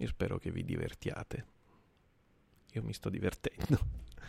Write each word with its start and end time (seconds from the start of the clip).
Io 0.00 0.06
spero 0.06 0.38
che 0.38 0.50
vi 0.50 0.64
divertiate. 0.64 1.46
Io 2.72 2.82
mi 2.82 2.92
sto 2.92 3.08
divertendo. 3.08 3.78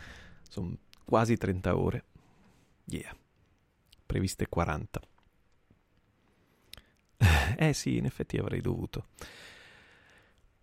Sono 0.48 0.76
quasi 1.04 1.36
30 1.36 1.76
ore. 1.76 2.04
Yeah. 2.86 3.16
Previste 4.06 4.48
40. 4.48 5.00
Eh 7.56 7.74
sì, 7.74 7.98
in 7.98 8.06
effetti 8.06 8.38
avrei 8.38 8.62
dovuto. 8.62 9.08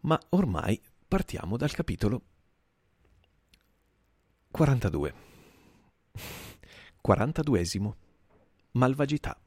Ma 0.01 0.20
ormai 0.29 0.81
partiamo 1.07 1.55
dal 1.55 1.71
capitolo 1.71 2.21
42. 4.49 5.13
42esimo. 7.05 7.93
Malvagità. 8.73 9.39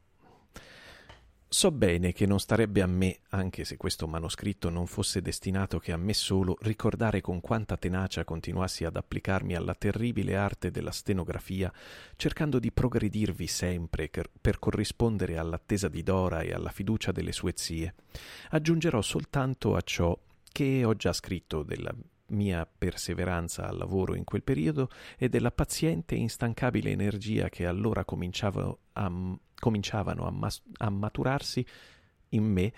So 1.52 1.72
bene 1.72 2.12
che 2.12 2.26
non 2.26 2.38
starebbe 2.38 2.80
a 2.80 2.86
me, 2.86 3.22
anche 3.30 3.64
se 3.64 3.76
questo 3.76 4.06
manoscritto 4.06 4.70
non 4.70 4.86
fosse 4.86 5.20
destinato 5.20 5.80
che 5.80 5.90
a 5.90 5.96
me 5.96 6.14
solo, 6.14 6.56
ricordare 6.60 7.20
con 7.20 7.40
quanta 7.40 7.76
tenacia 7.76 8.22
continuassi 8.22 8.84
ad 8.84 8.94
applicarmi 8.94 9.56
alla 9.56 9.74
terribile 9.74 10.36
arte 10.36 10.70
della 10.70 10.92
stenografia, 10.92 11.72
cercando 12.14 12.60
di 12.60 12.70
progredirvi 12.70 13.48
sempre 13.48 14.08
per 14.08 14.60
corrispondere 14.60 15.38
all'attesa 15.38 15.88
di 15.88 16.04
Dora 16.04 16.42
e 16.42 16.52
alla 16.52 16.70
fiducia 16.70 17.10
delle 17.10 17.32
sue 17.32 17.52
zie. 17.56 17.96
Aggiungerò 18.50 19.02
soltanto 19.02 19.74
a 19.74 19.80
ciò 19.80 20.16
che 20.52 20.84
ho 20.84 20.94
già 20.94 21.12
scritto 21.12 21.64
della 21.64 21.92
mia 22.30 22.66
perseveranza 22.66 23.68
al 23.68 23.76
lavoro 23.76 24.14
in 24.14 24.24
quel 24.24 24.42
periodo 24.42 24.90
e 25.16 25.28
della 25.28 25.50
paziente 25.50 26.14
e 26.14 26.18
instancabile 26.18 26.90
energia 26.90 27.48
che 27.48 27.66
allora 27.66 28.04
cominciavano 28.04 28.78
a, 28.94 29.10
cominciavano 29.58 30.26
a, 30.26 30.30
mas- 30.30 30.62
a 30.78 30.90
maturarsi 30.90 31.64
in 32.30 32.44
me 32.44 32.72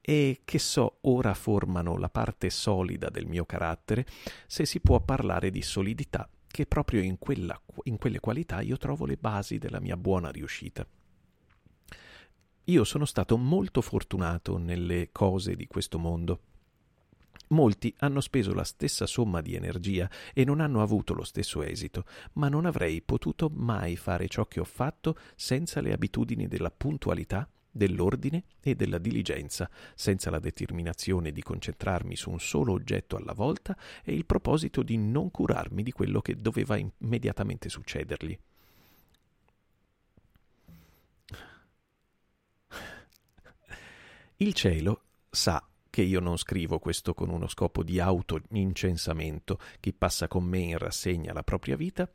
e 0.00 0.40
che 0.44 0.58
so 0.58 0.98
ora 1.02 1.34
formano 1.34 1.98
la 1.98 2.08
parte 2.08 2.48
solida 2.48 3.10
del 3.10 3.26
mio 3.26 3.44
carattere, 3.44 4.06
se 4.46 4.64
si 4.64 4.80
può 4.80 5.00
parlare 5.00 5.50
di 5.50 5.60
solidità, 5.60 6.26
che 6.46 6.64
proprio 6.64 7.02
in, 7.02 7.18
quella, 7.18 7.60
in 7.84 7.98
quelle 7.98 8.18
qualità 8.18 8.62
io 8.62 8.78
trovo 8.78 9.04
le 9.04 9.16
basi 9.16 9.58
della 9.58 9.80
mia 9.80 9.98
buona 9.98 10.30
riuscita. 10.30 10.86
Io 12.64 12.84
sono 12.84 13.04
stato 13.04 13.36
molto 13.36 13.80
fortunato 13.80 14.56
nelle 14.56 15.10
cose 15.12 15.56
di 15.56 15.66
questo 15.66 15.98
mondo. 15.98 16.40
Molti 17.48 17.94
hanno 17.98 18.20
speso 18.20 18.52
la 18.52 18.64
stessa 18.64 19.06
somma 19.06 19.40
di 19.40 19.54
energia 19.54 20.10
e 20.34 20.44
non 20.44 20.60
hanno 20.60 20.82
avuto 20.82 21.14
lo 21.14 21.24
stesso 21.24 21.62
esito, 21.62 22.04
ma 22.34 22.48
non 22.48 22.66
avrei 22.66 23.00
potuto 23.00 23.50
mai 23.52 23.96
fare 23.96 24.28
ciò 24.28 24.46
che 24.46 24.60
ho 24.60 24.64
fatto 24.64 25.16
senza 25.34 25.80
le 25.80 25.92
abitudini 25.92 26.46
della 26.46 26.70
puntualità, 26.70 27.48
dell'ordine 27.70 28.44
e 28.60 28.74
della 28.74 28.98
diligenza, 28.98 29.70
senza 29.94 30.30
la 30.30 30.40
determinazione 30.40 31.32
di 31.32 31.42
concentrarmi 31.42 32.16
su 32.16 32.30
un 32.30 32.40
solo 32.40 32.72
oggetto 32.72 33.16
alla 33.16 33.32
volta 33.32 33.76
e 34.04 34.12
il 34.12 34.26
proposito 34.26 34.82
di 34.82 34.98
non 34.98 35.30
curarmi 35.30 35.82
di 35.82 35.92
quello 35.92 36.20
che 36.20 36.36
doveva 36.36 36.76
immediatamente 36.76 37.68
succedergli. 37.68 38.38
Il 44.40 44.54
cielo 44.54 45.02
sa 45.30 45.60
che 45.98 46.04
io 46.04 46.20
non 46.20 46.36
scrivo 46.36 46.78
questo 46.78 47.12
con 47.12 47.28
uno 47.28 47.48
scopo 47.48 47.82
di 47.82 47.98
auto-incensamento. 47.98 49.58
Chi 49.80 49.92
passa 49.92 50.28
con 50.28 50.44
me 50.44 50.58
in 50.60 50.78
rassegna 50.78 51.32
la 51.32 51.42
propria 51.42 51.74
vita, 51.74 52.08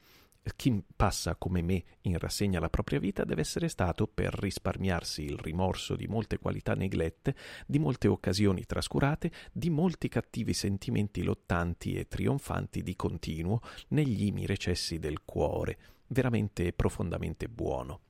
chi 0.56 0.82
passa 0.96 1.36
come 1.36 1.62
me 1.62 1.84
in 2.04 2.18
rassegna 2.18 2.62
la 2.62 2.70
propria 2.70 3.00
vita 3.00 3.26
deve 3.26 3.42
essere 3.42 3.68
stato 3.68 4.08
per 4.08 4.36
risparmiarsi 4.36 5.24
il 5.24 5.38
rimorso 5.38 5.98
di 5.98 6.08
molte 6.08 6.40
qualità 6.40 6.76
neglette, 6.76 7.36
di 7.68 7.78
molte 7.78 8.08
occasioni 8.08 8.64
trascurate, 8.64 9.30
di 9.52 9.70
molti 9.70 10.08
cattivi 10.08 10.54
sentimenti 10.54 11.22
lottanti 11.22 11.96
e 11.96 12.08
trionfanti 12.08 12.84
di 12.84 12.96
continuo 12.96 13.60
negli 13.90 14.28
imi 14.28 14.46
recessi 14.46 14.98
del 14.98 15.26
cuore, 15.26 15.78
veramente 16.08 16.68
e 16.68 16.72
profondamente 16.72 17.50
buono. 17.50 18.04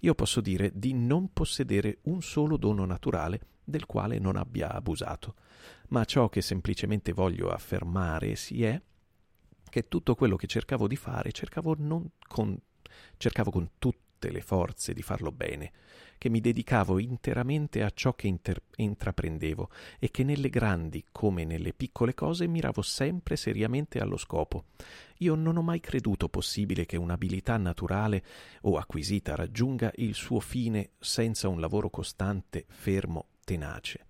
Io 0.00 0.14
posso 0.14 0.40
dire 0.40 0.70
di 0.74 0.94
non 0.94 1.34
possedere 1.34 1.98
un 2.04 2.22
solo 2.22 2.56
dono 2.56 2.86
naturale 2.86 3.40
del 3.68 3.86
quale 3.86 4.18
non 4.18 4.36
abbia 4.36 4.72
abusato, 4.72 5.34
ma 5.88 6.04
ciò 6.04 6.28
che 6.28 6.40
semplicemente 6.40 7.12
voglio 7.12 7.50
affermare 7.50 8.34
si 8.34 8.64
è 8.64 8.80
che 9.68 9.88
tutto 9.88 10.14
quello 10.14 10.36
che 10.36 10.46
cercavo 10.46 10.88
di 10.88 10.96
fare 10.96 11.30
cercavo, 11.32 11.76
con, 12.26 12.58
cercavo 13.18 13.50
con 13.50 13.70
tutte 13.78 14.30
le 14.30 14.40
forze 14.40 14.94
di 14.94 15.02
farlo 15.02 15.30
bene, 15.30 15.72
che 16.16 16.30
mi 16.30 16.40
dedicavo 16.40 16.98
interamente 16.98 17.84
a 17.84 17.90
ciò 17.90 18.14
che 18.14 18.26
inter- 18.26 18.62
intraprendevo 18.76 19.70
e 19.98 20.10
che 20.10 20.24
nelle 20.24 20.48
grandi 20.48 21.04
come 21.12 21.44
nelle 21.44 21.74
piccole 21.74 22.14
cose 22.14 22.48
miravo 22.48 22.82
sempre 22.82 23.36
seriamente 23.36 24.00
allo 24.00 24.16
scopo. 24.16 24.64
Io 25.18 25.34
non 25.34 25.58
ho 25.58 25.62
mai 25.62 25.80
creduto 25.80 26.28
possibile 26.28 26.86
che 26.86 26.96
un'abilità 26.96 27.56
naturale 27.58 28.24
o 28.62 28.78
acquisita 28.78 29.36
raggiunga 29.36 29.92
il 29.96 30.14
suo 30.14 30.40
fine 30.40 30.92
senza 30.98 31.48
un 31.48 31.60
lavoro 31.60 31.90
costante, 31.90 32.64
fermo 32.66 33.26
tenace. 33.48 34.06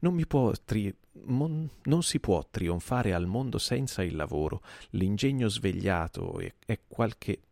Non, 0.00 0.18
tri- 0.64 0.94
mon- 1.24 1.68
non, 1.82 2.02
si 2.02 2.18
può 2.18 2.46
trionfare 2.50 3.12
al 3.12 3.26
mondo 3.26 3.58
senza 3.58 4.02
il 4.02 4.16
lavoro. 4.16 4.62
L'ingegno 4.90 5.48
svegliato 5.48 6.38
e, 6.38 6.54
e 6.64 6.80
qualche. 6.88 7.42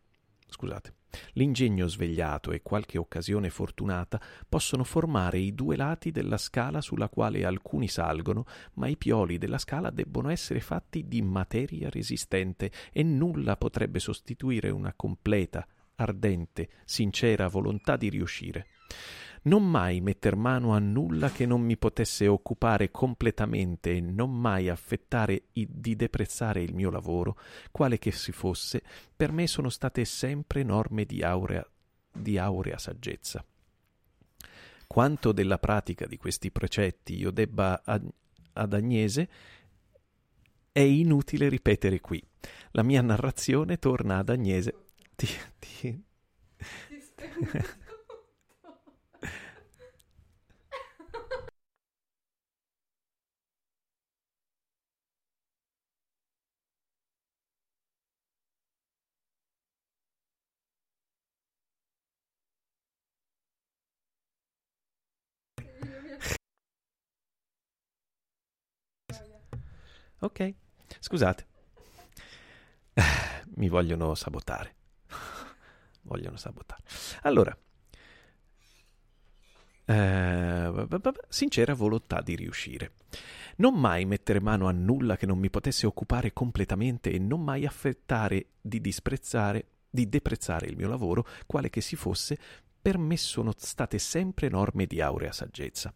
Scusate. 0.48 0.94
L'ingegno 1.32 1.86
svegliato 1.86 2.52
e 2.52 2.60
qualche 2.62 2.98
occasione 2.98 3.48
fortunata 3.48 4.20
possono 4.46 4.84
formare 4.84 5.38
i 5.38 5.54
due 5.54 5.74
lati 5.74 6.10
della 6.10 6.36
scala 6.36 6.82
sulla 6.82 7.08
quale 7.08 7.44
alcuni 7.44 7.88
salgono, 7.88 8.44
ma 8.74 8.88
i 8.88 8.96
pioli 8.96 9.38
della 9.38 9.56
scala 9.56 9.90
debbono 9.90 10.28
essere 10.28 10.60
fatti 10.60 11.08
di 11.08 11.22
materia 11.22 11.88
resistente 11.88 12.70
e 12.92 13.02
nulla 13.02 13.56
potrebbe 13.56 14.00
sostituire 14.00 14.68
una 14.68 14.92
completa, 14.94 15.66
ardente, 15.96 16.68
sincera 16.84 17.48
volontà 17.48 17.96
di 17.96 18.10
riuscire 18.10 18.66
non 19.42 19.68
mai 19.68 20.00
metter 20.00 20.36
mano 20.36 20.74
a 20.74 20.78
nulla 20.78 21.30
che 21.30 21.46
non 21.46 21.60
mi 21.60 21.76
potesse 21.76 22.26
occupare 22.26 22.90
completamente 22.90 23.96
e 23.96 24.00
non 24.00 24.30
mai 24.30 24.68
affettare 24.68 25.44
di 25.52 25.96
deprezzare 25.96 26.62
il 26.62 26.74
mio 26.74 26.90
lavoro, 26.90 27.38
quale 27.70 27.98
che 27.98 28.10
si 28.12 28.32
fosse, 28.32 28.82
per 29.14 29.32
me 29.32 29.46
sono 29.46 29.68
state 29.68 30.04
sempre 30.04 30.62
norme 30.62 31.04
di 31.04 31.22
aurea, 31.22 31.66
di 32.12 32.38
aurea 32.38 32.78
saggezza. 32.78 33.44
Quanto 34.86 35.32
della 35.32 35.58
pratica 35.58 36.06
di 36.06 36.16
questi 36.16 36.50
precetti 36.50 37.16
io 37.16 37.30
debba 37.30 37.82
ad 37.84 38.72
Agnese 38.72 39.28
è 40.72 40.80
inutile 40.80 41.48
ripetere 41.48 42.00
qui. 42.00 42.22
La 42.70 42.82
mia 42.82 43.02
narrazione 43.02 43.78
torna 43.78 44.18
ad 44.18 44.30
Agnese. 44.30 44.86
Ti, 45.14 45.26
ti... 45.58 46.04
Ok, 70.20 70.54
scusate. 70.98 71.46
Mi 73.54 73.68
vogliono 73.68 74.14
sabotare. 74.14 74.74
vogliono 76.02 76.36
sabotare. 76.36 76.82
Allora, 77.22 77.56
eh, 79.90 80.86
sincera 81.28 81.72
volontà 81.72 82.20
di 82.20 82.36
riuscire. 82.36 82.92
Non 83.56 83.74
mai 83.74 84.04
mettere 84.04 84.40
mano 84.40 84.68
a 84.68 84.72
nulla 84.72 85.16
che 85.16 85.24
non 85.24 85.38
mi 85.38 85.50
potesse 85.50 85.86
occupare 85.86 86.32
completamente 86.32 87.10
e 87.10 87.18
non 87.18 87.42
mai 87.42 87.64
affettare 87.64 88.46
di 88.60 88.80
disprezzare, 88.80 89.66
di 89.88 90.08
deprezzare 90.08 90.66
il 90.66 90.76
mio 90.76 90.88
lavoro, 90.88 91.26
quale 91.46 91.70
che 91.70 91.80
si 91.80 91.96
fosse, 91.96 92.38
per 92.80 92.98
me 92.98 93.16
sono 93.16 93.52
state 93.56 93.98
sempre 93.98 94.48
norme 94.48 94.86
di 94.86 95.00
aurea 95.00 95.32
saggezza. 95.32 95.92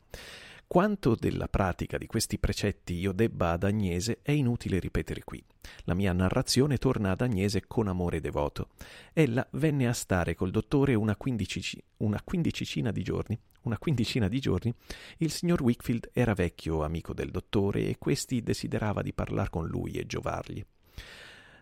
Quanto 0.72 1.14
della 1.14 1.48
pratica 1.48 1.98
di 1.98 2.06
questi 2.06 2.38
precetti 2.38 2.94
io 2.94 3.12
debba 3.12 3.50
ad 3.50 3.64
Agnese 3.64 4.20
è 4.22 4.30
inutile 4.30 4.78
ripetere 4.78 5.22
qui. 5.22 5.44
La 5.84 5.92
mia 5.92 6.14
narrazione 6.14 6.78
torna 6.78 7.10
ad 7.10 7.20
Agnese 7.20 7.66
con 7.66 7.88
amore 7.88 8.20
devoto. 8.20 8.70
Ella 9.12 9.46
venne 9.50 9.86
a 9.86 9.92
stare 9.92 10.34
col 10.34 10.50
dottore 10.50 10.94
una, 10.94 11.14
quindici, 11.14 11.78
una 11.98 12.22
quindicina 12.24 12.90
di 12.90 13.02
giorni. 13.02 13.38
Una 13.64 13.76
quindicina 13.76 14.28
di 14.28 14.40
giorni 14.40 14.72
il 15.18 15.30
signor 15.30 15.60
Wickfield 15.60 16.08
era 16.14 16.32
vecchio 16.32 16.82
amico 16.84 17.12
del 17.12 17.30
dottore 17.30 17.88
e 17.88 17.98
questi 17.98 18.42
desiderava 18.42 19.02
di 19.02 19.12
parlar 19.12 19.50
con 19.50 19.66
lui 19.66 19.92
e 19.98 20.06
giovargli. 20.06 20.64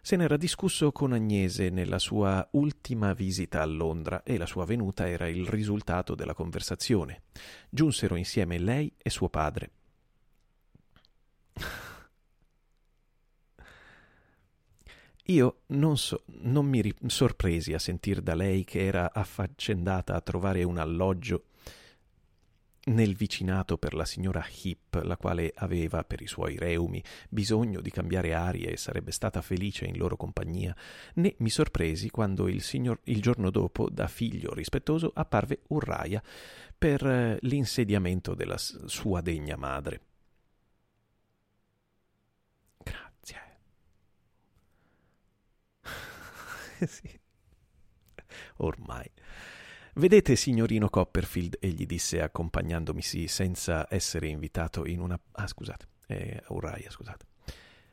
Se 0.02 0.16
n'era 0.16 0.36
discusso 0.36 0.92
con 0.92 1.12
Agnese 1.12 1.68
nella 1.68 1.98
sua 1.98 2.46
ultima 2.52 3.12
visita 3.12 3.60
a 3.60 3.66
Londra 3.66 4.22
e 4.22 4.38
la 4.38 4.46
sua 4.46 4.64
venuta 4.64 5.06
era 5.06 5.28
il 5.28 5.46
risultato 5.46 6.14
della 6.14 6.34
conversazione. 6.34 7.22
Giunsero 7.68 8.16
insieme 8.16 8.58
lei 8.58 8.92
e 8.96 9.10
suo 9.10 9.28
padre. 9.28 9.70
Io 15.24 15.60
non, 15.66 15.96
so, 15.96 16.24
non 16.40 16.66
mi 16.66 16.80
ri- 16.80 16.96
sorpresi 17.06 17.72
a 17.72 17.78
sentir 17.78 18.20
da 18.20 18.34
lei 18.34 18.64
che 18.64 18.84
era 18.84 19.12
affaccendata 19.12 20.14
a 20.14 20.20
trovare 20.20 20.64
un 20.64 20.78
alloggio 20.78 21.44
nel 22.90 23.14
vicinato 23.16 23.78
per 23.78 23.94
la 23.94 24.04
signora 24.04 24.44
Heap, 24.46 25.02
la 25.04 25.16
quale 25.16 25.52
aveva, 25.56 26.04
per 26.04 26.20
i 26.20 26.26
suoi 26.26 26.56
reumi, 26.56 27.02
bisogno 27.28 27.80
di 27.80 27.90
cambiare 27.90 28.34
aria 28.34 28.70
e 28.70 28.76
sarebbe 28.76 29.12
stata 29.12 29.42
felice 29.42 29.86
in 29.86 29.96
loro 29.96 30.16
compagnia, 30.16 30.74
né 31.14 31.34
mi 31.38 31.50
sorpresi 31.50 32.10
quando 32.10 32.48
il, 32.48 32.62
signor, 32.62 33.00
il 33.04 33.20
giorno 33.20 33.50
dopo, 33.50 33.88
da 33.90 34.06
figlio 34.08 34.52
rispettoso, 34.54 35.10
apparve 35.14 35.60
Urraia 35.68 36.22
per 36.76 37.04
eh, 37.06 37.38
l'insediamento 37.42 38.34
della 38.34 38.58
sua 38.58 39.20
degna 39.20 39.56
madre. 39.56 40.00
sì. 46.86 47.20
Ormai. 48.56 49.10
Vedete, 50.00 50.34
signorino 50.34 50.88
Copperfield, 50.88 51.58
egli 51.60 51.84
disse 51.84 52.22
accompagnandomisi 52.22 53.28
senza 53.28 53.86
essere 53.90 54.28
invitato 54.28 54.86
in 54.86 54.98
una... 54.98 55.20
Ah, 55.32 55.46
scusate, 55.46 55.88
eh, 56.06 56.42
Uriah, 56.48 56.88
scusate. 56.88 57.26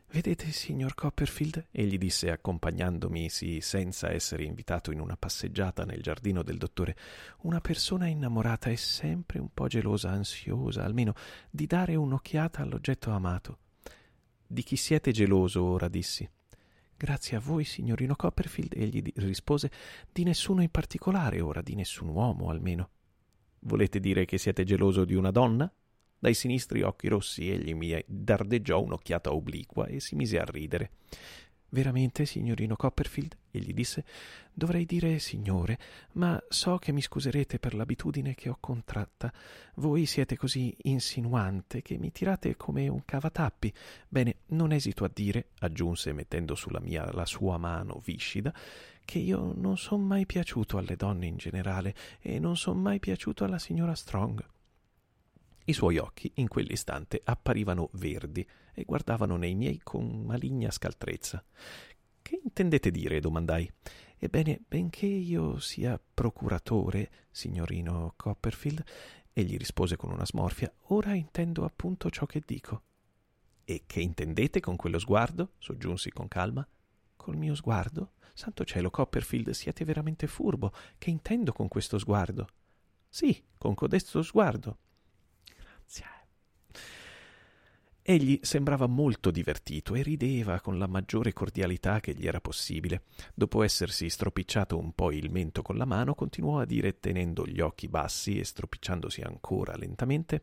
Vedete, 0.09 0.49
signor 0.53 0.95
Copperfield, 0.95 1.67
egli 1.69 1.97
disse 1.97 2.31
accompagnandomisi 2.31 3.59
senza 3.59 4.09
essere 4.09 4.45
invitato 4.45 4.93
in 4.93 5.01
una 5.01 5.17
passeggiata 5.17 5.83
nel 5.83 6.01
giardino 6.01 6.43
del 6.43 6.57
dottore, 6.57 6.95
una 7.39 7.59
persona 7.59 8.07
innamorata 8.07 8.69
è 8.69 8.75
sempre 8.75 9.39
un 9.39 9.49
po' 9.53 9.67
gelosa, 9.67 10.09
ansiosa, 10.09 10.85
almeno 10.85 11.13
di 11.49 11.65
dare 11.65 11.95
un'occhiata 11.95 12.61
all'oggetto 12.61 13.11
amato. 13.11 13.57
Di 14.47 14.63
chi 14.63 14.77
siete 14.77 15.11
geloso 15.11 15.61
ora, 15.61 15.89
dissi. 15.89 16.25
Grazie 16.97 17.37
a 17.37 17.39
voi, 17.39 17.63
signorino 17.63 18.15
Copperfield, 18.15 18.73
egli 18.75 19.03
rispose, 19.17 19.69
di 20.11 20.23
nessuno 20.23 20.63
in 20.63 20.71
particolare 20.71 21.39
ora, 21.41 21.61
di 21.61 21.75
nessun 21.75 22.07
uomo 22.07 22.49
almeno. 22.49 22.89
Volete 23.59 23.99
dire 23.99 24.25
che 24.25 24.39
siete 24.39 24.63
geloso 24.63 25.05
di 25.05 25.13
una 25.13 25.29
donna? 25.29 25.71
Dai 26.17 26.33
sinistri 26.33 26.81
occhi 26.81 27.07
rossi 27.07 27.51
egli 27.51 27.75
mi 27.75 28.03
dardeggiò 28.07 28.81
un'occhiata 28.81 29.31
obliqua 29.31 29.85
e 29.85 29.99
si 29.99 30.15
mise 30.15 30.39
a 30.39 30.45
ridere. 30.45 30.89
Veramente, 31.69 32.25
signorino 32.25 32.75
Copperfield? 32.75 33.35
egli 33.51 33.73
disse. 33.73 34.05
Dovrei 34.53 34.85
dire 34.85 35.19
signore, 35.19 35.77
ma 36.13 36.41
so 36.47 36.77
che 36.77 36.91
mi 36.91 37.01
scuserete 37.01 37.59
per 37.59 37.73
l'abitudine 37.73 38.35
che 38.35 38.49
ho 38.49 38.57
contratta. 38.59 39.31
Voi 39.75 40.05
siete 40.05 40.37
così 40.37 40.75
insinuante 40.83 41.81
che 41.81 41.97
mi 41.97 42.11
tirate 42.11 42.55
come 42.55 42.87
un 42.87 43.03
cavatappi. 43.03 43.73
Bene, 44.07 44.37
non 44.47 44.71
esito 44.71 45.03
a 45.03 45.11
dire, 45.13 45.49
aggiunse 45.59 46.13
mettendo 46.13 46.55
sulla 46.55 46.79
mia 46.79 47.11
la 47.11 47.25
sua 47.25 47.57
mano 47.57 48.01
viscida, 48.03 48.53
che 49.03 49.19
io 49.19 49.53
non 49.55 49.77
son 49.77 50.05
mai 50.05 50.25
piaciuto 50.25 50.77
alle 50.77 50.95
donne 50.95 51.27
in 51.27 51.37
generale 51.37 51.93
e 52.19 52.39
non 52.39 52.57
son 52.57 52.81
mai 52.81 52.99
piaciuto 52.99 53.43
alla 53.43 53.59
signora 53.59 53.93
Strong. 53.93 54.45
I 55.65 55.73
suoi 55.73 55.97
occhi 55.97 56.31
in 56.35 56.47
quell'istante 56.47 57.21
apparivano 57.23 57.89
verdi 57.93 58.47
e 58.77 58.83
guardavano 58.83 59.37
nei 59.37 59.55
miei 59.55 59.79
con 59.81 60.21
maligna 60.23 60.69
scaltrezza. 60.69 61.43
Che 62.21 62.39
intendete 62.43 62.91
dire? 62.91 63.19
domandai. 63.19 63.67
Ebbene, 64.19 64.61
benché 64.67 65.07
io 65.07 65.57
sia 65.57 65.99
procuratore, 66.13 67.09
signorino 67.31 68.13
Copperfield, 68.15 68.83
egli 69.33 69.57
rispose 69.57 69.95
con 69.95 70.11
una 70.11 70.27
smorfia, 70.27 70.71
ora 70.89 71.15
intendo 71.15 71.65
appunto 71.65 72.11
ciò 72.11 72.27
che 72.27 72.43
dico. 72.45 72.83
E 73.63 73.83
che 73.87 73.99
intendete 73.99 74.59
con 74.59 74.75
quello 74.75 74.99
sguardo? 74.99 75.53
soggiunsi 75.57 76.11
con 76.11 76.27
calma. 76.27 76.67
Col 77.15 77.35
mio 77.35 77.55
sguardo? 77.55 78.11
Santo 78.35 78.63
cielo, 78.63 78.91
Copperfield, 78.91 79.49
siete 79.49 79.83
veramente 79.85 80.27
furbo. 80.27 80.71
Che 80.99 81.09
intendo 81.09 81.51
con 81.51 81.67
questo 81.67 81.97
sguardo? 81.97 82.47
Sì, 83.09 83.43
con 83.57 83.73
codesto 83.73 84.21
sguardo. 84.21 84.77
Egli 88.09 88.39
sembrava 88.41 88.87
molto 88.87 89.31
divertito 89.31 89.93
e 89.93 90.01
rideva 90.01 90.61
con 90.61 90.77
la 90.77 90.87
maggiore 90.87 91.33
cordialità 91.33 91.99
che 91.99 92.13
gli 92.13 92.25
era 92.25 92.39
possibile. 92.39 93.01
Dopo 93.33 93.63
essersi 93.63 94.07
stropicciato 94.07 94.77
un 94.77 94.93
po' 94.93 95.11
il 95.11 95.29
mento 95.29 95.61
con 95.61 95.75
la 95.75 95.83
mano, 95.83 96.15
continuò 96.15 96.61
a 96.61 96.65
dire 96.65 97.01
tenendo 97.01 97.45
gli 97.45 97.59
occhi 97.59 97.89
bassi 97.89 98.39
e 98.39 98.45
stropicciandosi 98.45 99.19
ancora 99.19 99.75
lentamente. 99.75 100.41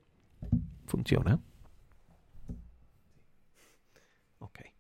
Funziona? 0.85 1.41
Ok. 4.41 4.73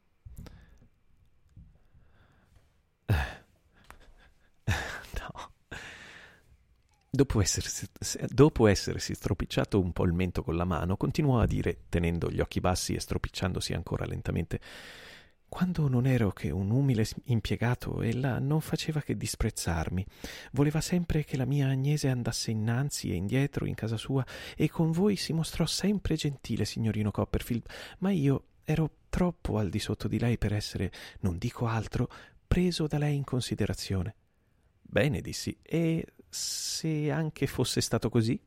Dopo 7.14 7.40
essersi, 7.40 7.86
dopo 8.26 8.66
essersi, 8.66 9.14
stropicciato 9.14 9.80
un 9.80 9.92
po' 9.92 10.02
il 10.02 10.12
mento 10.12 10.42
con 10.42 10.56
la 10.56 10.64
mano, 10.64 10.96
continuò 10.96 11.38
a 11.38 11.46
dire, 11.46 11.84
tenendo 11.88 12.28
gli 12.28 12.40
occhi 12.40 12.58
bassi 12.58 12.92
e 12.92 12.98
stropicciandosi 12.98 13.72
ancora 13.72 14.04
lentamente, 14.04 14.58
quando 15.48 15.86
non 15.86 16.06
ero 16.06 16.32
che 16.32 16.50
un 16.50 16.72
umile 16.72 17.06
impiegato, 17.26 18.02
ella 18.02 18.40
non 18.40 18.60
faceva 18.60 19.00
che 19.00 19.16
disprezzarmi. 19.16 20.04
Voleva 20.54 20.80
sempre 20.80 21.22
che 21.22 21.36
la 21.36 21.44
mia 21.44 21.68
Agnese 21.68 22.08
andasse 22.08 22.50
innanzi 22.50 23.12
e 23.12 23.14
indietro 23.14 23.64
in 23.64 23.74
casa 23.74 23.96
sua, 23.96 24.26
e 24.56 24.68
con 24.68 24.90
voi 24.90 25.14
si 25.14 25.32
mostrò 25.32 25.66
sempre 25.66 26.16
gentile, 26.16 26.64
signorino 26.64 27.12
Copperfield, 27.12 27.64
ma 27.98 28.10
io 28.10 28.46
ero 28.64 28.90
troppo 29.08 29.58
al 29.58 29.68
di 29.68 29.78
sotto 29.78 30.08
di 30.08 30.18
lei 30.18 30.36
per 30.36 30.52
essere, 30.52 30.90
non 31.20 31.38
dico 31.38 31.68
altro, 31.68 32.10
preso 32.44 32.88
da 32.88 32.98
lei 32.98 33.14
in 33.14 33.22
considerazione. 33.22 34.16
Bene, 34.82 35.20
dissi, 35.20 35.56
e 35.62 36.04
se 36.34 37.12
anche 37.12 37.46
fosse 37.46 37.80
stato 37.80 38.08
così? 38.08 38.38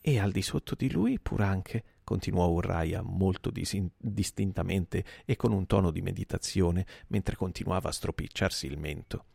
E 0.00 0.18
al 0.18 0.32
di 0.32 0.42
sotto 0.42 0.74
di 0.74 0.90
lui 0.90 1.20
pur 1.20 1.40
anche, 1.40 1.84
continuò 2.02 2.48
Urraia 2.48 3.00
molto 3.00 3.50
disin- 3.50 3.90
distintamente 3.96 5.04
e 5.24 5.36
con 5.36 5.52
un 5.52 5.66
tono 5.66 5.92
di 5.92 6.02
meditazione, 6.02 6.84
mentre 7.06 7.36
continuava 7.36 7.88
a 7.88 7.92
stropicciarsi 7.92 8.66
il 8.66 8.78
mento. 8.78 9.26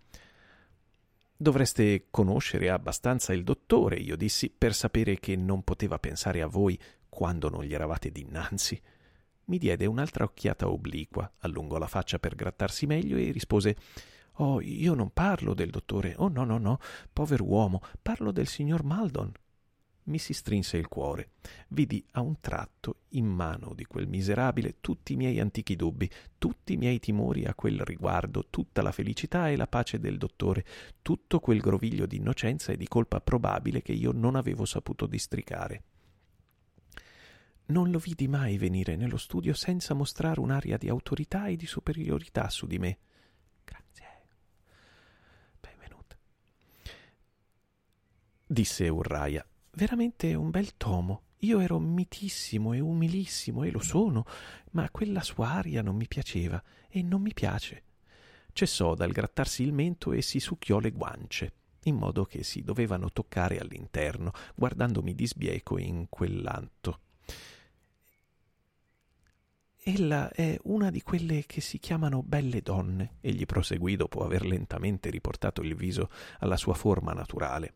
Dovreste 1.35 2.07
conoscere 2.11 2.69
abbastanza 2.69 3.31
il 3.31 3.45
dottore, 3.45 3.95
io 3.95 4.17
dissi, 4.17 4.49
per 4.49 4.75
sapere 4.75 5.17
che 5.17 5.37
non 5.37 5.63
poteva 5.63 5.97
pensare 5.97 6.41
a 6.41 6.47
voi 6.47 6.77
quando 7.07 7.49
non 7.49 7.63
gli 7.63 7.73
eravate 7.73 8.11
dinanzi. 8.11 8.79
Mi 9.45 9.57
diede 9.57 9.85
un'altra 9.85 10.25
occhiata 10.25 10.69
obliqua, 10.69 11.31
allungò 11.39 11.77
la 11.77 11.87
faccia 11.87 12.19
per 12.19 12.35
grattarsi 12.35 12.85
meglio 12.85 13.15
e 13.15 13.31
rispose 13.31 13.77
Oh, 14.41 14.61
io 14.61 14.93
non 14.93 15.11
parlo 15.11 15.53
del 15.53 15.69
dottore. 15.69 16.13
Oh, 16.17 16.29
no, 16.29 16.45
no, 16.45 16.57
no, 16.57 16.79
povero 17.11 17.43
uomo, 17.43 17.81
parlo 18.01 18.31
del 18.31 18.47
signor 18.47 18.83
Maldon. 18.83 19.31
Mi 20.03 20.17
si 20.17 20.33
strinse 20.33 20.77
il 20.77 20.87
cuore. 20.87 21.31
Vidi 21.67 22.03
a 22.11 22.21
un 22.21 22.39
tratto 22.39 23.01
in 23.09 23.27
mano 23.27 23.73
di 23.75 23.83
quel 23.83 24.07
miserabile 24.07 24.77
tutti 24.79 25.13
i 25.13 25.17
miei 25.17 25.39
antichi 25.39 25.75
dubbi, 25.75 26.09
tutti 26.37 26.73
i 26.73 26.77
miei 26.77 26.99
timori 26.99 27.45
a 27.45 27.53
quel 27.53 27.81
riguardo, 27.81 28.47
tutta 28.49 28.81
la 28.81 28.93
felicità 28.93 29.49
e 29.49 29.57
la 29.57 29.67
pace 29.67 29.99
del 29.99 30.17
dottore, 30.17 30.65
tutto 31.01 31.39
quel 31.39 31.59
groviglio 31.59 32.05
di 32.05 32.15
innocenza 32.15 32.71
e 32.71 32.77
di 32.77 32.87
colpa 32.87 33.19
probabile 33.19 33.81
che 33.81 33.91
io 33.91 34.13
non 34.13 34.35
avevo 34.35 34.65
saputo 34.65 35.05
districare. 35.05 35.83
Non 37.67 37.91
lo 37.91 37.99
vidi 37.99 38.27
mai 38.27 38.57
venire 38.57 38.95
nello 38.95 39.17
studio 39.17 39.53
senza 39.53 39.93
mostrare 39.93 40.39
un'aria 40.39 40.77
di 40.77 40.87
autorità 40.87 41.47
e 41.47 41.55
di 41.55 41.67
superiorità 41.67 42.49
su 42.49 42.65
di 42.65 42.79
me. 42.79 42.97
Disse 48.51 48.89
Urraia. 48.89 49.45
Veramente 49.73 50.33
un 50.33 50.49
bel 50.49 50.75
tomo. 50.75 51.21
Io 51.43 51.59
ero 51.59 51.77
mitissimo 51.77 52.73
e 52.73 52.79
umilissimo, 52.79 53.63
e 53.63 53.69
lo 53.69 53.79
sono, 53.79 54.25
ma 54.71 54.89
quella 54.89 55.21
sua 55.21 55.51
aria 55.51 55.83
non 55.83 55.95
mi 55.95 56.07
piaceva 56.07 56.61
e 56.89 57.03
non 57.03 57.21
mi 57.21 57.31
piace. 57.33 57.83
Cessò 58.51 58.95
dal 58.95 59.11
grattarsi 59.11 59.61
il 59.61 59.71
mento 59.71 60.13
e 60.13 60.23
si 60.23 60.39
succhiò 60.39 60.79
le 60.79 60.91
guance, 60.91 61.53
in 61.83 61.95
modo 61.95 62.25
che 62.25 62.43
si 62.43 62.63
dovevano 62.63 63.11
toccare 63.11 63.59
all'interno, 63.59 64.31
guardandomi 64.55 65.13
di 65.13 65.27
sbieco 65.27 65.77
in 65.77 66.07
quell'anto. 66.09 67.01
Ella 69.81 70.29
è 70.31 70.57
una 70.63 70.89
di 70.89 71.03
quelle 71.03 71.45
che 71.45 71.61
si 71.61 71.77
chiamano 71.77 72.23
belle 72.23 72.61
donne, 72.61 73.17
egli 73.21 73.45
proseguì 73.45 73.95
dopo 73.95 74.23
aver 74.23 74.43
lentamente 74.43 75.11
riportato 75.11 75.61
il 75.61 75.75
viso 75.75 76.09
alla 76.39 76.57
sua 76.57 76.73
forma 76.73 77.13
naturale. 77.13 77.75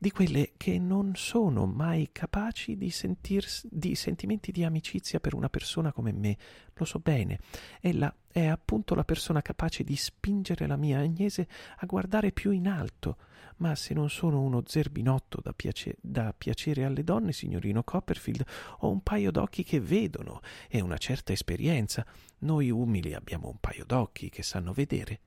Di 0.00 0.12
quelle 0.12 0.52
che 0.56 0.78
non 0.78 1.16
sono 1.16 1.66
mai 1.66 2.10
capaci 2.12 2.76
di, 2.76 2.88
sentir, 2.90 3.44
di 3.64 3.96
sentimenti 3.96 4.52
di 4.52 4.62
amicizia 4.62 5.18
per 5.18 5.34
una 5.34 5.48
persona 5.48 5.92
come 5.92 6.12
me. 6.12 6.36
Lo 6.74 6.84
so 6.84 7.00
bene. 7.00 7.40
Ella 7.80 8.14
è 8.28 8.46
appunto 8.46 8.94
la 8.94 9.04
persona 9.04 9.42
capace 9.42 9.82
di 9.82 9.96
spingere 9.96 10.68
la 10.68 10.76
mia 10.76 11.00
Agnese 11.00 11.48
a 11.78 11.86
guardare 11.86 12.30
più 12.30 12.52
in 12.52 12.68
alto. 12.68 13.16
Ma 13.56 13.74
se 13.74 13.92
non 13.92 14.08
sono 14.08 14.40
uno 14.40 14.62
zerbinotto 14.64 15.40
da, 15.42 15.52
piace, 15.52 15.96
da 16.00 16.32
piacere 16.32 16.84
alle 16.84 17.02
donne, 17.02 17.32
signorino 17.32 17.82
Copperfield, 17.82 18.44
ho 18.78 18.90
un 18.90 19.02
paio 19.02 19.32
d'occhi 19.32 19.64
che 19.64 19.80
vedono 19.80 20.40
e 20.68 20.80
una 20.80 20.96
certa 20.96 21.32
esperienza. 21.32 22.06
Noi 22.40 22.70
umili 22.70 23.14
abbiamo 23.14 23.48
un 23.48 23.58
paio 23.58 23.84
d'occhi 23.84 24.28
che 24.28 24.44
sanno 24.44 24.72
vedere. 24.72 25.22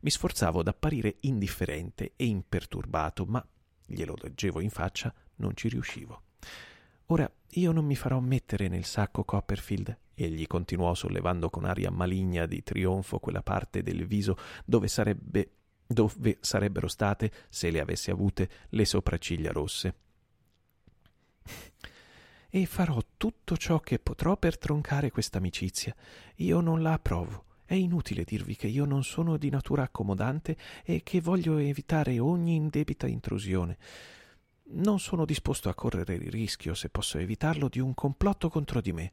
Mi 0.00 0.10
sforzavo 0.10 0.64
d'apparire 0.64 1.18
indifferente 1.20 2.14
e 2.16 2.24
imperturbato, 2.24 3.24
ma 3.24 3.46
glielo 3.90 4.14
leggevo 4.20 4.60
in 4.60 4.70
faccia, 4.70 5.12
non 5.36 5.56
ci 5.56 5.68
riuscivo. 5.68 6.22
Ora 7.06 7.30
io 7.54 7.72
non 7.72 7.84
mi 7.84 7.96
farò 7.96 8.20
mettere 8.20 8.68
nel 8.68 8.84
sacco 8.84 9.24
Copperfield, 9.24 9.96
egli 10.14 10.46
continuò 10.46 10.94
sollevando 10.94 11.50
con 11.50 11.64
aria 11.64 11.90
maligna 11.90 12.46
di 12.46 12.62
trionfo 12.62 13.18
quella 13.18 13.42
parte 13.42 13.82
del 13.82 14.06
viso 14.06 14.36
dove 14.64 14.86
sarebbe 14.86 15.50
dove 15.90 16.38
sarebbero 16.40 16.86
state, 16.86 17.32
se 17.48 17.68
le 17.70 17.80
avesse 17.80 18.12
avute, 18.12 18.48
le 18.68 18.84
sopracciglia 18.84 19.50
rosse. 19.50 19.94
E 22.48 22.66
farò 22.66 23.00
tutto 23.16 23.56
ciò 23.56 23.80
che 23.80 23.98
potrò 23.98 24.36
per 24.36 24.56
troncare 24.56 25.10
questa 25.10 25.38
amicizia. 25.38 25.92
Io 26.36 26.60
non 26.60 26.80
la 26.80 26.92
approvo. 26.92 27.46
È 27.70 27.74
inutile 27.74 28.24
dirvi 28.24 28.56
che 28.56 28.66
io 28.66 28.84
non 28.84 29.04
sono 29.04 29.36
di 29.36 29.48
natura 29.48 29.84
accomodante 29.84 30.56
e 30.82 31.04
che 31.04 31.20
voglio 31.20 31.56
evitare 31.58 32.18
ogni 32.18 32.56
indebita 32.56 33.06
intrusione. 33.06 33.78
Non 34.70 34.98
sono 34.98 35.24
disposto 35.24 35.68
a 35.68 35.74
correre 35.74 36.14
il 36.14 36.32
rischio, 36.32 36.74
se 36.74 36.88
posso 36.88 37.18
evitarlo, 37.18 37.68
di 37.68 37.78
un 37.78 37.94
complotto 37.94 38.48
contro 38.48 38.80
di 38.80 38.92
me. 38.92 39.12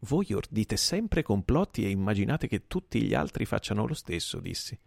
Voi 0.00 0.34
ordite 0.34 0.76
sempre 0.76 1.22
complotti 1.22 1.86
e 1.86 1.88
immaginate 1.88 2.46
che 2.46 2.66
tutti 2.66 3.00
gli 3.00 3.14
altri 3.14 3.46
facciano 3.46 3.86
lo 3.86 3.94
stesso, 3.94 4.38
dissi. 4.38 4.78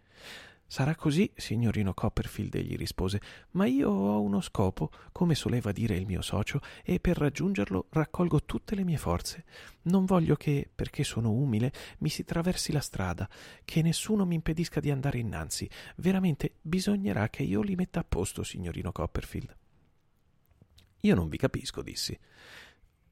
Sarà 0.68 0.96
così, 0.96 1.30
signorino 1.36 1.94
Copperfield, 1.94 2.56
egli 2.56 2.76
rispose, 2.76 3.20
ma 3.52 3.66
io 3.66 3.88
ho 3.88 4.20
uno 4.20 4.40
scopo, 4.40 4.90
come 5.12 5.36
soleva 5.36 5.70
dire 5.70 5.94
il 5.96 6.06
mio 6.06 6.22
socio, 6.22 6.60
e 6.82 6.98
per 6.98 7.16
raggiungerlo 7.16 7.86
raccolgo 7.90 8.42
tutte 8.44 8.74
le 8.74 8.82
mie 8.82 8.96
forze. 8.96 9.44
Non 9.82 10.04
voglio 10.04 10.34
che, 10.34 10.68
perché 10.74 11.04
sono 11.04 11.30
umile, 11.30 11.72
mi 11.98 12.08
si 12.08 12.24
traversi 12.24 12.72
la 12.72 12.80
strada, 12.80 13.28
che 13.64 13.80
nessuno 13.80 14.26
mi 14.26 14.34
impedisca 14.34 14.80
di 14.80 14.90
andare 14.90 15.18
innanzi. 15.18 15.70
Veramente 15.96 16.54
bisognerà 16.60 17.28
che 17.28 17.44
io 17.44 17.62
li 17.62 17.76
metta 17.76 18.00
a 18.00 18.04
posto, 18.06 18.42
signorino 18.42 18.90
Copperfield. 18.90 19.56
Io 21.02 21.14
non 21.14 21.28
vi 21.28 21.36
capisco, 21.36 21.80
dissi. 21.80 22.18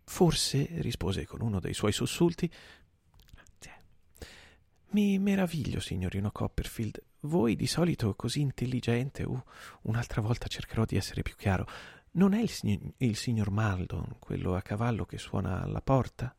Forse, 0.07 0.69
rispose 0.81 1.25
con 1.25 1.41
uno 1.41 1.61
dei 1.61 1.73
suoi 1.73 1.93
sussulti, 1.93 2.51
mi 4.95 5.19
meraviglio, 5.19 5.81
signorino 5.81 6.31
Copperfield. 6.31 7.03
Voi 7.23 7.57
di 7.57 7.67
solito 7.67 8.15
così 8.15 8.41
intelligente, 8.41 9.25
uh, 9.25 9.43
un'altra 9.83 10.21
volta 10.21 10.47
cercherò 10.47 10.85
di 10.85 10.97
essere 10.97 11.23
più 11.23 11.35
chiaro. 11.35 11.67
Non 12.13 12.33
è 12.33 12.41
il, 12.41 12.95
il 12.99 13.17
signor 13.17 13.51
Maldon, 13.51 14.17
quello 14.21 14.55
a 14.55 14.63
cavallo 14.63 15.05
che 15.05 15.19
suona 15.19 15.63
alla 15.63 15.81
porta? 15.81 16.35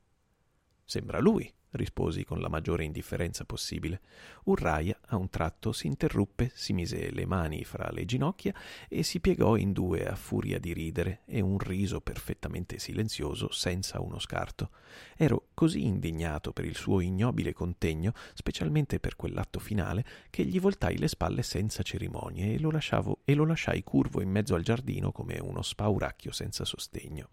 Sembra 0.86 1.20
lui, 1.20 1.52
risposi 1.76 2.24
con 2.24 2.40
la 2.40 2.50
maggiore 2.50 2.84
indifferenza 2.84 3.46
possibile. 3.46 4.02
Urraia 4.46 4.98
a 5.08 5.16
un 5.16 5.30
tratto 5.30 5.72
si 5.72 5.88
interruppe, 5.88 6.52
si 6.54 6.74
mise 6.74 7.12
le 7.12 7.26
mani 7.26 7.64
fra 7.64 7.90
le 7.92 8.06
ginocchia 8.06 8.54
e 8.88 9.04
si 9.04 9.20
piegò 9.20 9.56
in 9.56 9.74
due 9.74 10.08
a 10.08 10.16
furia 10.16 10.60
di 10.60 10.74
ridere 10.74 11.22
e 11.26 11.42
un 11.42 11.58
riso 11.58 12.02
perfettamente 12.02 12.80
silenzioso 12.80 13.52
senza 13.52 14.02
uno 14.02 14.20
scarto. 14.20 14.72
Ero 15.16 15.48
così 15.54 15.84
indignato 15.86 16.52
per 16.52 16.66
il 16.66 16.76
suo 16.76 17.00
ignobile 17.00 17.54
contegno, 17.54 18.14
specialmente 18.34 19.00
per 19.00 19.16
quell'atto 19.16 19.60
finale, 19.60 20.06
che 20.30 20.44
gli 20.44 20.60
voltai 20.60 20.98
le 20.98 21.08
spalle 21.08 21.44
senza 21.44 21.84
cerimonie 21.84 22.54
e 22.54 22.60
lo, 22.60 22.72
lasciavo, 22.72 23.20
e 23.26 23.34
lo 23.34 23.46
lasciai 23.46 23.84
curvo 23.84 24.22
in 24.22 24.30
mezzo 24.30 24.56
al 24.56 24.64
giardino 24.64 25.12
come 25.12 25.40
uno 25.40 25.62
spauracchio 25.62 26.32
senza 26.32 26.66
sostegno. 26.66 27.30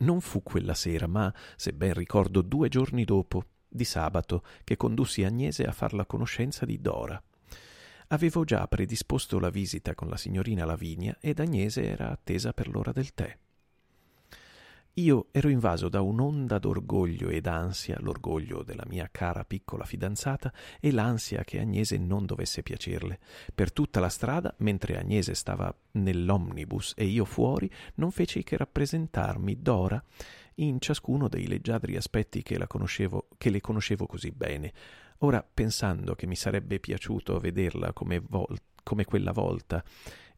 Non 0.00 0.20
fu 0.20 0.42
quella 0.42 0.74
sera, 0.74 1.06
ma, 1.06 1.32
se 1.56 1.72
ben 1.72 1.94
ricordo, 1.94 2.42
due 2.42 2.68
giorni 2.68 3.04
dopo, 3.04 3.44
di 3.68 3.84
sabato, 3.84 4.44
che 4.64 4.76
condussi 4.76 5.24
Agnese 5.24 5.64
a 5.64 5.72
far 5.72 5.94
la 5.94 6.06
conoscenza 6.06 6.64
di 6.64 6.80
Dora. 6.80 7.22
Avevo 8.08 8.44
già 8.44 8.66
predisposto 8.66 9.38
la 9.38 9.50
visita 9.50 9.94
con 9.94 10.08
la 10.08 10.16
signorina 10.16 10.64
Lavinia 10.64 11.16
ed 11.20 11.38
Agnese 11.38 11.86
era 11.86 12.10
attesa 12.10 12.52
per 12.52 12.68
l'ora 12.68 12.92
del 12.92 13.14
tè. 13.14 13.38
Io 15.00 15.28
ero 15.30 15.48
invaso 15.48 15.88
da 15.88 16.02
un'onda 16.02 16.58
d'orgoglio 16.58 17.30
ed 17.30 17.46
ansia, 17.46 17.96
l'orgoglio 18.00 18.62
della 18.62 18.84
mia 18.86 19.08
cara 19.10 19.46
piccola 19.46 19.86
fidanzata 19.86 20.52
e 20.78 20.92
l'ansia 20.92 21.42
che 21.42 21.58
Agnese 21.58 21.96
non 21.96 22.26
dovesse 22.26 22.62
piacerle. 22.62 23.18
Per 23.54 23.72
tutta 23.72 23.98
la 23.98 24.10
strada, 24.10 24.54
mentre 24.58 24.98
Agnese 24.98 25.32
stava 25.32 25.74
nell'omnibus 25.92 26.92
e 26.98 27.06
io 27.06 27.24
fuori, 27.24 27.70
non 27.94 28.10
feci 28.10 28.42
che 28.42 28.58
rappresentarmi 28.58 29.62
Dora 29.62 30.04
in 30.56 30.78
ciascuno 30.80 31.28
dei 31.28 31.46
leggiadri 31.46 31.96
aspetti 31.96 32.42
che, 32.42 32.58
che 33.38 33.50
le 33.50 33.60
conoscevo 33.62 34.06
così 34.06 34.30
bene. 34.32 34.70
Ora, 35.20 35.42
pensando 35.42 36.14
che 36.14 36.26
mi 36.26 36.36
sarebbe 36.36 36.78
piaciuto 36.78 37.38
vederla 37.38 37.94
come, 37.94 38.20
vol- 38.20 38.60
come 38.82 39.06
quella 39.06 39.32
volta, 39.32 39.82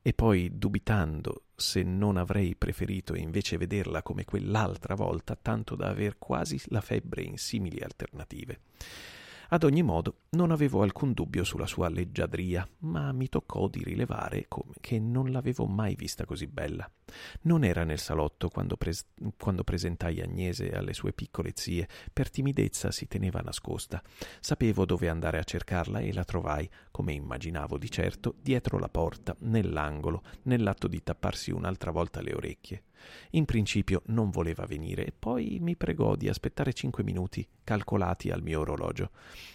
e 0.00 0.12
poi 0.12 0.56
dubitando 0.56 1.46
se 1.62 1.82
non 1.82 2.16
avrei 2.18 2.54
preferito 2.56 3.14
invece 3.14 3.56
vederla 3.56 4.02
come 4.02 4.24
quell'altra 4.24 4.94
volta, 4.94 5.38
tanto 5.40 5.76
da 5.76 5.88
aver 5.88 6.18
quasi 6.18 6.60
la 6.66 6.82
febbre 6.82 7.22
in 7.22 7.38
simili 7.38 7.80
alternative. 7.80 8.58
Ad 9.52 9.64
ogni 9.64 9.82
modo, 9.82 10.20
non 10.30 10.50
avevo 10.50 10.80
alcun 10.80 11.12
dubbio 11.12 11.44
sulla 11.44 11.66
sua 11.66 11.90
leggiadria, 11.90 12.66
ma 12.78 13.12
mi 13.12 13.28
toccò 13.28 13.68
di 13.68 13.84
rilevare 13.84 14.46
come 14.48 14.72
che 14.80 14.98
non 14.98 15.30
l'avevo 15.30 15.66
mai 15.66 15.94
vista 15.94 16.24
così 16.24 16.46
bella. 16.46 16.90
Non 17.42 17.62
era 17.62 17.84
nel 17.84 17.98
salotto 17.98 18.48
quando, 18.48 18.78
pres- 18.78 19.04
quando 19.36 19.62
presentai 19.62 20.22
Agnese 20.22 20.70
alle 20.70 20.94
sue 20.94 21.12
piccole 21.12 21.52
zie, 21.54 21.86
per 22.10 22.30
timidezza 22.30 22.90
si 22.90 23.06
teneva 23.06 23.40
nascosta. 23.40 24.02
Sapevo 24.40 24.86
dove 24.86 25.10
andare 25.10 25.36
a 25.36 25.44
cercarla 25.44 25.98
e 25.98 26.14
la 26.14 26.24
trovai, 26.24 26.66
come 26.90 27.12
immaginavo 27.12 27.76
di 27.76 27.90
certo, 27.90 28.36
dietro 28.40 28.78
la 28.78 28.88
porta, 28.88 29.36
nell'angolo, 29.40 30.22
nell'atto 30.44 30.88
di 30.88 31.02
tapparsi 31.02 31.50
un'altra 31.50 31.90
volta 31.90 32.22
le 32.22 32.32
orecchie. 32.32 32.84
In 33.30 33.44
principio 33.44 34.02
non 34.06 34.30
voleva 34.30 34.66
venire 34.66 35.04
e 35.04 35.12
poi 35.16 35.58
mi 35.60 35.76
pregò 35.76 36.16
di 36.16 36.28
aspettare 36.28 36.72
cinque 36.72 37.02
minuti 37.02 37.46
calcolati 37.64 38.30
al 38.30 38.42
mio 38.42 38.60
orologio. 38.60 39.10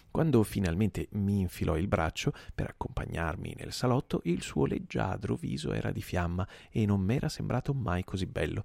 Quando 0.09 0.41
finalmente 0.43 1.07
mi 1.11 1.39
infilò 1.39 1.77
il 1.77 1.87
braccio 1.87 2.33
per 2.55 2.69
accompagnarmi 2.69 3.55
nel 3.57 3.71
salotto, 3.71 4.21
il 4.23 4.41
suo 4.41 4.65
leggiadro 4.65 5.35
viso 5.35 5.73
era 5.73 5.91
di 5.91 6.01
fiamma 6.01 6.47
e 6.71 6.85
non 6.85 7.01
m'era 7.01 7.29
sembrato 7.29 7.73
mai 7.73 8.03
così 8.03 8.25
bello. 8.25 8.63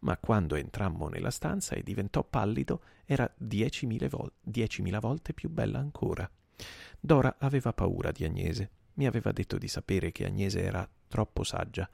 Ma 0.00 0.16
quando 0.18 0.54
entrammo 0.54 1.08
nella 1.08 1.30
stanza 1.30 1.74
e 1.74 1.82
diventò 1.82 2.22
pallido, 2.22 2.82
era 3.04 3.30
diecimila, 3.36 4.08
vol- 4.08 4.32
volte 5.00 5.32
più 5.32 5.50
bella 5.50 5.78
ancora. 5.78 6.30
Dora 7.00 7.36
aveva 7.38 7.72
paura 7.72 8.10
di 8.12 8.24
Agnese. 8.24 8.70
Mi 8.94 9.06
aveva 9.06 9.32
detto 9.32 9.58
di 9.58 9.68
sapere 9.68 10.12
che 10.12 10.24
Agnese 10.24 10.62
era 10.62 10.88
troppo 11.08 11.44
saggia, 11.44 11.88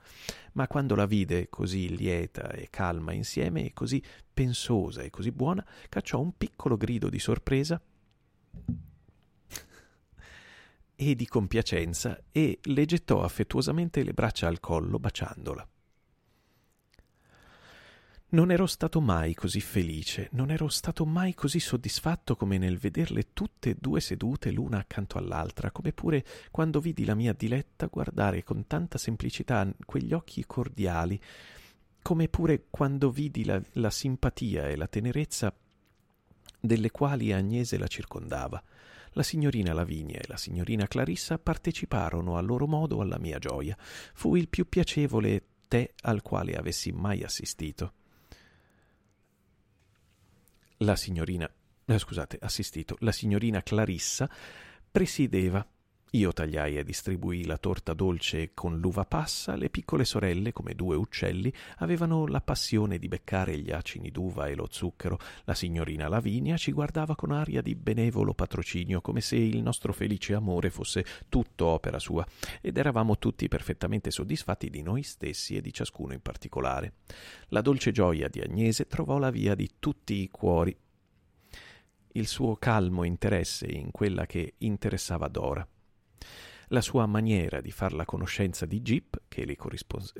ma 0.52 0.66
quando 0.66 0.94
la 0.94 1.06
vide 1.06 1.48
così 1.48 1.94
lieta 1.94 2.50
e 2.52 2.68
calma 2.70 3.12
insieme 3.12 3.66
e 3.66 3.72
così 3.72 4.02
pensosa 4.32 5.02
e 5.02 5.10
così 5.10 5.30
buona, 5.30 5.64
cacciò 5.88 6.20
un 6.20 6.36
piccolo 6.36 6.76
grido 6.76 7.08
di 7.08 7.18
sorpresa 7.18 7.80
e 10.94 11.14
di 11.14 11.26
compiacenza 11.26 12.20
e 12.30 12.58
le 12.62 12.84
gettò 12.84 13.22
affettuosamente 13.22 14.02
le 14.02 14.12
braccia 14.12 14.46
al 14.46 14.60
collo 14.60 14.98
baciandola. 14.98 15.66
Non 18.32 18.52
ero 18.52 18.66
stato 18.66 19.00
mai 19.00 19.34
così 19.34 19.60
felice, 19.60 20.28
non 20.34 20.52
ero 20.52 20.68
stato 20.68 21.04
mai 21.04 21.34
così 21.34 21.58
soddisfatto 21.58 22.36
come 22.36 22.58
nel 22.58 22.78
vederle 22.78 23.32
tutte 23.32 23.70
e 23.70 23.76
due 23.76 23.98
sedute 23.98 24.52
l'una 24.52 24.78
accanto 24.78 25.18
all'altra, 25.18 25.72
come 25.72 25.92
pure 25.92 26.24
quando 26.52 26.78
vidi 26.78 27.04
la 27.04 27.16
mia 27.16 27.32
diletta 27.32 27.86
guardare 27.86 28.44
con 28.44 28.68
tanta 28.68 28.98
semplicità 28.98 29.68
quegli 29.84 30.12
occhi 30.12 30.46
cordiali, 30.46 31.20
come 32.02 32.28
pure 32.28 32.66
quando 32.70 33.10
vidi 33.10 33.44
la, 33.44 33.60
la 33.72 33.90
simpatia 33.90 34.68
e 34.68 34.76
la 34.76 34.86
tenerezza 34.86 35.52
delle 36.60 36.92
quali 36.92 37.32
Agnese 37.32 37.78
la 37.78 37.88
circondava. 37.88 38.62
La 39.14 39.24
signorina 39.24 39.72
Lavinia 39.72 40.20
e 40.20 40.26
la 40.28 40.36
signorina 40.36 40.86
Clarissa 40.86 41.36
parteciparono 41.36 42.36
a 42.36 42.40
loro 42.40 42.68
modo 42.68 43.00
alla 43.00 43.18
mia 43.18 43.40
gioia. 43.40 43.76
Fu 44.14 44.36
il 44.36 44.48
più 44.48 44.68
piacevole 44.68 45.46
tè 45.66 45.90
al 46.02 46.22
quale 46.22 46.54
avessi 46.54 46.92
mai 46.92 47.24
assistito 47.24 47.94
la 50.82 50.96
signorina, 50.96 51.50
eh, 51.84 51.98
scusate, 51.98 52.38
assistito, 52.40 52.96
la 53.00 53.12
signorina 53.12 53.62
Clarissa 53.62 54.28
presiedeva 54.90 55.66
Io 56.14 56.32
tagliai 56.32 56.76
e 56.76 56.82
distribuii 56.82 57.44
la 57.44 57.56
torta 57.56 57.94
dolce 57.94 58.50
con 58.52 58.80
l'uva 58.80 59.04
passa, 59.04 59.54
le 59.54 59.70
piccole 59.70 60.04
sorelle, 60.04 60.52
come 60.52 60.74
due 60.74 60.96
uccelli, 60.96 61.52
avevano 61.76 62.26
la 62.26 62.40
passione 62.40 62.98
di 62.98 63.06
beccare 63.06 63.56
gli 63.58 63.70
acini 63.70 64.10
d'uva 64.10 64.48
e 64.48 64.56
lo 64.56 64.66
zucchero. 64.68 65.20
La 65.44 65.54
signorina 65.54 66.08
Lavinia 66.08 66.56
ci 66.56 66.72
guardava 66.72 67.14
con 67.14 67.30
aria 67.30 67.62
di 67.62 67.76
benevolo 67.76 68.34
patrocinio, 68.34 69.00
come 69.00 69.20
se 69.20 69.36
il 69.36 69.62
nostro 69.62 69.92
felice 69.92 70.34
amore 70.34 70.70
fosse 70.70 71.04
tutto 71.28 71.66
opera 71.66 72.00
sua, 72.00 72.26
ed 72.60 72.76
eravamo 72.76 73.16
tutti 73.16 73.46
perfettamente 73.46 74.10
soddisfatti 74.10 74.68
di 74.68 74.82
noi 74.82 75.04
stessi 75.04 75.54
e 75.54 75.60
di 75.60 75.72
ciascuno 75.72 76.12
in 76.12 76.22
particolare. 76.22 76.94
La 77.50 77.60
dolce 77.60 77.92
gioia 77.92 78.26
di 78.26 78.40
Agnese 78.40 78.88
trovò 78.88 79.18
la 79.18 79.30
via 79.30 79.54
di 79.54 79.74
tutti 79.78 80.14
i 80.14 80.28
cuori. 80.28 80.76
Il 82.14 82.26
suo 82.26 82.56
calmo 82.56 83.04
interesse 83.04 83.66
in 83.66 83.92
quella 83.92 84.26
che 84.26 84.54
interessava 84.58 85.28
Dora 85.28 85.64
la 86.72 86.80
sua 86.80 87.06
maniera 87.06 87.60
di 87.60 87.70
far 87.70 87.92
la 87.92 88.04
conoscenza 88.04 88.64
di 88.64 88.80
Jeep, 88.80 89.22
che 89.28 89.44
le, 89.44 89.56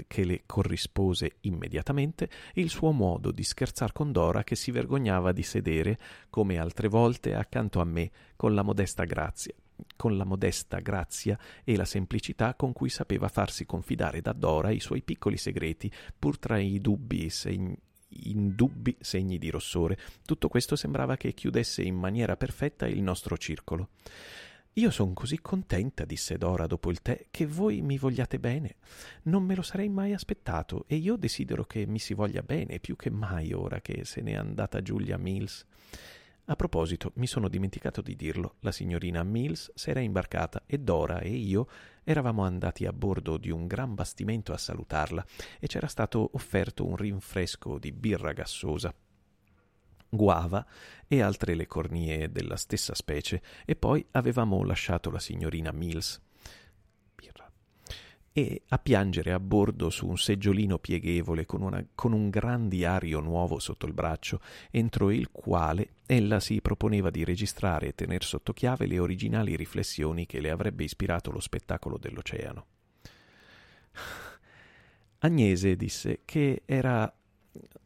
che 0.07 0.25
le 0.25 0.43
corrispose 0.47 1.37
immediatamente, 1.43 2.29
il 2.55 2.71
suo 2.71 2.91
modo 2.91 3.31
di 3.31 3.45
scherzar 3.45 3.93
con 3.93 4.13
Dora 4.13 4.43
che 4.43 4.57
si 4.57 4.71
vergognava 4.71 5.33
di 5.33 5.43
sedere, 5.43 5.99
come 6.29 6.59
altre 6.59 6.89
volte, 6.89 7.35
accanto 7.35 7.81
a 7.81 7.85
me, 7.85 8.11
con 8.37 8.55
la 8.55 8.63
modesta 8.63 9.05
grazia 9.05 9.55
con 9.97 10.19
la 10.19 10.25
modesta 10.25 10.79
grazia 10.81 11.39
e 11.65 11.75
la 11.75 11.87
semplicità 11.87 12.55
con 12.55 12.75
cui 12.75 12.91
sapeva 12.91 13.29
farsi 13.29 13.65
confidare 13.65 14.21
da 14.21 14.35
Dora 14.35 14.71
i 14.71 14.79
suoi 14.79 15.01
piccoli 15.01 15.39
segreti, 15.39 15.91
pur 16.19 16.39
tra 16.39 16.59
i 16.59 16.81
dubbi 16.81 17.31
segni 17.31 17.75
indubbi 18.13 18.97
segni 19.01 19.39
di 19.39 19.51
rossore. 19.51 19.97
Tutto 20.25 20.49
questo 20.49 20.75
sembrava 20.75 21.17
che 21.17 21.33
chiudesse 21.33 21.83
in 21.83 21.95
maniera 21.95 22.37
perfetta 22.37 22.87
il 22.87 23.03
nostro 23.03 23.39
circolo. 23.39 23.91
Io 24.81 24.91
son 24.91 25.13
così 25.13 25.43
contenta, 25.43 26.07
disse 26.07 26.39
Dora 26.39 26.67
dopo 26.67 26.91
il 26.91 27.03
tè, 27.03 27.27
che 27.31 27.45
voi 27.45 27.83
mi 27.83 27.99
vogliate 27.99 28.39
bene. 28.39 28.77
Non 29.25 29.43
me 29.43 29.55
lo 29.55 29.61
sarei 29.61 29.91
mai 29.91 30.15
aspettato 30.15 30.85
e 30.87 30.97
io 30.97 31.17
desidero 31.17 31.65
che 31.65 31.85
mi 31.85 31.99
si 31.99 32.15
voglia 32.15 32.41
bene 32.41 32.81
più 32.81 32.97
che 32.97 33.11
mai 33.11 33.53
ora 33.53 33.83
che 33.83 34.07
se 34.07 34.23
n'è 34.23 34.33
andata 34.33 34.81
Giulia 34.81 35.19
Mills. 35.19 35.67
A 36.47 36.57
proposito, 36.57 37.13
mi 37.17 37.27
sono 37.27 37.49
dimenticato 37.49 38.01
di 38.01 38.17
dirlo, 38.17 38.55
la 38.61 38.73
signorina 38.73 39.23
Mills 39.23 39.71
s'era 39.75 40.01
imbarcata 40.01 40.63
e 40.65 40.79
Dora 40.79 41.21
e 41.21 41.29
io 41.29 41.69
eravamo 42.03 42.43
andati 42.43 42.87
a 42.87 42.93
bordo 42.95 43.37
di 43.37 43.51
un 43.51 43.67
gran 43.67 43.93
bastimento 43.93 44.55
a 44.55 44.57
salutarla 44.57 45.23
e 45.59 45.67
c'era 45.67 45.89
stato 45.89 46.31
offerto 46.33 46.87
un 46.87 46.97
rinfresco 46.97 47.79
di 47.79 47.93
birra 47.93 48.33
gassosa 48.33 48.95
guava 50.11 50.67
e 51.09 51.23
altre 51.23 51.55
le 51.55 51.67
cornie 51.67 52.31
della 52.31 52.57
stessa 52.57 52.95
specie, 52.95 53.41
e 53.65 53.77
poi 53.77 54.05
avevamo 54.11 54.63
lasciato 54.65 55.11
la 55.11 55.19
signorina 55.19 55.73
Mills 55.73 56.21
e 58.33 58.63
a 58.69 58.79
piangere 58.79 59.33
a 59.33 59.41
bordo 59.41 59.91
su 59.91 60.07
un 60.07 60.17
seggiolino 60.17 60.79
pieghevole 60.79 61.47
con, 61.47 61.63
una, 61.63 61.85
con, 61.95 62.13
un 62.13 62.31
gran 62.31 62.69
diario 62.69 63.21
nuovo 63.21 63.59
sotto 63.59 63.87
il 63.87 63.93
braccio, 63.93 64.41
entro 64.71 65.11
il 65.11 65.31
quale 65.33 65.95
ella 66.07 66.39
si 66.39 66.61
proponeva 66.61 67.11
di 67.11 67.25
registrare 67.25 67.89
e 67.89 67.95
tener 67.95 68.23
sotto 68.23 68.53
chiave 68.53 68.87
le 68.87 68.99
originali 68.99 69.57
riflessioni 69.57 70.27
che 70.27 70.41
le 70.41 70.51
avrebbe 70.51 70.85
ispirato 70.85 71.31
lo 71.31 71.41
spettacolo 71.41 71.99
dell'oceano. 71.99 72.67
Agnese 75.19 75.77
disse 75.77 76.21
che 76.25 76.63
era 76.65 77.13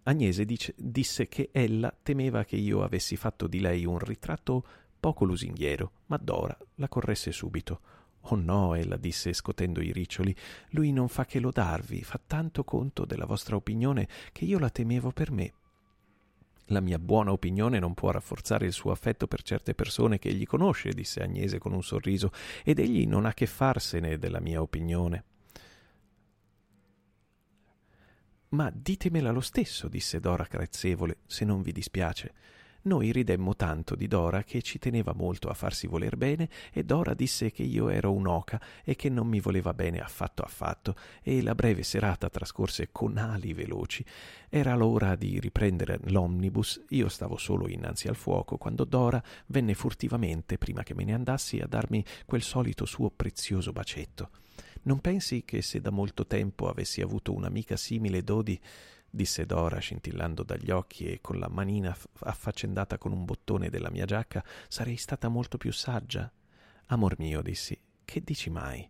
Agnese 0.04 0.44
dice, 0.44 0.74
disse 0.76 1.28
che 1.28 1.48
ella 1.52 1.94
temeva 2.02 2.44
che 2.44 2.56
io 2.56 2.82
avessi 2.82 3.16
fatto 3.16 3.46
di 3.46 3.60
lei 3.60 3.84
un 3.84 3.98
ritratto 3.98 4.64
poco 5.00 5.24
lusinghiero, 5.24 5.90
ma 6.06 6.18
Dora 6.18 6.56
la 6.76 6.88
corresse 6.88 7.32
subito. 7.32 7.80
Oh 8.28 8.36
no, 8.36 8.74
ella 8.74 8.96
disse 8.96 9.32
scotendo 9.32 9.80
i 9.80 9.92
riccioli, 9.92 10.34
lui 10.70 10.92
non 10.92 11.08
fa 11.08 11.26
che 11.26 11.40
lodarvi, 11.40 12.02
fa 12.02 12.20
tanto 12.26 12.64
conto 12.64 13.04
della 13.04 13.26
vostra 13.26 13.56
opinione 13.56 14.08
che 14.32 14.44
io 14.44 14.58
la 14.58 14.70
temevo 14.70 15.10
per 15.10 15.30
me. 15.30 15.52
La 16.68 16.80
mia 16.80 16.98
buona 16.98 17.32
opinione 17.32 17.78
non 17.78 17.92
può 17.92 18.10
rafforzare 18.10 18.64
il 18.64 18.72
suo 18.72 18.90
affetto 18.90 19.26
per 19.26 19.42
certe 19.42 19.74
persone 19.74 20.18
che 20.18 20.30
egli 20.30 20.46
conosce, 20.46 20.94
disse 20.94 21.22
Agnese 21.22 21.58
con 21.58 21.74
un 21.74 21.82
sorriso, 21.82 22.32
ed 22.62 22.78
egli 22.78 23.06
non 23.06 23.26
ha 23.26 23.34
che 23.34 23.46
farsene 23.46 24.18
della 24.18 24.40
mia 24.40 24.62
opinione. 24.62 25.24
Ma 28.54 28.70
ditemela 28.72 29.32
lo 29.32 29.40
stesso, 29.40 29.88
disse 29.88 30.20
Dora 30.20 30.46
carezzevole, 30.46 31.18
se 31.26 31.44
non 31.44 31.60
vi 31.60 31.72
dispiace. 31.72 32.32
Noi 32.82 33.10
ridemmo 33.10 33.56
tanto 33.56 33.96
di 33.96 34.06
Dora 34.06 34.44
che 34.44 34.62
ci 34.62 34.78
teneva 34.78 35.12
molto 35.12 35.48
a 35.48 35.54
farsi 35.54 35.88
voler 35.88 36.16
bene 36.16 36.48
e 36.72 36.84
Dora 36.84 37.14
disse 37.14 37.50
che 37.50 37.64
io 37.64 37.88
ero 37.88 38.12
un'oca 38.12 38.60
e 38.84 38.94
che 38.94 39.08
non 39.08 39.26
mi 39.26 39.40
voleva 39.40 39.74
bene 39.74 39.98
affatto 39.98 40.42
affatto 40.42 40.94
e 41.22 41.42
la 41.42 41.56
breve 41.56 41.82
serata 41.82 42.30
trascorse 42.30 42.90
con 42.92 43.16
ali 43.16 43.54
veloci. 43.54 44.04
Era 44.48 44.76
l'ora 44.76 45.16
di 45.16 45.40
riprendere 45.40 45.98
l'omnibus, 46.04 46.80
io 46.90 47.08
stavo 47.08 47.36
solo 47.36 47.66
innanzi 47.66 48.06
al 48.06 48.16
fuoco 48.16 48.56
quando 48.56 48.84
Dora 48.84 49.20
venne 49.46 49.74
furtivamente, 49.74 50.58
prima 50.58 50.84
che 50.84 50.94
me 50.94 51.02
ne 51.02 51.14
andassi, 51.14 51.58
a 51.58 51.66
darmi 51.66 52.04
quel 52.24 52.42
solito 52.42 52.84
suo 52.84 53.10
prezioso 53.10 53.72
bacetto. 53.72 54.43
Non 54.84 55.00
pensi 55.00 55.44
che 55.44 55.62
se 55.62 55.80
da 55.80 55.90
molto 55.90 56.26
tempo 56.26 56.68
avessi 56.68 57.00
avuto 57.00 57.32
un'amica 57.32 57.76
simile 57.76 58.22
Dodi, 58.22 58.60
disse 59.08 59.46
Dora 59.46 59.78
scintillando 59.78 60.42
dagli 60.42 60.70
occhi 60.70 61.06
e 61.06 61.20
con 61.20 61.38
la 61.38 61.48
manina 61.48 61.96
affaccendata 62.20 62.98
con 62.98 63.12
un 63.12 63.24
bottone 63.24 63.70
della 63.70 63.90
mia 63.90 64.04
giacca, 64.04 64.44
sarei 64.68 64.96
stata 64.96 65.28
molto 65.28 65.56
più 65.56 65.72
saggia? 65.72 66.30
Amor 66.86 67.18
mio, 67.18 67.40
dissi, 67.40 67.78
che 68.04 68.20
dici 68.22 68.50
mai? 68.50 68.86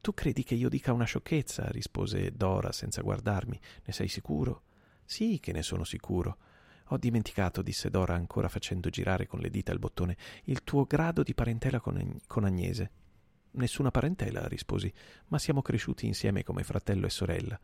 Tu 0.00 0.14
credi 0.14 0.42
che 0.42 0.54
io 0.54 0.68
dica 0.68 0.92
una 0.92 1.04
sciocchezza? 1.04 1.68
rispose 1.68 2.32
Dora 2.32 2.72
senza 2.72 3.02
guardarmi. 3.02 3.60
Ne 3.84 3.92
sei 3.92 4.08
sicuro? 4.08 4.62
Sì, 5.04 5.38
che 5.40 5.52
ne 5.52 5.62
sono 5.62 5.84
sicuro. 5.84 6.38
Ho 6.86 6.96
dimenticato, 6.96 7.62
disse 7.62 7.88
Dora 7.88 8.14
ancora 8.14 8.48
facendo 8.48 8.88
girare 8.88 9.26
con 9.26 9.38
le 9.38 9.50
dita 9.50 9.70
il 9.70 9.78
bottone, 9.78 10.16
il 10.44 10.64
tuo 10.64 10.86
grado 10.86 11.22
di 11.22 11.34
parentela 11.34 11.78
con, 11.78 12.44
Agnese. 12.44 12.90
Nessuna 13.52 13.90
parentela, 13.90 14.46
risposi, 14.46 14.92
ma 15.28 15.38
siamo 15.38 15.62
cresciuti 15.62 16.06
insieme 16.06 16.44
come 16.44 16.62
fratello 16.62 17.06
e 17.06 17.10
sorella. 17.10 17.58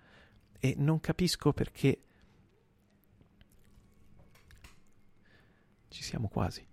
E 0.58 0.74
non 0.76 1.00
capisco 1.00 1.52
perché. 1.52 2.00
Ci 5.88 6.02
siamo 6.02 6.28
quasi. 6.28 6.66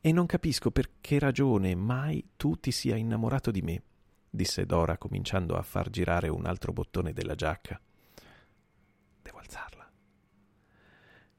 E 0.00 0.12
non 0.12 0.24
capisco 0.24 0.70
per 0.70 0.92
che 1.00 1.18
ragione 1.18 1.74
mai 1.74 2.30
tu 2.36 2.58
ti 2.58 2.70
sia 2.70 2.96
innamorato 2.96 3.50
di 3.50 3.60
me, 3.60 3.82
disse 4.30 4.64
Dora, 4.64 4.96
cominciando 4.96 5.56
a 5.56 5.62
far 5.62 5.90
girare 5.90 6.28
un 6.28 6.46
altro 6.46 6.72
bottone 6.72 7.12
della 7.12 7.34
giacca. 7.34 7.78
Devo 9.20 9.38
alzarla. 9.38 9.92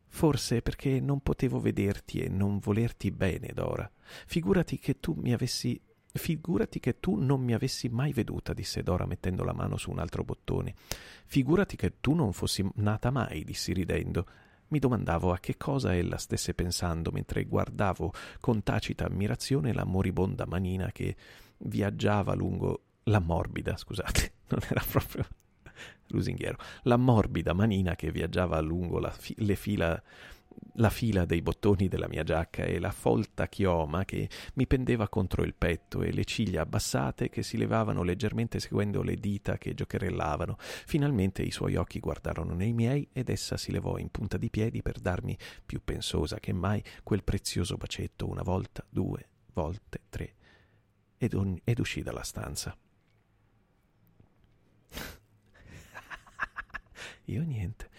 Forse 0.05 0.61
perché 0.61 0.99
non 0.99 1.21
potevo 1.21 1.59
vederti 1.59 2.19
e 2.19 2.29
non 2.29 2.59
volerti 2.59 3.09
bene, 3.09 3.51
Dora. 3.51 3.89
Figurati 4.27 4.77
che 4.77 4.99
tu 4.99 5.13
mi 5.15 5.33
avessi 5.33 5.81
Figurati 6.13 6.79
che 6.79 6.99
tu 6.99 7.15
non 7.15 7.41
mi 7.41 7.53
avessi 7.53 7.87
mai 7.87 8.11
veduta, 8.11 8.53
disse 8.53 8.83
Dora 8.83 9.05
mettendo 9.05 9.43
la 9.43 9.53
mano 9.53 9.77
su 9.77 9.91
un 9.91 9.99
altro 9.99 10.23
bottone. 10.23 10.73
Figurati 11.25 11.75
che 11.75 11.99
tu 12.01 12.13
non 12.13 12.33
fossi 12.33 12.67
nata 12.75 13.11
mai, 13.11 13.43
dissi 13.43 13.71
ridendo. 13.73 14.25
Mi 14.67 14.79
domandavo 14.79 15.31
a 15.31 15.39
che 15.39 15.57
cosa 15.57 15.95
ella 15.95 16.17
stesse 16.17 16.53
pensando 16.53 17.11
mentre 17.11 17.45
guardavo 17.45 18.13
con 18.39 18.63
tacita 18.63 19.05
ammirazione 19.05 19.73
la 19.73 19.83
moribonda 19.83 20.45
manina 20.45 20.91
che 20.91 21.15
viaggiava 21.57 22.33
lungo 22.33 22.83
la 23.03 23.19
morbida, 23.19 23.75
scusate, 23.77 24.31
non 24.49 24.59
era 24.69 24.83
proprio 24.89 25.25
lusinghiero, 26.07 26.57
la 26.83 26.97
morbida 26.97 27.53
manina 27.53 27.95
che 27.95 28.11
viaggiava 28.11 28.59
lungo 28.59 29.01
fi- 29.11 29.35
le 29.37 29.55
fila 29.55 30.01
la 30.75 30.89
fila 30.89 31.25
dei 31.25 31.41
bottoni 31.41 31.87
della 31.87 32.07
mia 32.07 32.23
giacca 32.23 32.63
e 32.63 32.79
la 32.79 32.91
folta 32.91 33.47
chioma 33.47 34.05
che 34.05 34.29
mi 34.55 34.67
pendeva 34.67 35.09
contro 35.09 35.43
il 35.43 35.53
petto 35.53 36.01
e 36.01 36.11
le 36.11 36.23
ciglia 36.23 36.61
abbassate 36.61 37.29
che 37.29 37.43
si 37.43 37.57
levavano 37.57 38.03
leggermente 38.03 38.59
seguendo 38.59 39.01
le 39.03 39.15
dita 39.15 39.57
che 39.57 39.73
giocherellavano. 39.73 40.57
Finalmente 40.59 41.41
i 41.41 41.51
suoi 41.51 41.75
occhi 41.75 41.99
guardarono 41.99 42.53
nei 42.53 42.73
miei 42.73 43.07
ed 43.11 43.29
essa 43.29 43.57
si 43.57 43.71
levò 43.71 43.97
in 43.97 44.09
punta 44.09 44.37
di 44.37 44.49
piedi 44.49 44.81
per 44.81 44.99
darmi, 44.99 45.37
più 45.65 45.81
pensosa 45.83 46.39
che 46.39 46.53
mai, 46.53 46.83
quel 47.03 47.23
prezioso 47.23 47.75
bacetto 47.75 48.27
una 48.27 48.43
volta, 48.43 48.85
due 48.89 49.27
volte, 49.53 50.01
tre, 50.09 50.35
ed, 51.17 51.33
un- 51.33 51.59
ed 51.63 51.79
uscì 51.79 52.01
dalla 52.01 52.23
stanza. 52.23 52.75
Io 57.31 57.43
niente. 57.43 57.89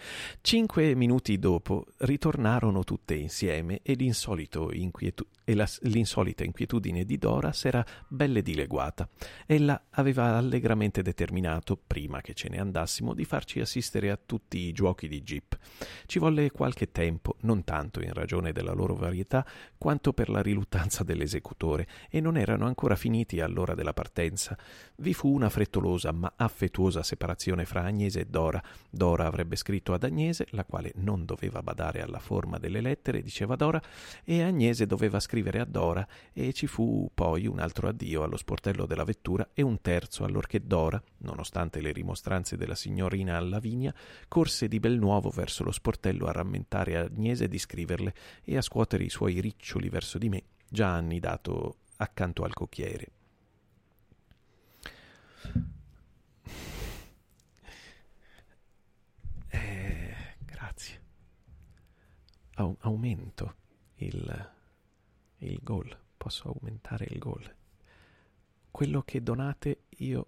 Cinque 0.41 0.93
minuti 0.93 1.39
dopo 1.39 1.87
ritornarono 1.97 2.83
tutte 2.83 3.15
insieme 3.15 3.79
e, 3.81 3.97
inquietu- 3.97 5.27
e 5.43 5.55
la, 5.55 5.67
l'insolita 5.81 6.43
inquietudine 6.43 7.03
di 7.03 7.17
Dora 7.17 7.51
s'era 7.51 7.83
belle 8.07 8.43
dileguata. 8.43 9.09
Ella 9.47 9.85
aveva 9.89 10.35
allegramente 10.37 11.01
determinato, 11.01 11.75
prima 11.75 12.21
che 12.21 12.35
ce 12.35 12.47
ne 12.49 12.59
andassimo, 12.59 13.15
di 13.15 13.25
farci 13.25 13.59
assistere 13.59 14.11
a 14.11 14.19
tutti 14.23 14.59
i 14.59 14.71
giochi 14.71 15.07
di 15.07 15.23
Jeep. 15.23 15.57
Ci 16.05 16.19
volle 16.19 16.51
qualche 16.51 16.91
tempo, 16.91 17.37
non 17.41 17.63
tanto 17.63 18.01
in 18.01 18.13
ragione 18.13 18.51
della 18.51 18.73
loro 18.73 18.93
varietà, 18.93 19.43
quanto 19.79 20.13
per 20.13 20.29
la 20.29 20.43
riluttanza 20.43 21.03
dell'esecutore, 21.03 21.87
e 22.09 22.19
non 22.21 22.37
erano 22.37 22.67
ancora 22.67 22.95
finiti 22.95 23.39
all'ora 23.39 23.73
della 23.73 23.93
partenza. 23.93 24.55
Vi 24.97 25.13
fu 25.15 25.33
una 25.33 25.49
frettolosa 25.49 26.11
ma 26.11 26.33
affettuosa 26.35 27.01
separazione 27.01 27.65
fra 27.65 27.83
Agnese 27.83 28.19
e 28.21 28.25
Dora. 28.25 28.61
Dora 28.91 29.21
Dora 29.23 29.27
avrebbe 29.27 29.55
scritto 29.55 29.93
ad 29.93 30.03
Agnese, 30.03 30.47
la 30.51 30.65
quale 30.65 30.91
non 30.95 31.25
doveva 31.25 31.61
badare 31.61 32.01
alla 32.01 32.19
forma 32.19 32.57
delle 32.57 32.81
lettere, 32.81 33.21
diceva 33.21 33.55
Dora, 33.55 33.81
e 34.23 34.43
Agnese 34.43 34.85
doveva 34.85 35.19
scrivere 35.19 35.59
a 35.59 35.65
Dora, 35.65 36.05
e 36.33 36.51
ci 36.53 36.67
fu 36.67 37.09
poi 37.13 37.47
un 37.47 37.59
altro 37.59 37.87
addio 37.87 38.23
allo 38.23 38.37
sportello 38.37 38.85
della 38.85 39.03
vettura 39.03 39.49
e 39.53 39.61
un 39.61 39.79
terzo 39.81 40.25
allorché 40.25 40.65
Dora, 40.65 41.01
nonostante 41.19 41.79
le 41.79 41.91
rimostranze 41.91 42.57
della 42.57 42.75
signorina 42.75 43.39
Lavinia, 43.39 43.93
corse 44.27 44.67
di 44.67 44.79
bel 44.79 44.97
nuovo 44.97 45.29
verso 45.29 45.63
lo 45.63 45.71
sportello 45.71 46.25
a 46.25 46.31
rammentare 46.31 46.97
Agnese 46.97 47.47
di 47.47 47.57
scriverle 47.57 48.13
e 48.43 48.57
a 48.57 48.61
scuotere 48.61 49.03
i 49.03 49.09
suoi 49.09 49.39
riccioli 49.39 49.89
verso 49.89 50.17
di 50.17 50.29
me, 50.29 50.43
già 50.67 50.93
annidato 50.93 51.77
accanto 51.97 52.43
al 52.43 52.53
cocchiere. 52.53 53.07
Aumento 62.55 63.55
il, 63.95 64.51
il 65.37 65.59
goal, 65.61 65.97
posso 66.17 66.49
aumentare 66.49 67.05
il 67.09 67.19
goal. 67.19 67.55
Quello 68.69 69.01
che 69.03 69.21
donate 69.21 69.83
io 69.97 70.25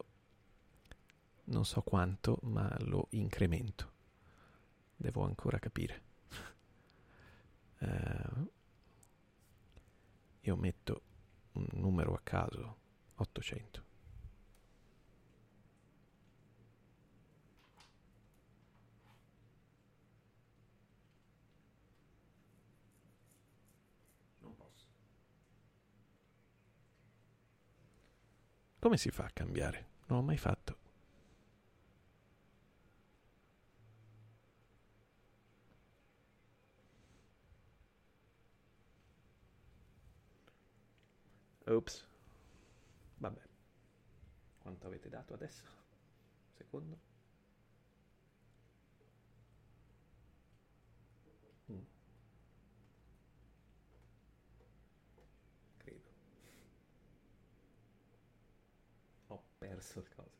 non 1.46 1.66
so 1.66 1.82
quanto, 1.82 2.40
ma 2.44 2.74
lo 2.80 3.08
incremento. 3.12 3.92
Devo 4.96 5.24
ancora 5.26 5.60
capire. 5.60 6.04
Uh, 7.80 8.50
io 10.42 10.56
metto 10.56 11.02
un 11.54 11.68
numero 11.74 12.14
a 12.14 12.20
caso, 12.24 12.78
800. 13.16 13.85
Come 28.86 28.98
si 28.98 29.10
fa 29.10 29.24
a 29.24 29.32
cambiare? 29.32 29.88
Non 30.06 30.20
l'ho 30.20 30.26
mai 30.26 30.38
fatto. 30.38 30.78
Ops. 41.66 42.08
Vabbè. 43.18 43.42
Quanto 44.60 44.86
avete 44.86 45.10
dato 45.10 45.34
adesso? 45.34 45.64
Secondo? 46.52 47.15
Perso 59.86 60.02
il. 60.02 60.32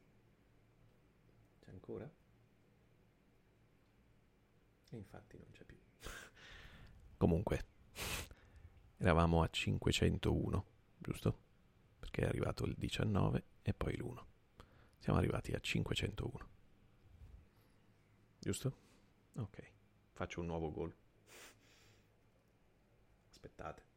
C'è 1.60 1.70
ancora? 1.70 2.12
E 4.90 4.98
infatti 4.98 5.38
non 5.38 5.52
c'è 5.52 5.64
più. 5.64 5.78
Comunque, 7.18 7.66
eravamo 8.98 9.44
a 9.44 9.48
501, 9.48 10.66
giusto? 10.98 11.40
Perché 12.00 12.22
è 12.22 12.26
arrivato 12.26 12.66
il 12.66 12.74
19 12.76 13.44
e 13.62 13.74
poi 13.74 13.96
l'1. 13.96 14.24
Siamo 14.98 15.20
arrivati 15.20 15.52
a 15.52 15.60
501. 15.60 16.50
Giusto? 18.40 18.78
Ok, 19.36 19.72
faccio 20.14 20.40
un 20.40 20.48
nuovo 20.48 20.72
gol. 20.72 20.96
Aspettate. 23.30 23.95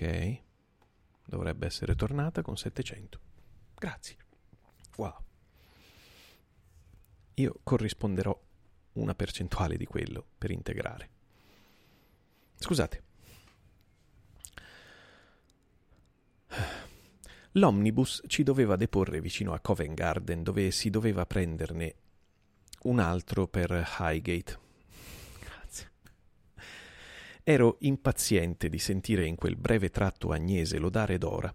Ok. 0.00 0.40
Dovrebbe 1.26 1.66
essere 1.66 1.94
tornata 1.94 2.40
con 2.40 2.56
700. 2.56 3.20
Grazie. 3.74 4.16
Wow. 4.96 5.14
Io 7.34 7.60
corrisponderò 7.62 8.38
una 8.94 9.14
percentuale 9.14 9.76
di 9.76 9.84
quello 9.84 10.24
per 10.38 10.50
integrare. 10.50 11.10
Scusate. 12.56 13.02
L'omnibus 17.52 18.22
ci 18.26 18.42
doveva 18.42 18.76
deporre 18.76 19.20
vicino 19.20 19.52
a 19.52 19.60
Covent 19.60 19.94
Garden 19.94 20.42
dove 20.42 20.70
si 20.70 20.88
doveva 20.88 21.26
prenderne 21.26 21.94
un 22.84 23.00
altro 23.00 23.46
per 23.48 23.96
Highgate 23.98 24.68
Ero 27.50 27.78
impaziente 27.80 28.68
di 28.68 28.78
sentire 28.78 29.26
in 29.26 29.34
quel 29.34 29.56
breve 29.56 29.90
tratto 29.90 30.30
Agnese 30.30 30.78
lodare 30.78 31.18
Dora. 31.18 31.52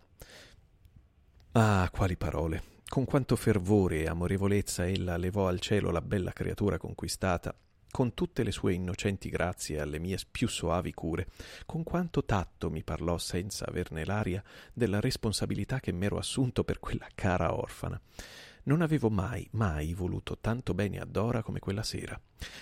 Ah, 1.53 1.89
quali 1.89 2.17
parole! 2.17 2.81
Con 2.86 3.05
quanto 3.05 3.38
fervore 3.38 4.01
e 4.01 4.08
amorevolezza 4.08 4.86
ella 4.86 5.15
levò 5.15 5.47
al 5.47 5.62
cielo 5.62 5.91
la 5.91 6.01
bella 6.01 6.34
creatura 6.34 6.77
conquistata, 6.77 7.58
con 7.89 8.13
tutte 8.13 8.43
le 8.43 8.51
sue 8.51 8.73
innocenti 8.73 9.29
grazie 9.29 9.79
alle 9.79 9.99
mie 9.99 10.17
più 10.29 10.49
soavi 10.49 10.93
cure, 10.93 11.27
con 11.65 11.84
quanto 11.84 12.25
tatto 12.25 12.69
mi 12.69 12.84
parlò 12.84 13.17
senza 13.17 13.65
averne 13.65 14.03
l'aria 14.03 14.43
della 14.73 14.99
responsabilità 14.99 15.79
che 15.79 15.93
m'ero 15.93 16.17
assunto 16.17 16.65
per 16.65 16.79
quella 16.79 17.08
cara 17.15 17.55
orfana. 17.55 17.97
Non 18.67 18.82
avevo 18.82 19.12
mai, 19.12 19.47
mai 19.51 19.93
voluto 19.93 20.39
tanto 20.39 20.73
bene 20.73 20.99
a 20.99 21.06
Dora 21.06 21.43
come 21.43 21.60
quella 21.60 21.84
sera. 21.84 22.19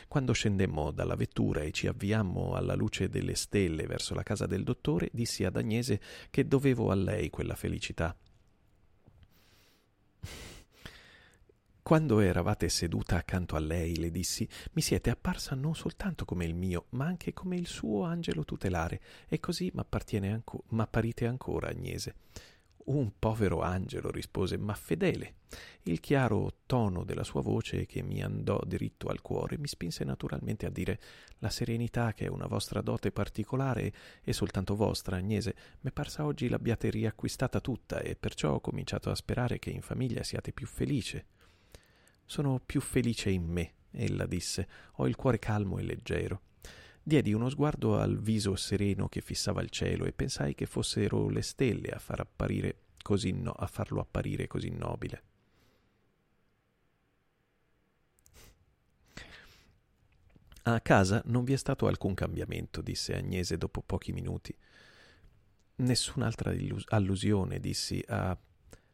Quando 0.09 0.33
scendemmo 0.33 0.91
dalla 0.91 1.15
vettura 1.15 1.61
e 1.61 1.71
ci 1.71 1.87
avviammo 1.87 2.55
alla 2.55 2.75
luce 2.75 3.07
delle 3.07 3.35
stelle 3.35 3.85
verso 3.87 4.13
la 4.13 4.23
casa 4.23 4.45
del 4.45 4.63
dottore, 4.63 5.09
dissi 5.13 5.45
ad 5.45 5.55
Agnese 5.55 6.01
che 6.29 6.45
dovevo 6.45 6.91
a 6.91 6.95
lei 6.95 7.29
quella 7.29 7.55
felicità. 7.55 8.13
Quando 11.81 12.19
eravate 12.19 12.67
seduta 12.67 13.15
accanto 13.15 13.55
a 13.55 13.59
lei, 13.59 13.97
le 13.97 14.11
dissi, 14.11 14.47
mi 14.73 14.81
siete 14.81 15.09
apparsa 15.09 15.55
non 15.55 15.73
soltanto 15.73 16.25
come 16.25 16.43
il 16.43 16.53
mio, 16.53 16.85
ma 16.91 17.05
anche 17.05 17.31
come 17.31 17.55
il 17.55 17.67
suo 17.67 18.03
angelo 18.03 18.43
tutelare, 18.43 19.01
e 19.29 19.39
così 19.39 19.71
m'apparite 19.73 21.27
ancora, 21.27 21.69
Agnese. 21.69 22.15
Un 22.85 23.11
povero 23.17 23.61
angelo, 23.61 24.11
rispose, 24.11 24.57
ma 24.57 24.73
fedele. 24.73 25.35
Il 25.83 26.01
chiaro 26.01 26.57
tono 26.65 27.05
della 27.05 27.23
sua 27.23 27.41
voce, 27.41 27.85
che 27.85 28.01
mi 28.01 28.21
andò 28.21 28.59
diritto 28.65 29.07
al 29.07 29.21
cuore, 29.21 29.57
mi 29.57 29.67
spinse 29.67 30.03
naturalmente 30.03 30.65
a 30.65 30.69
dire 30.69 30.99
la 31.37 31.49
serenità 31.49 32.13
che 32.13 32.25
è 32.25 32.29
una 32.29 32.47
vostra 32.47 32.81
dote 32.81 33.11
particolare 33.11 33.93
e 34.21 34.33
soltanto 34.33 34.75
vostra, 34.75 35.15
Agnese, 35.15 35.55
m'è 35.79 35.91
parsa 35.91 36.25
oggi 36.25 36.49
l'abbiate 36.49 36.89
riacquistata 36.89 37.61
tutta 37.61 37.99
e 38.01 38.15
perciò 38.15 38.55
ho 38.55 38.59
cominciato 38.59 39.09
a 39.09 39.15
sperare 39.15 39.59
che 39.59 39.69
in 39.69 39.81
famiglia 39.81 40.23
siate 40.23 40.51
più 40.51 40.67
felice. 40.67 41.25
Sono 42.25 42.59
più 42.65 42.81
felice 42.81 43.29
in 43.29 43.45
me, 43.45 43.73
ella 43.91 44.25
disse, 44.25 44.67
ho 44.95 45.07
il 45.07 45.15
cuore 45.15 45.39
calmo 45.39 45.77
e 45.77 45.83
leggero. 45.83 46.41
Diedi 47.05 47.33
uno 47.33 47.49
sguardo 47.49 47.99
al 47.99 48.17
viso 48.17 48.55
sereno 48.55 49.09
che 49.09 49.19
fissava 49.19 49.61
il 49.61 49.69
cielo 49.69 50.05
e 50.05 50.13
pensai 50.13 50.55
che 50.55 50.65
fossero 50.65 51.27
le 51.27 51.41
stelle 51.41 51.89
a, 51.89 51.99
far 51.99 52.25
no, 53.33 53.51
a 53.51 53.67
farlo 53.67 53.99
apparire 53.99 54.47
così 54.47 54.69
nobile. 54.69 55.23
A 60.63 60.79
casa 60.79 61.21
non 61.25 61.43
vi 61.43 61.51
è 61.51 61.57
stato 61.57 61.87
alcun 61.87 62.13
cambiamento, 62.13 62.81
disse 62.81 63.13
Agnese 63.17 63.57
dopo 63.57 63.81
pochi 63.81 64.13
minuti. 64.13 64.55
Nessun'altra 65.75 66.53
allusione, 66.87 67.59
dissi, 67.59 68.01
a 68.07 68.37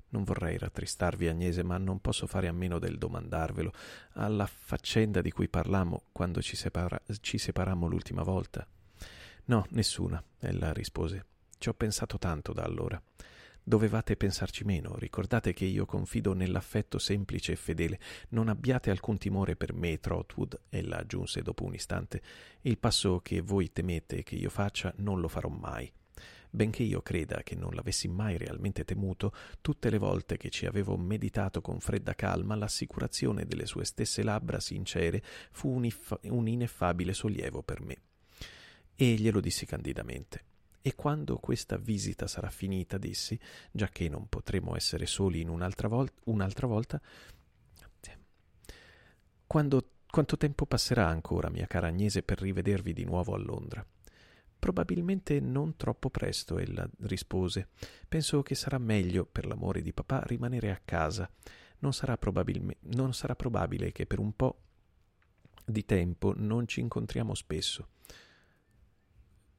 non 0.09 0.23
vorrei 0.23 0.57
rattristarvi, 0.57 1.27
Agnese, 1.27 1.63
ma 1.63 1.77
non 1.77 1.99
posso 1.99 2.25
fare 2.27 2.47
a 2.47 2.51
meno 2.51 2.79
del 2.79 2.97
domandarvelo. 2.97 3.71
Alla 4.13 4.47
faccenda 4.47 5.21
di 5.21 5.31
cui 5.31 5.47
parlammo 5.47 6.03
quando 6.11 6.41
ci, 6.41 6.55
separa- 6.55 7.01
ci 7.21 7.37
separammo 7.37 7.87
l'ultima 7.87 8.23
volta. 8.23 8.65
No, 9.45 9.65
nessuna, 9.69 10.23
ella 10.39 10.73
rispose. 10.73 11.25
Ci 11.57 11.69
ho 11.69 11.73
pensato 11.73 12.17
tanto 12.17 12.53
da 12.53 12.63
allora. 12.63 13.01
Dovevate 13.61 14.15
pensarci 14.15 14.63
meno. 14.63 14.95
Ricordate 14.95 15.53
che 15.53 15.65
io 15.65 15.85
confido 15.85 16.33
nell'affetto 16.33 16.97
semplice 16.97 17.51
e 17.51 17.55
fedele. 17.55 17.99
Non 18.29 18.47
abbiate 18.47 18.89
alcun 18.89 19.17
timore 19.17 19.55
per 19.55 19.73
me, 19.73 19.99
Trotwood, 19.99 20.59
ella 20.69 20.97
aggiunse 20.97 21.43
dopo 21.43 21.65
un 21.65 21.75
istante. 21.75 22.21
Il 22.61 22.79
passo 22.79 23.19
che 23.19 23.41
voi 23.41 23.71
temete 23.71 24.23
che 24.23 24.35
io 24.35 24.49
faccia 24.49 24.91
non 24.97 25.19
lo 25.19 25.27
farò 25.27 25.49
mai 25.49 25.91
benché 26.49 26.83
io 26.83 27.01
creda 27.01 27.43
che 27.43 27.55
non 27.55 27.73
l'avessi 27.73 28.07
mai 28.07 28.37
realmente 28.37 28.83
temuto, 28.83 29.33
tutte 29.61 29.89
le 29.89 29.97
volte 29.97 30.37
che 30.37 30.49
ci 30.49 30.65
avevo 30.65 30.97
meditato 30.97 31.61
con 31.61 31.79
fredda 31.79 32.15
calma, 32.15 32.55
l'assicurazione 32.55 33.45
delle 33.45 33.65
sue 33.65 33.85
stesse 33.85 34.23
labbra 34.23 34.59
sincere 34.59 35.21
fu 35.51 35.69
un, 35.69 35.85
iff- 35.85 36.19
un 36.23 36.47
ineffabile 36.47 37.13
sollievo 37.13 37.61
per 37.61 37.81
me. 37.81 37.97
E 38.95 39.15
glielo 39.15 39.39
dissi 39.39 39.65
candidamente. 39.65 40.43
E 40.81 40.95
quando 40.95 41.37
questa 41.37 41.77
visita 41.77 42.27
sarà 42.27 42.49
finita, 42.49 42.97
dissi, 42.97 43.37
già 43.71 43.89
che 43.89 44.07
non 44.09 44.27
potremo 44.27 44.75
essere 44.75 45.05
soli 45.05 45.41
in 45.41 45.49
un'altra, 45.49 45.87
vol- 45.87 46.11
un'altra 46.25 46.67
volta, 46.67 47.01
quando, 49.49 49.93
quanto 50.07 50.37
tempo 50.37 50.67
passerà 50.67 51.07
ancora, 51.07 51.49
mia 51.49 51.65
cara 51.65 51.87
Agnese, 51.87 52.21
per 52.21 52.39
rivedervi 52.39 52.93
di 52.93 53.03
nuovo 53.03 53.33
a 53.33 53.39
Londra? 53.39 53.83
Probabilmente 54.59 55.39
non 55.39 55.77
troppo 55.77 56.09
presto, 56.09 56.59
ella 56.59 56.87
rispose. 57.03 57.69
Penso 58.07 58.43
che 58.43 58.55
sarà 58.55 58.77
meglio, 58.77 59.25
per 59.25 59.45
l'amore 59.45 59.81
di 59.81 59.93
papà, 59.93 60.21
rimanere 60.25 60.69
a 60.69 60.81
casa. 60.83 61.31
Non 61.79 61.93
sarà, 61.93 62.19
non 62.81 63.13
sarà 63.13 63.35
probabile 63.35 63.93
che 63.93 64.05
per 64.05 64.19
un 64.19 64.35
po' 64.35 64.59
di 65.65 65.85
tempo 65.85 66.33
non 66.35 66.67
ci 66.67 66.81
incontriamo 66.81 67.33
spesso. 67.35 67.87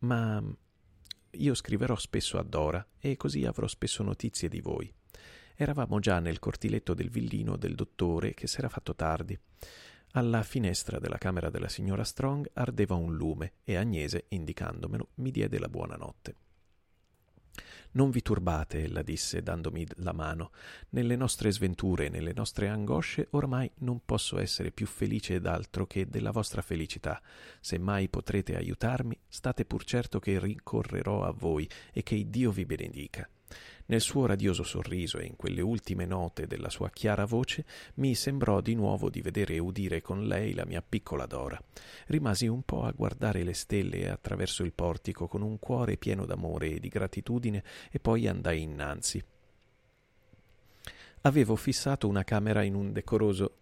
Ma 0.00 0.42
io 1.32 1.54
scriverò 1.54 1.96
spesso 1.96 2.38
a 2.38 2.42
Dora 2.42 2.86
e 2.98 3.16
così 3.16 3.44
avrò 3.46 3.66
spesso 3.66 4.02
notizie 4.02 4.48
di 4.48 4.60
voi. 4.60 4.92
Eravamo 5.54 5.98
già 5.98 6.20
nel 6.20 6.38
cortiletto 6.38 6.94
del 6.94 7.10
villino 7.10 7.56
del 7.56 7.74
dottore 7.74 8.34
che 8.34 8.46
s'era 8.46 8.68
fatto 8.68 8.94
tardi. 8.94 9.38
Alla 10.14 10.42
finestra 10.42 10.99
della 10.99 11.18
camera 11.18 11.51
della 11.51 11.68
signora 11.68 12.03
Strong 12.03 12.51
ardeva 12.55 12.96
un 12.96 13.14
lume 13.14 13.53
e 13.62 13.77
Agnese, 13.77 14.25
indicandomelo, 14.29 15.11
mi 15.16 15.31
diede 15.31 15.61
la 15.61 15.68
buonanotte. 15.68 16.35
Non 17.92 18.11
vi 18.11 18.20
turbate, 18.20 18.83
ella 18.83 19.03
disse, 19.03 19.40
dandomi 19.40 19.87
la 19.96 20.12
mano. 20.12 20.51
Nelle 20.90 21.14
nostre 21.14 21.53
sventure 21.53 22.07
e 22.07 22.09
nelle 22.09 22.33
nostre 22.33 22.68
angosce 22.68 23.29
ormai 23.31 23.70
non 23.79 24.05
posso 24.05 24.38
essere 24.38 24.73
più 24.73 24.87
felice 24.87 25.40
d'altro 25.40 25.87
che 25.87 26.09
della 26.09 26.33
vostra 26.33 26.61
felicità. 26.61 27.23
Se 27.61 27.79
mai 27.79 28.09
potrete 28.09 28.57
aiutarmi, 28.57 29.16
state 29.29 29.64
pur 29.64 29.85
certo 29.85 30.18
che 30.18 30.40
ricorrerò 30.40 31.23
a 31.25 31.31
voi 31.31 31.68
e 31.92 32.03
che 32.03 32.29
Dio 32.29 32.51
vi 32.51 32.64
benedica. 32.64 33.29
Nel 33.86 34.00
suo 34.00 34.26
radioso 34.26 34.62
sorriso 34.62 35.18
e 35.18 35.26
in 35.26 35.36
quelle 35.36 35.60
ultime 35.60 36.06
note 36.06 36.46
della 36.46 36.70
sua 36.70 36.90
chiara 36.90 37.24
voce 37.24 37.64
mi 37.94 38.14
sembrò 38.14 38.60
di 38.60 38.74
nuovo 38.74 39.10
di 39.10 39.20
vedere 39.20 39.54
e 39.54 39.58
udire 39.58 40.00
con 40.00 40.26
lei 40.26 40.54
la 40.54 40.64
mia 40.64 40.82
piccola 40.82 41.26
Dora. 41.26 41.60
Rimasi 42.06 42.46
un 42.46 42.62
po' 42.62 42.84
a 42.84 42.92
guardare 42.92 43.42
le 43.42 43.54
stelle 43.54 44.08
attraverso 44.08 44.62
il 44.62 44.72
portico 44.72 45.26
con 45.26 45.42
un 45.42 45.58
cuore 45.58 45.96
pieno 45.96 46.24
d'amore 46.24 46.72
e 46.72 46.80
di 46.80 46.88
gratitudine 46.88 47.64
e 47.90 47.98
poi 47.98 48.28
andai 48.28 48.62
innanzi. 48.62 49.22
Avevo 51.22 51.56
fissato 51.56 52.08
una 52.08 52.24
camera 52.24 52.62
in 52.62 52.74
un 52.74 52.92
decoroso 52.92 53.60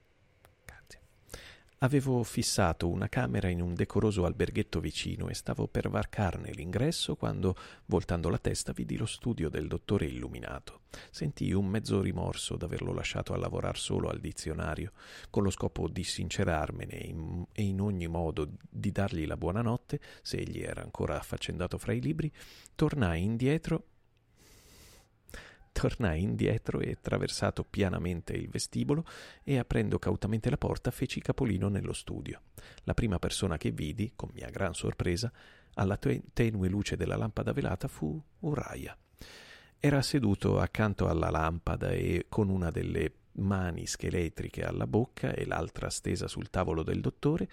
Avevo 1.81 2.25
fissato 2.25 2.89
una 2.89 3.09
camera 3.09 3.49
in 3.49 3.61
un 3.61 3.73
decoroso 3.73 4.25
alberghetto 4.25 4.81
vicino 4.81 5.29
e 5.29 5.35
stavo 5.35 5.69
per 5.69 5.89
varcarne 5.89 6.51
l'ingresso 6.51 7.15
quando, 7.15 7.55
voltando 7.87 8.29
la 8.31 8.39
testa, 8.39 8.73
vidi 8.73 8.97
lo 8.97 9.07
studio 9.07 9.49
del 9.49 9.69
dottore 9.69 10.07
illuminato. 10.07 10.81
Sentii 11.11 11.53
un 11.53 11.67
mezzo 11.67 12.01
rimorso 12.01 12.57
d'averlo 12.57 12.93
lasciato 12.93 13.33
a 13.33 13.37
lavorar 13.37 13.79
solo 13.79 14.09
al 14.09 14.19
dizionario, 14.19 14.91
con 15.31 15.45
lo 15.45 15.51
scopo 15.51 15.87
di 15.87 16.03
sincerarmene 16.03 16.97
in, 16.97 17.45
e 17.53 17.63
in 17.63 17.81
ogni 17.81 18.09
modo 18.09 18.51
di 18.69 18.91
dargli 18.91 19.25
la 19.25 19.37
buonanotte, 19.37 20.01
se 20.21 20.39
egli 20.39 20.61
era 20.61 20.83
ancora 20.83 21.17
affaccendato 21.17 21.79
fra 21.79 21.93
i 21.93 22.01
libri, 22.01 22.33
tornai 22.75 23.23
indietro 23.23 23.85
Tornai 25.79 26.23
indietro 26.23 26.81
e, 26.81 26.91
attraversato 26.91 27.63
pianamente 27.63 28.33
il 28.33 28.49
vestibolo 28.49 29.07
e 29.45 29.59
aprendo 29.59 30.01
cautamente 30.01 30.51
la 30.51 30.57
porta, 30.57 30.91
feci 30.91 31.21
capolino 31.21 31.69
nello 31.69 31.93
studio. 31.93 32.41
La 32.83 32.95
prima 32.95 33.21
persona 33.21 33.57
che 33.59 33.71
vidi, 33.71 34.11
con 34.17 34.29
mia 34.33 34.51
gran 34.51 34.75
sorpresa, 34.75 35.33
alla 35.75 35.97
tenue 35.97 36.69
luce 36.69 36.97
della 36.97 37.17
lampada 37.17 37.53
velata 37.53 37.87
fu 37.87 38.21
Uriah. 38.41 38.99
Era 39.79 40.03
seduto 40.03 40.59
accanto 40.59 41.07
alla 41.07 41.31
lampada 41.31 41.91
e 41.91 42.27
con 42.29 42.49
una 42.49 42.73
delle 42.73 43.13
mani 43.35 43.87
scheletriche 43.87 44.65
alla 44.65 44.89
bocca 44.89 45.33
e 45.33 45.47
l'altra 45.47 45.91
stesa 45.91 46.27
sul 46.27 46.51
tavolo 46.51 46.83
del 46.83 47.01
dottore, 47.01 47.49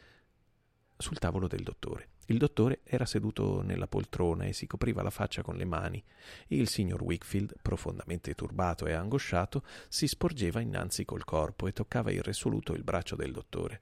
sul 0.97 1.19
tavolo 1.19 1.45
del 1.45 1.61
dottore. 1.61 2.07
Il 2.27 2.37
dottore 2.39 2.81
era 2.83 3.05
seduto 3.05 3.61
nella 3.61 3.87
poltrona 3.87 4.45
e 4.45 4.53
si 4.53 4.65
copriva 4.65 5.03
la 5.03 5.11
faccia 5.11 5.43
con 5.43 5.55
le 5.55 5.65
mani. 5.65 6.03
Il 6.47 6.67
signor 6.67 7.03
Wickfield, 7.03 7.55
profondamente 7.61 8.33
turbato 8.33 8.87
e 8.87 8.93
angosciato, 8.93 9.63
si 9.89 10.07
sporgeva 10.07 10.59
innanzi 10.59 11.05
col 11.05 11.23
corpo 11.23 11.67
e 11.67 11.73
toccava 11.73 12.11
irresoluto 12.11 12.73
il 12.73 12.83
braccio 12.83 13.15
del 13.15 13.31
dottore. 13.31 13.81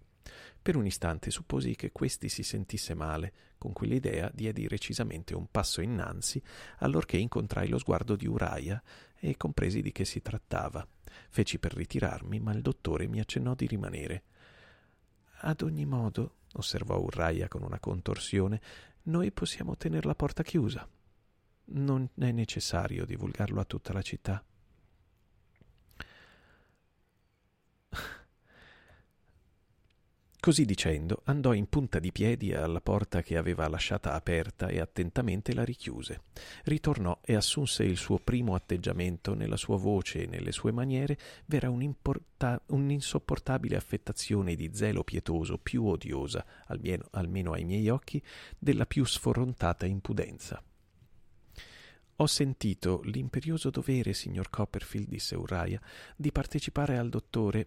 Per 0.62 0.76
un 0.76 0.86
istante 0.86 1.30
supposi 1.32 1.76
che 1.76 1.92
questi 1.92 2.30
si 2.30 2.44
sentisse 2.44 2.94
male. 2.94 3.34
Con 3.58 3.72
quell'idea 3.72 4.30
diedi 4.34 4.68
recisamente 4.68 5.36
un 5.36 5.48
passo 5.50 5.82
innanzi, 5.82 6.42
allorché 6.80 7.18
incontrai 7.18 7.70
lo 7.70 7.78
sguardo 7.78 8.16
di 8.16 8.28
Uriah 8.28 8.82
e 9.16 9.38
compresi 9.38 9.82
di 9.82 9.94
che 9.94 10.04
si 10.04 10.22
trattava. 10.22 10.86
Feci 11.30 11.60
per 11.60 11.74
ritirarmi, 11.74 12.40
ma 12.40 12.54
il 12.54 12.62
dottore 12.62 13.08
mi 13.08 13.20
accennò 13.22 13.56
di 13.56 13.68
rimanere. 13.68 14.24
Ad 15.46 15.62
ogni 15.62 15.86
modo, 15.86 16.36
osservò 16.54 17.00
Urraia 17.00 17.48
con 17.48 17.64
una 17.64 17.80
contorsione, 17.80 18.62
noi 19.04 19.32
possiamo 19.32 19.76
tenere 19.78 20.08
la 20.08 20.16
porta 20.16 20.44
chiusa. 20.44 20.88
Non 21.66 22.10
è 22.16 22.32
necessario 22.32 23.06
divulgarlo 23.06 23.60
a 23.60 23.66
tutta 23.66 23.94
la 23.94 24.02
città. 24.02 24.44
Così 30.44 30.66
dicendo, 30.66 31.22
andò 31.28 31.54
in 31.54 31.70
punta 31.70 32.00
di 32.00 32.12
piedi 32.12 32.54
alla 32.54 32.82
porta 32.82 33.22
che 33.22 33.38
aveva 33.38 33.66
lasciata 33.70 34.12
aperta 34.12 34.68
e 34.68 34.82
attentamente 34.82 35.54
la 35.54 35.64
richiuse. 35.64 36.24
Ritornò 36.66 37.18
e 37.24 37.36
assunse 37.36 37.86
il 37.86 37.96
suo 37.96 38.20
primo 38.20 38.54
atteggiamento 38.54 39.36
nella 39.36 39.56
sua 39.56 39.78
voce 39.78 40.24
e 40.24 40.26
nelle 40.26 40.52
sue 40.52 40.74
maniere 40.74 41.18
v'era 41.46 41.70
un'insopportabile 41.70 43.78
affettazione 43.78 44.56
di 44.56 44.70
zelo 44.74 45.06
pietoso 45.06 45.60
più 45.60 45.86
odiosa, 45.86 46.46
almeno, 46.66 47.08
almeno 47.12 47.54
ai 47.54 47.64
miei 47.64 47.88
occhi, 47.88 48.22
della 48.60 48.86
più 48.86 49.06
sforontata 49.06 49.86
impudenza. 49.86 50.62
Ho 52.18 52.28
sentito 52.28 53.00
l'imperioso 53.06 53.70
dovere, 53.70 54.12
signor 54.12 54.50
Copperfield, 54.50 55.08
disse 55.08 55.38
Uriah, 55.38 55.80
di 56.18 56.34
partecipare 56.34 56.98
al 56.98 57.08
dottore 57.08 57.66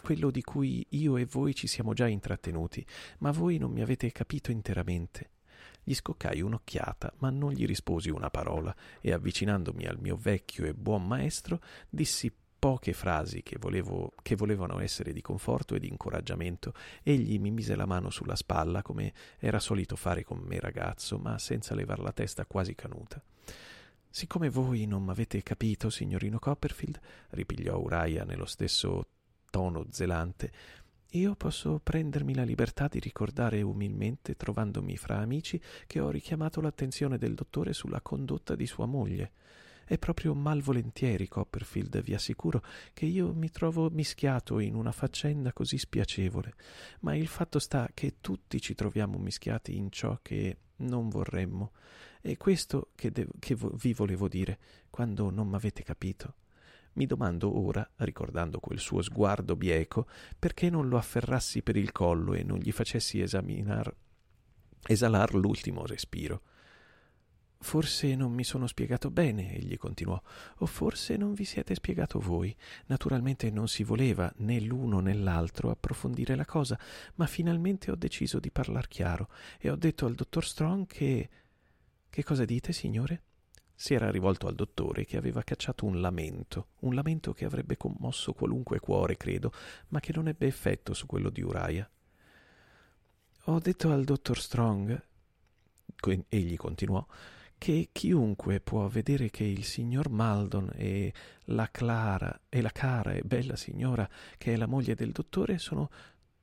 quello 0.00 0.30
di 0.30 0.42
cui 0.42 0.84
io 0.90 1.16
e 1.16 1.24
voi 1.24 1.54
ci 1.54 1.66
siamo 1.66 1.92
già 1.92 2.06
intrattenuti, 2.06 2.84
ma 3.18 3.30
voi 3.30 3.58
non 3.58 3.70
mi 3.70 3.82
avete 3.82 4.10
capito 4.12 4.50
interamente. 4.50 5.30
Gli 5.82 5.94
scoccai 5.94 6.40
un'occhiata, 6.40 7.14
ma 7.18 7.30
non 7.30 7.52
gli 7.52 7.66
risposi 7.66 8.10
una 8.10 8.30
parola, 8.30 8.74
e 9.00 9.12
avvicinandomi 9.12 9.86
al 9.86 10.00
mio 10.00 10.16
vecchio 10.16 10.64
e 10.64 10.74
buon 10.74 11.06
maestro, 11.06 11.60
dissi 11.88 12.32
poche 12.64 12.94
frasi 12.94 13.42
che, 13.42 13.58
volevo, 13.60 14.14
che 14.22 14.36
volevano 14.36 14.80
essere 14.80 15.12
di 15.12 15.20
conforto 15.20 15.74
e 15.74 15.80
di 15.80 15.88
incoraggiamento. 15.88 16.72
Egli 17.02 17.38
mi 17.38 17.50
mise 17.50 17.76
la 17.76 17.84
mano 17.84 18.08
sulla 18.08 18.36
spalla, 18.36 18.80
come 18.80 19.12
era 19.38 19.60
solito 19.60 19.96
fare 19.96 20.24
con 20.24 20.38
me 20.38 20.58
ragazzo, 20.58 21.18
ma 21.18 21.38
senza 21.38 21.74
levar 21.74 21.98
la 21.98 22.12
testa 22.12 22.46
quasi 22.46 22.74
canuta. 22.74 23.22
Siccome 24.08 24.48
voi 24.48 24.86
non 24.86 25.04
m'avete 25.04 25.42
capito, 25.42 25.90
signorino 25.90 26.38
Copperfield, 26.38 26.98
ripigliò 27.30 27.78
Uriah 27.78 28.24
nello 28.24 28.46
stesso 28.46 29.08
tono 29.54 29.86
zelante, 29.88 30.50
io 31.10 31.36
posso 31.36 31.78
prendermi 31.80 32.34
la 32.34 32.42
libertà 32.42 32.88
di 32.88 32.98
ricordare 32.98 33.62
umilmente, 33.62 34.34
trovandomi 34.34 34.96
fra 34.96 35.18
amici, 35.18 35.60
che 35.86 36.00
ho 36.00 36.10
richiamato 36.10 36.60
l'attenzione 36.60 37.18
del 37.18 37.34
dottore 37.34 37.72
sulla 37.72 38.00
condotta 38.00 38.56
di 38.56 38.66
sua 38.66 38.86
moglie. 38.86 39.30
È 39.84 39.96
proprio 39.96 40.34
malvolentieri, 40.34 41.28
Copperfield, 41.28 42.02
vi 42.02 42.14
assicuro 42.14 42.64
che 42.92 43.06
io 43.06 43.32
mi 43.32 43.48
trovo 43.48 43.90
mischiato 43.90 44.58
in 44.58 44.74
una 44.74 44.90
faccenda 44.90 45.52
così 45.52 45.78
spiacevole, 45.78 46.54
ma 47.02 47.14
il 47.14 47.28
fatto 47.28 47.60
sta 47.60 47.88
che 47.94 48.14
tutti 48.20 48.60
ci 48.60 48.74
troviamo 48.74 49.18
mischiati 49.18 49.76
in 49.76 49.92
ciò 49.92 50.18
che 50.20 50.56
non 50.78 51.08
vorremmo. 51.08 51.70
È 52.20 52.36
questo 52.36 52.88
che, 52.96 53.12
de- 53.12 53.28
che 53.38 53.54
vo- 53.54 53.70
vi 53.76 53.92
volevo 53.92 54.26
dire 54.26 54.58
quando 54.90 55.30
non 55.30 55.46
m'avete 55.46 55.84
capito. 55.84 56.34
Mi 56.94 57.06
domando 57.06 57.58
ora, 57.58 57.88
ricordando 57.96 58.60
quel 58.60 58.78
suo 58.78 59.02
sguardo 59.02 59.56
bieco, 59.56 60.06
perché 60.38 60.70
non 60.70 60.88
lo 60.88 60.96
afferrassi 60.96 61.62
per 61.62 61.76
il 61.76 61.92
collo 61.92 62.34
e 62.34 62.42
non 62.42 62.58
gli 62.58 62.72
facessi 62.72 63.20
esaminar, 63.20 63.92
esalar 64.86 65.34
l'ultimo 65.34 65.86
respiro. 65.86 66.42
Forse 67.64 68.14
non 68.14 68.30
mi 68.30 68.44
sono 68.44 68.66
spiegato 68.66 69.10
bene, 69.10 69.54
egli 69.54 69.78
continuò, 69.78 70.20
o 70.58 70.66
forse 70.66 71.16
non 71.16 71.32
vi 71.32 71.46
siete 71.46 71.74
spiegato 71.74 72.20
voi. 72.20 72.54
Naturalmente 72.86 73.50
non 73.50 73.68
si 73.68 73.82
voleva 73.82 74.30
né 74.36 74.60
l'uno 74.60 75.00
né 75.00 75.14
l'altro 75.14 75.70
approfondire 75.70 76.36
la 76.36 76.44
cosa, 76.44 76.78
ma 77.14 77.26
finalmente 77.26 77.90
ho 77.90 77.96
deciso 77.96 78.38
di 78.38 78.50
parlar 78.50 78.86
chiaro 78.86 79.30
e 79.58 79.70
ho 79.70 79.76
detto 79.76 80.04
al 80.04 80.14
dottor 80.14 80.44
Strong 80.44 80.86
che. 80.86 81.28
Che 82.10 82.22
cosa 82.22 82.44
dite, 82.44 82.72
signore? 82.72 83.22
Si 83.74 83.92
era 83.92 84.10
rivolto 84.10 84.46
al 84.46 84.54
dottore 84.54 85.04
che 85.04 85.16
aveva 85.16 85.42
cacciato 85.42 85.84
un 85.84 86.00
lamento, 86.00 86.68
un 86.80 86.94
lamento 86.94 87.32
che 87.32 87.44
avrebbe 87.44 87.76
commosso 87.76 88.32
qualunque 88.32 88.78
cuore, 88.78 89.16
credo, 89.16 89.52
ma 89.88 90.00
che 90.00 90.12
non 90.14 90.28
ebbe 90.28 90.46
effetto 90.46 90.94
su 90.94 91.06
quello 91.06 91.28
di 91.28 91.42
Uriah. 91.42 91.88
Ho 93.46 93.58
detto 93.58 93.90
al 93.90 94.04
dottor 94.04 94.38
Strong, 94.38 95.02
egli 96.28 96.56
continuò, 96.56 97.04
che 97.58 97.88
chiunque 97.92 98.60
può 98.60 98.86
vedere 98.88 99.30
che 99.30 99.44
il 99.44 99.64
signor 99.64 100.10
Maldon 100.10 100.70
e 100.74 101.12
la 101.44 101.70
Clara 101.70 102.40
e 102.48 102.60
la 102.60 102.70
cara 102.70 103.12
e 103.12 103.22
bella 103.22 103.56
signora 103.56 104.08
che 104.36 104.52
è 104.52 104.56
la 104.56 104.66
moglie 104.66 104.94
del 104.94 105.12
dottore 105.12 105.58
sono 105.58 105.90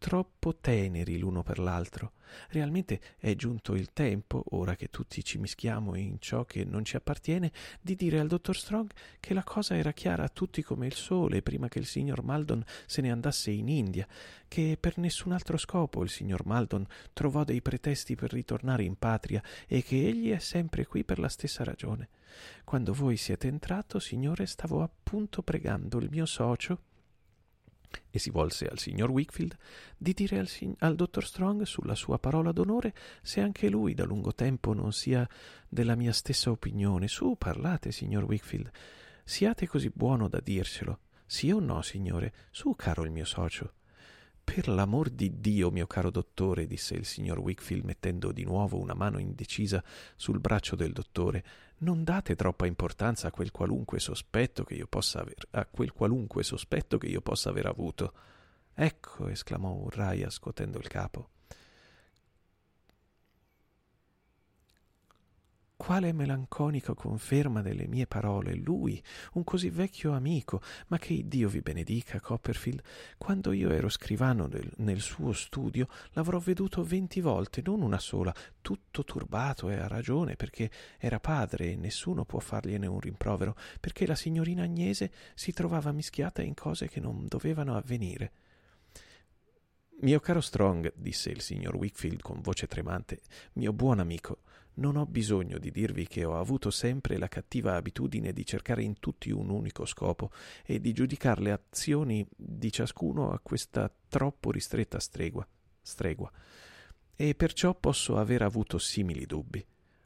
troppo 0.01 0.55
teneri 0.55 1.19
l'uno 1.19 1.43
per 1.43 1.59
l'altro. 1.59 2.13
Realmente 2.49 2.99
è 3.19 3.35
giunto 3.35 3.75
il 3.75 3.93
tempo, 3.93 4.43
ora 4.49 4.75
che 4.75 4.89
tutti 4.89 5.23
ci 5.23 5.37
mischiamo 5.37 5.95
in 5.95 6.19
ciò 6.19 6.43
che 6.43 6.65
non 6.65 6.83
ci 6.83 6.95
appartiene, 6.95 7.51
di 7.79 7.95
dire 7.95 8.19
al 8.19 8.25
dottor 8.25 8.57
Strong 8.57 8.89
che 9.19 9.35
la 9.35 9.43
cosa 9.43 9.75
era 9.75 9.91
chiara 9.91 10.23
a 10.23 10.29
tutti 10.29 10.63
come 10.63 10.87
il 10.87 10.95
sole 10.95 11.43
prima 11.43 11.67
che 11.67 11.77
il 11.77 11.85
signor 11.85 12.23
Maldon 12.23 12.63
se 12.87 13.01
ne 13.01 13.11
andasse 13.11 13.51
in 13.51 13.67
India, 13.67 14.07
che 14.47 14.75
per 14.79 14.97
nessun 14.97 15.33
altro 15.33 15.57
scopo 15.57 16.01
il 16.01 16.09
signor 16.09 16.47
Maldon 16.47 16.87
trovò 17.13 17.43
dei 17.43 17.61
pretesti 17.61 18.15
per 18.15 18.33
ritornare 18.33 18.83
in 18.83 18.95
patria 18.95 19.43
e 19.67 19.83
che 19.83 20.07
egli 20.07 20.31
è 20.31 20.39
sempre 20.39 20.87
qui 20.87 21.03
per 21.03 21.19
la 21.19 21.29
stessa 21.29 21.63
ragione. 21.63 22.09
Quando 22.63 22.91
voi 22.91 23.17
siete 23.17 23.47
entrato, 23.47 23.99
signore, 23.99 24.47
stavo 24.47 24.81
appunto 24.81 25.43
pregando 25.43 25.99
il 25.99 26.09
mio 26.09 26.25
socio 26.25 26.89
e 28.09 28.19
si 28.19 28.29
volse 28.29 28.67
al 28.67 28.79
signor 28.79 29.09
Wickfield 29.09 29.55
di 29.97 30.13
dire 30.13 30.39
al, 30.39 30.47
sig- 30.47 30.75
al 30.79 30.95
dottor 30.95 31.25
Strong 31.25 31.63
sulla 31.63 31.95
sua 31.95 32.19
parola 32.19 32.51
d'onore 32.51 32.93
se 33.21 33.41
anche 33.41 33.69
lui 33.69 33.93
da 33.93 34.03
lungo 34.03 34.33
tempo 34.33 34.73
non 34.73 34.91
sia 34.91 35.27
della 35.67 35.95
mia 35.95 36.13
stessa 36.13 36.51
opinione. 36.51 37.07
Su, 37.07 37.35
parlate, 37.37 37.91
signor 37.91 38.23
Wickfield. 38.23 38.69
Siate 39.23 39.67
così 39.67 39.89
buono 39.93 40.27
da 40.27 40.39
dircelo. 40.39 40.99
Sì 41.25 41.51
o 41.51 41.59
no, 41.59 41.81
signore? 41.81 42.33
Su, 42.51 42.75
caro 42.75 43.03
il 43.03 43.11
mio 43.11 43.25
socio. 43.25 43.73
Per 44.43 44.67
l'amor 44.67 45.09
di 45.09 45.39
Dio, 45.39 45.71
mio 45.71 45.87
caro 45.87 46.09
dottore, 46.09 46.67
disse 46.67 46.95
il 46.95 47.05
signor 47.05 47.39
Wickfield 47.39 47.85
mettendo 47.85 48.33
di 48.33 48.43
nuovo 48.43 48.79
una 48.79 48.93
mano 48.93 49.17
indecisa 49.17 49.81
sul 50.17 50.39
braccio 50.39 50.75
del 50.75 50.91
dottore, 50.91 51.43
non 51.81 52.03
date 52.03 52.35
troppa 52.35 52.65
importanza 52.65 53.27
a 53.27 53.31
quel 53.31 53.51
qualunque 53.51 53.99
sospetto 53.99 54.63
che 54.63 54.75
io 54.75 54.87
possa 54.87 55.19
aver, 55.19 55.47
a 55.51 55.65
quel 55.65 55.91
qualunque 55.91 56.43
sospetto 56.43 56.97
che 56.97 57.07
io 57.07 57.21
possa 57.21 57.49
aver 57.49 57.65
avuto. 57.65 58.13
Ecco, 58.73 59.27
esclamò 59.27 59.71
Urraia 59.71 60.29
scotendo 60.29 60.77
il 60.77 60.87
capo. 60.87 61.29
Quale 65.81 66.13
melanconica 66.13 66.93
conferma 66.93 67.63
delle 67.63 67.87
mie 67.87 68.05
parole, 68.05 68.53
lui, 68.53 69.03
un 69.33 69.43
così 69.43 69.71
vecchio 69.71 70.11
amico, 70.11 70.61
ma 70.89 70.99
che 70.99 71.27
Dio 71.27 71.49
vi 71.49 71.61
benedica, 71.61 72.19
Copperfield. 72.19 72.83
Quando 73.17 73.51
io 73.51 73.71
ero 73.71 73.89
scrivano 73.89 74.45
nel, 74.45 74.71
nel 74.77 74.99
suo 74.99 75.33
studio, 75.33 75.87
l'avrò 76.11 76.37
veduto 76.37 76.83
venti 76.83 77.19
volte, 77.19 77.63
non 77.65 77.81
una 77.81 77.97
sola, 77.97 78.31
tutto 78.61 79.03
turbato 79.03 79.71
e 79.71 79.75
a 79.75 79.87
ragione, 79.87 80.35
perché 80.35 80.69
era 80.99 81.19
padre 81.19 81.71
e 81.71 81.75
nessuno 81.75 82.25
può 82.25 82.37
fargliene 82.37 82.85
un 82.85 82.99
rimprovero, 82.99 83.55
perché 83.79 84.05
la 84.05 84.13
signorina 84.13 84.61
Agnese 84.61 85.11
si 85.33 85.51
trovava 85.51 85.91
mischiata 85.91 86.43
in 86.43 86.53
cose 86.53 86.87
che 86.89 86.99
non 86.99 87.25
dovevano 87.27 87.75
avvenire. 87.75 88.31
Mio 90.01 90.19
caro 90.19 90.41
Strong, 90.41 90.93
disse 90.95 91.31
il 91.31 91.41
signor 91.41 91.75
Wickfield 91.75 92.21
con 92.21 92.39
voce 92.41 92.67
tremante, 92.67 93.21
mio 93.53 93.73
buon 93.73 93.99
amico, 93.99 94.41
non 94.75 94.95
ho 94.95 95.05
bisogno 95.05 95.57
di 95.57 95.69
dirvi 95.69 96.07
che 96.07 96.23
ho 96.23 96.39
avuto 96.39 96.71
sempre 96.71 97.17
la 97.17 97.27
cattiva 97.27 97.75
abitudine 97.75 98.31
di 98.31 98.45
cercare 98.45 98.83
in 98.83 98.99
tutti 98.99 99.29
un 99.29 99.49
unico 99.49 99.85
scopo 99.85 100.31
e 100.65 100.79
di 100.79 100.93
giudicare 100.93 101.41
le 101.41 101.51
azioni 101.51 102.25
di 102.35 102.71
ciascuno 102.71 103.31
a 103.31 103.39
questa 103.39 103.91
troppo 104.07 104.51
ristretta 104.51 104.99
stregua. 104.99 105.45
stregua. 105.81 106.31
E 107.15 107.35
perciò 107.35 107.75
posso 107.75 108.17
aver 108.17 108.41
avuto 108.41 108.77
simili 108.77 109.25
dubbi. 109.25 109.65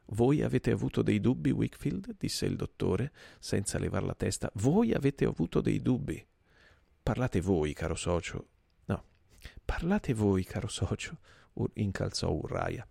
Voi 0.10 0.41
avete 0.41 0.71
avuto 0.71 1.01
dei 1.01 1.19
dubbi, 1.19 1.51
Wickfield? 1.51 2.15
disse 2.17 2.45
il 2.45 2.56
dottore, 2.56 3.12
senza 3.39 3.80
levar 3.80 4.04
la 4.04 4.13
testa. 4.13 4.51
Voi 4.56 4.93
avete 4.93 5.25
avuto 5.25 5.62
dei 5.62 5.82
dubbi. 5.82 6.25
Parlate 7.01 7.39
voi, 7.39 7.73
caro 7.73 7.95
socio. 7.95 8.47
No, 8.86 9.04
parlate 9.63 10.13
voi, 10.13 10.43
caro 10.43 10.67
socio, 10.67 11.19
incalzò 11.73 12.32
Urraia. 12.32 12.88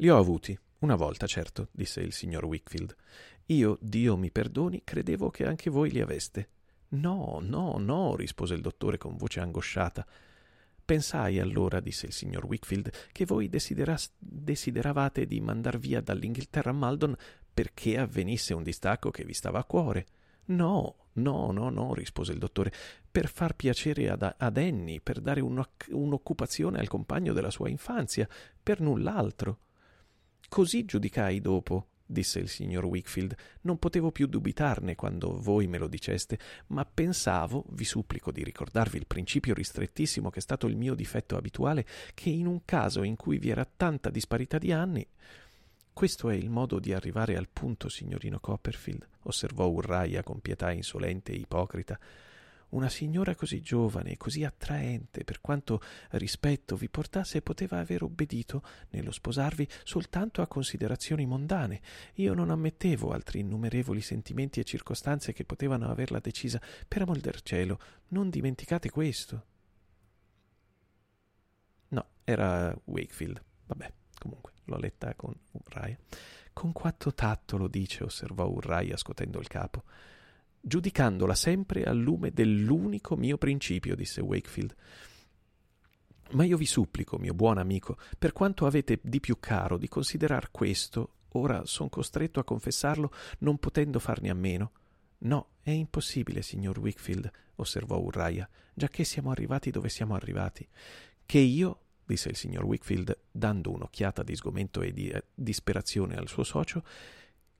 Li 0.00 0.08
ho 0.08 0.16
avuti, 0.16 0.58
una 0.78 0.94
volta, 0.94 1.26
certo, 1.26 1.68
disse 1.72 2.00
il 2.00 2.14
signor 2.14 2.46
Wickfield. 2.46 2.96
Io, 3.46 3.76
Dio 3.82 4.16
mi 4.16 4.30
perdoni, 4.30 4.80
credevo 4.82 5.28
che 5.28 5.44
anche 5.44 5.68
voi 5.68 5.90
li 5.90 6.00
aveste. 6.00 6.48
No, 6.90 7.38
no, 7.42 7.76
no, 7.76 8.16
rispose 8.16 8.54
il 8.54 8.62
dottore 8.62 8.96
con 8.96 9.18
voce 9.18 9.40
angosciata. 9.40 10.06
Pensai 10.82 11.38
allora, 11.38 11.80
disse 11.80 12.06
il 12.06 12.14
signor 12.14 12.46
Wickfield, 12.46 12.90
che 13.12 13.26
voi 13.26 13.50
desideravate 13.50 15.26
di 15.26 15.38
mandar 15.42 15.78
via 15.78 16.00
dall'Inghilterra 16.00 16.72
Maldon 16.72 17.14
perché 17.52 17.98
avvenisse 17.98 18.54
un 18.54 18.62
distacco 18.62 19.10
che 19.10 19.26
vi 19.26 19.34
stava 19.34 19.58
a 19.58 19.64
cuore. 19.64 20.06
No, 20.46 21.08
no, 21.12 21.50
no, 21.50 21.68
no, 21.68 21.92
rispose 21.92 22.32
il 22.32 22.38
dottore, 22.38 22.72
per 23.10 23.28
far 23.28 23.54
piacere 23.54 24.08
ad, 24.08 24.22
ad 24.38 24.56
Annie, 24.56 25.02
per 25.02 25.20
dare 25.20 25.42
un'occupazione 25.42 26.78
al 26.78 26.88
compagno 26.88 27.34
della 27.34 27.50
sua 27.50 27.68
infanzia, 27.68 28.26
per 28.62 28.80
null'altro. 28.80 29.58
Così 30.50 30.84
giudicai 30.84 31.40
dopo, 31.40 31.90
disse 32.04 32.40
il 32.40 32.48
signor 32.48 32.84
Wickfield. 32.84 33.36
Non 33.60 33.78
potevo 33.78 34.10
più 34.10 34.26
dubitarne 34.26 34.96
quando 34.96 35.40
voi 35.40 35.68
me 35.68 35.78
lo 35.78 35.86
diceste, 35.86 36.40
ma 36.68 36.84
pensavo, 36.84 37.66
vi 37.68 37.84
supplico 37.84 38.32
di 38.32 38.42
ricordarvi 38.42 38.98
il 38.98 39.06
principio 39.06 39.54
ristrettissimo 39.54 40.28
che 40.28 40.40
è 40.40 40.42
stato 40.42 40.66
il 40.66 40.76
mio 40.76 40.96
difetto 40.96 41.36
abituale, 41.36 41.86
che 42.14 42.30
in 42.30 42.48
un 42.48 42.64
caso 42.64 43.04
in 43.04 43.14
cui 43.14 43.38
vi 43.38 43.50
era 43.50 43.64
tanta 43.64 44.10
disparità 44.10 44.58
di 44.58 44.72
anni. 44.72 45.06
Questo 45.92 46.30
è 46.30 46.34
il 46.34 46.50
modo 46.50 46.80
di 46.80 46.92
arrivare 46.92 47.36
al 47.36 47.48
punto, 47.48 47.88
signorino 47.88 48.40
Copperfield, 48.40 49.06
osservò 49.22 49.68
Urraia 49.68 50.24
con 50.24 50.40
pietà 50.40 50.72
insolente 50.72 51.30
e 51.30 51.36
ipocrita 51.36 51.96
una 52.70 52.88
signora 52.88 53.34
così 53.34 53.60
giovane 53.60 54.12
e 54.12 54.16
così 54.16 54.44
attraente, 54.44 55.24
per 55.24 55.40
quanto 55.40 55.80
rispetto 56.10 56.76
vi 56.76 56.88
portasse, 56.88 57.42
poteva 57.42 57.78
aver 57.78 58.02
obbedito 58.02 58.62
nello 58.90 59.10
sposarvi 59.10 59.66
soltanto 59.84 60.42
a 60.42 60.46
considerazioni 60.46 61.26
mondane. 61.26 61.80
Io 62.14 62.34
non 62.34 62.50
ammettevo 62.50 63.12
altri 63.12 63.40
innumerevoli 63.40 64.00
sentimenti 64.00 64.60
e 64.60 64.64
circostanze 64.64 65.32
che 65.32 65.44
potevano 65.44 65.88
averla 65.88 66.20
decisa. 66.20 66.60
Per 66.86 67.02
amor 67.02 67.18
del 67.18 67.40
cielo, 67.42 67.78
non 68.08 68.30
dimenticate 68.30 68.90
questo. 68.90 69.44
No, 71.88 72.06
era 72.24 72.76
Wakefield. 72.84 73.42
Vabbè, 73.66 73.92
comunque, 74.18 74.52
l'ho 74.64 74.76
letta 74.76 75.14
con 75.14 75.34
Urraia. 75.52 75.98
Con 76.52 76.72
quanto 76.72 77.14
tatto 77.14 77.56
lo 77.56 77.68
dice, 77.68 78.04
osservò 78.04 78.46
Urraia 78.46 78.96
scotendo 78.96 79.38
il 79.38 79.46
capo 79.46 79.84
giudicandola 80.60 81.34
sempre 81.34 81.84
al 81.84 81.98
lume 81.98 82.30
dell'unico 82.32 83.16
mio 83.16 83.38
principio, 83.38 83.96
disse 83.96 84.20
Wakefield. 84.20 84.74
Ma 86.32 86.44
io 86.44 86.56
vi 86.56 86.66
supplico, 86.66 87.18
mio 87.18 87.34
buon 87.34 87.58
amico, 87.58 87.96
per 88.18 88.32
quanto 88.32 88.66
avete 88.66 89.00
di 89.02 89.18
più 89.18 89.38
caro, 89.40 89.78
di 89.78 89.88
considerar 89.88 90.50
questo, 90.50 91.14
ora 91.30 91.64
son 91.64 91.88
costretto 91.88 92.38
a 92.38 92.44
confessarlo, 92.44 93.12
non 93.38 93.58
potendo 93.58 93.98
farne 93.98 94.30
a 94.30 94.34
meno. 94.34 94.72
No, 95.18 95.48
è 95.62 95.70
impossibile, 95.70 96.42
signor 96.42 96.78
Wickfield, 96.78 97.30
osservò 97.56 97.98
Urraia, 97.98 98.48
giacché 98.72 99.04
siamo 99.04 99.30
arrivati 99.30 99.70
dove 99.70 99.88
siamo 99.88 100.14
arrivati. 100.14 100.66
Che 101.26 101.38
io, 101.38 101.80
disse 102.04 102.28
il 102.28 102.36
signor 102.36 102.64
Wickfield, 102.64 103.16
dando 103.30 103.72
un'occhiata 103.72 104.22
di 104.22 104.36
sgomento 104.36 104.82
e 104.82 104.92
di 104.92 105.08
eh, 105.08 105.24
disperazione 105.34 106.14
al 106.14 106.28
suo 106.28 106.44
socio, 106.44 106.84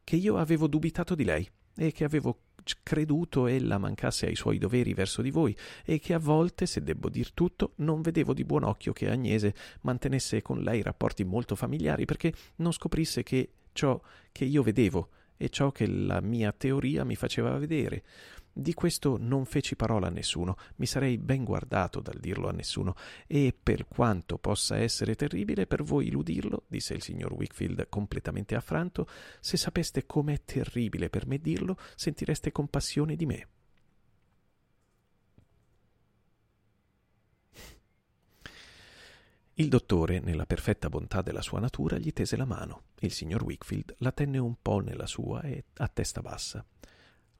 che 0.04 0.16
io 0.16 0.36
avevo 0.38 0.68
dubitato 0.68 1.14
di 1.14 1.24
lei 1.24 1.48
e 1.76 1.92
che 1.92 2.04
avevo 2.04 2.38
creduto 2.82 3.46
ella 3.46 3.78
mancasse 3.78 4.26
ai 4.26 4.36
suoi 4.36 4.58
doveri 4.58 4.94
verso 4.94 5.22
di 5.22 5.30
voi 5.30 5.56
e 5.84 5.98
che 5.98 6.14
a 6.14 6.18
volte, 6.18 6.66
se 6.66 6.82
debbo 6.82 7.08
dir 7.08 7.32
tutto, 7.32 7.72
non 7.76 8.00
vedevo 8.00 8.32
di 8.32 8.44
buon 8.44 8.64
occhio 8.64 8.92
che 8.92 9.10
Agnese 9.10 9.54
mantenesse 9.82 10.42
con 10.42 10.62
lei 10.62 10.82
rapporti 10.82 11.24
molto 11.24 11.54
familiari 11.54 12.04
perché 12.04 12.32
non 12.56 12.72
scoprisse 12.72 13.22
che 13.22 13.50
ciò 13.72 14.00
che 14.32 14.44
io 14.44 14.62
vedevo 14.62 15.08
e 15.36 15.48
ciò 15.48 15.72
che 15.72 15.86
la 15.86 16.20
mia 16.20 16.52
teoria 16.52 17.02
mi 17.04 17.16
faceva 17.16 17.56
vedere. 17.56 18.02
Di 18.60 18.74
questo 18.74 19.16
non 19.18 19.46
feci 19.46 19.74
parola 19.74 20.08
a 20.08 20.10
nessuno, 20.10 20.58
mi 20.76 20.84
sarei 20.84 21.16
ben 21.16 21.44
guardato 21.44 22.00
dal 22.00 22.18
dirlo 22.20 22.46
a 22.46 22.52
nessuno, 22.52 22.94
e 23.26 23.56
per 23.58 23.88
quanto 23.88 24.36
possa 24.36 24.76
essere 24.76 25.14
terribile 25.14 25.66
per 25.66 25.82
voi 25.82 26.10
l'udirlo, 26.10 26.64
disse 26.66 26.92
il 26.92 27.00
signor 27.00 27.32
Wickfield 27.32 27.88
completamente 27.88 28.54
affranto, 28.54 29.08
se 29.40 29.56
sapeste 29.56 30.04
com'è 30.04 30.44
terribile 30.44 31.08
per 31.08 31.26
me 31.26 31.38
dirlo, 31.38 31.78
sentireste 31.94 32.52
compassione 32.52 33.16
di 33.16 33.24
me. 33.24 33.48
Il 39.54 39.68
dottore, 39.68 40.20
nella 40.20 40.44
perfetta 40.44 40.90
bontà 40.90 41.22
della 41.22 41.40
sua 41.40 41.60
natura, 41.60 41.96
gli 41.96 42.12
tese 42.12 42.36
la 42.36 42.44
mano. 42.44 42.82
Il 42.98 43.12
signor 43.12 43.42
Wickfield 43.42 43.94
la 44.00 44.12
tenne 44.12 44.36
un 44.36 44.56
po' 44.60 44.80
nella 44.80 45.06
sua 45.06 45.40
e 45.40 45.64
a 45.78 45.88
testa 45.88 46.20
bassa. 46.20 46.62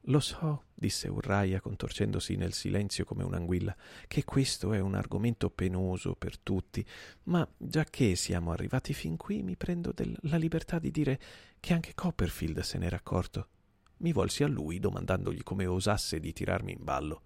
Lo 0.05 0.19
so, 0.19 0.63
disse 0.73 1.07
Urraia, 1.07 1.59
contorcendosi 1.59 2.35
nel 2.35 2.53
silenzio 2.53 3.05
come 3.05 3.23
un'anguilla, 3.23 3.75
che 4.07 4.23
questo 4.23 4.73
è 4.73 4.79
un 4.79 4.95
argomento 4.95 5.51
penoso 5.51 6.15
per 6.15 6.39
tutti, 6.39 6.83
ma 7.23 7.47
già 7.55 7.83
che 7.83 8.15
siamo 8.15 8.51
arrivati 8.51 8.93
fin 8.93 9.15
qui, 9.15 9.43
mi 9.43 9.55
prendo 9.55 9.91
del- 9.93 10.17
la 10.21 10.37
libertà 10.37 10.79
di 10.79 10.89
dire 10.89 11.19
che 11.59 11.73
anche 11.73 11.93
Copperfield 11.93 12.61
se 12.61 12.79
n'era 12.79 12.95
accorto. 12.95 13.47
Mi 13.97 14.11
volsi 14.11 14.43
a 14.43 14.47
lui 14.47 14.79
domandandogli 14.79 15.43
come 15.43 15.67
osasse 15.67 16.19
di 16.19 16.33
tirarmi 16.33 16.71
in 16.71 16.83
ballo. 16.83 17.21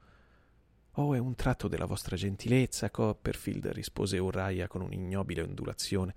Oh, 0.98 1.14
è 1.14 1.18
un 1.18 1.36
tratto 1.36 1.70
della 1.70 1.86
vostra 1.86 2.18
gentilezza, 2.18 2.92
Copperfield, 2.92 3.68
rispose 3.68 4.18
Urraia 4.18 4.68
con 4.68 4.82
un'ignobile 4.82 5.42
ondulazione. 5.42 6.14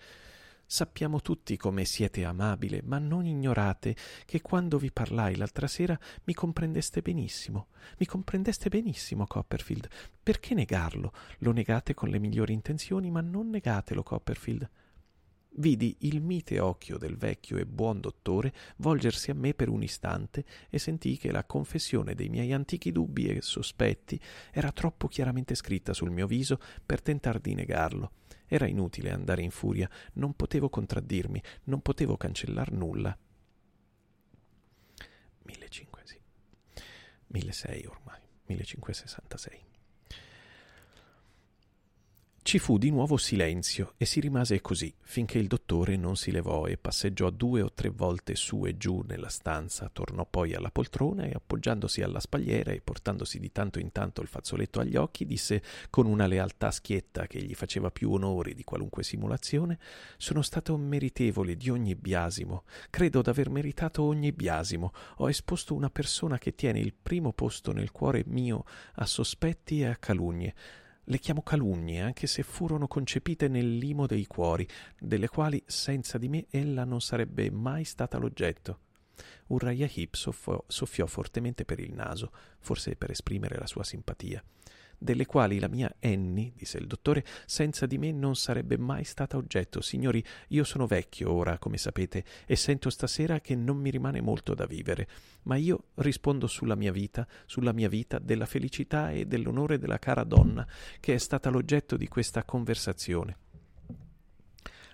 Sappiamo 0.70 1.22
tutti 1.22 1.56
come 1.56 1.86
siete 1.86 2.26
amabile, 2.26 2.82
ma 2.84 2.98
non 2.98 3.24
ignorate 3.24 3.96
che 4.26 4.42
quando 4.42 4.76
vi 4.76 4.92
parlai 4.92 5.34
l'altra 5.34 5.66
sera 5.66 5.98
mi 6.24 6.34
comprendeste 6.34 7.00
benissimo. 7.00 7.68
Mi 7.96 8.04
comprendeste 8.04 8.68
benissimo, 8.68 9.26
Copperfield. 9.26 9.88
Perché 10.22 10.52
negarlo? 10.52 11.14
Lo 11.38 11.52
negate 11.52 11.94
con 11.94 12.10
le 12.10 12.18
migliori 12.18 12.52
intenzioni, 12.52 13.10
ma 13.10 13.22
non 13.22 13.48
negatelo, 13.48 14.02
Copperfield. 14.02 14.68
Vidi 15.52 15.96
il 16.00 16.20
mite 16.20 16.60
occhio 16.60 16.98
del 16.98 17.16
vecchio 17.16 17.56
e 17.56 17.64
buon 17.64 18.00
dottore 18.00 18.52
volgersi 18.76 19.30
a 19.30 19.34
me 19.34 19.54
per 19.54 19.70
un 19.70 19.82
istante 19.82 20.44
e 20.68 20.78
sentii 20.78 21.16
che 21.16 21.32
la 21.32 21.44
confessione 21.44 22.14
dei 22.14 22.28
miei 22.28 22.52
antichi 22.52 22.92
dubbi 22.92 23.28
e 23.28 23.40
sospetti 23.40 24.20
era 24.52 24.70
troppo 24.70 25.08
chiaramente 25.08 25.54
scritta 25.54 25.94
sul 25.94 26.10
mio 26.10 26.26
viso 26.26 26.60
per 26.84 27.00
tentar 27.00 27.40
di 27.40 27.54
negarlo. 27.54 28.12
Era 28.48 28.66
inutile 28.66 29.10
andare 29.12 29.42
in 29.42 29.50
furia, 29.50 29.88
non 30.14 30.34
potevo 30.34 30.68
contraddirmi, 30.70 31.42
non 31.64 31.82
potevo 31.82 32.16
cancellar 32.16 32.72
nulla. 32.72 33.16
1500, 35.42 36.06
sì. 36.06 36.20
1600 37.26 37.90
ormai, 37.90 38.20
1566. 38.46 39.67
Ci 42.40 42.58
fu 42.58 42.78
di 42.78 42.88
nuovo 42.88 43.18
silenzio 43.18 43.92
e 43.98 44.06
si 44.06 44.20
rimase 44.20 44.62
così 44.62 44.94
finché 45.00 45.38
il 45.38 45.48
dottore 45.48 45.96
non 45.96 46.16
si 46.16 46.30
levò 46.30 46.64
e 46.64 46.78
passeggiò 46.78 47.28
due 47.28 47.60
o 47.60 47.70
tre 47.74 47.90
volte 47.90 48.36
su 48.36 48.64
e 48.64 48.78
giù 48.78 49.04
nella 49.06 49.28
stanza, 49.28 49.90
tornò 49.92 50.24
poi 50.24 50.54
alla 50.54 50.70
poltrona 50.70 51.24
e 51.24 51.32
appoggiandosi 51.32 52.00
alla 52.00 52.20
spalliera 52.20 52.70
e 52.70 52.80
portandosi 52.80 53.38
di 53.38 53.52
tanto 53.52 53.78
in 53.78 53.92
tanto 53.92 54.22
il 54.22 54.28
fazzoletto 54.28 54.80
agli 54.80 54.96
occhi, 54.96 55.26
disse 55.26 55.62
con 55.90 56.06
una 56.06 56.26
lealtà 56.26 56.70
schietta 56.70 57.26
che 57.26 57.42
gli 57.42 57.54
faceva 57.54 57.90
più 57.90 58.12
onore 58.12 58.54
di 58.54 58.64
qualunque 58.64 59.02
simulazione 59.02 59.78
Sono 60.16 60.40
stato 60.40 60.74
meritevole 60.78 61.54
di 61.54 61.68
ogni 61.68 61.94
biasimo, 61.94 62.64
credo 62.88 63.20
d'aver 63.20 63.50
meritato 63.50 64.02
ogni 64.04 64.32
biasimo, 64.32 64.92
ho 65.16 65.28
esposto 65.28 65.74
una 65.74 65.90
persona 65.90 66.38
che 66.38 66.54
tiene 66.54 66.78
il 66.78 66.94
primo 66.94 67.34
posto 67.34 67.72
nel 67.72 67.92
cuore 67.92 68.24
mio 68.26 68.64
a 68.94 69.04
sospetti 69.04 69.80
e 69.80 69.86
a 69.88 69.96
calunnie 69.96 70.54
le 71.10 71.18
chiamo 71.18 71.42
calunnie, 71.42 72.00
anche 72.00 72.26
se 72.26 72.42
furono 72.42 72.86
concepite 72.86 73.48
nel 73.48 73.76
limo 73.76 74.06
dei 74.06 74.26
cuori, 74.26 74.68
delle 74.98 75.28
quali 75.28 75.62
senza 75.66 76.18
di 76.18 76.28
me 76.28 76.46
ella 76.50 76.84
non 76.84 77.00
sarebbe 77.00 77.50
mai 77.50 77.84
stata 77.84 78.18
l'oggetto. 78.18 78.80
Uriah 79.48 79.88
Heep 79.92 80.14
soffiò, 80.14 80.62
soffiò 80.66 81.06
fortemente 81.06 81.64
per 81.64 81.80
il 81.80 81.92
naso, 81.92 82.30
forse 82.60 82.94
per 82.94 83.10
esprimere 83.10 83.56
la 83.58 83.66
sua 83.66 83.84
simpatia 83.84 84.42
delle 84.98 85.26
quali 85.26 85.58
la 85.58 85.68
mia 85.68 85.94
Annie, 86.00 86.52
disse 86.54 86.78
il 86.78 86.86
dottore, 86.86 87.24
senza 87.46 87.86
di 87.86 87.98
me 87.98 88.12
non 88.12 88.34
sarebbe 88.34 88.76
mai 88.76 89.04
stata 89.04 89.36
oggetto. 89.36 89.80
Signori, 89.80 90.22
io 90.48 90.64
sono 90.64 90.86
vecchio 90.86 91.32
ora, 91.32 91.58
come 91.58 91.78
sapete, 91.78 92.24
e 92.46 92.56
sento 92.56 92.90
stasera 92.90 93.40
che 93.40 93.54
non 93.54 93.76
mi 93.76 93.90
rimane 93.90 94.20
molto 94.20 94.54
da 94.54 94.66
vivere, 94.66 95.08
ma 95.44 95.56
io 95.56 95.84
rispondo 95.94 96.46
sulla 96.46 96.74
mia 96.74 96.92
vita, 96.92 97.26
sulla 97.46 97.72
mia 97.72 97.88
vita, 97.88 98.18
della 98.18 98.46
felicità 98.46 99.10
e 99.10 99.26
dell'onore 99.26 99.78
della 99.78 99.98
cara 99.98 100.24
donna, 100.24 100.66
che 101.00 101.14
è 101.14 101.18
stata 101.18 101.48
l'oggetto 101.48 101.96
di 101.96 102.08
questa 102.08 102.44
conversazione 102.44 103.36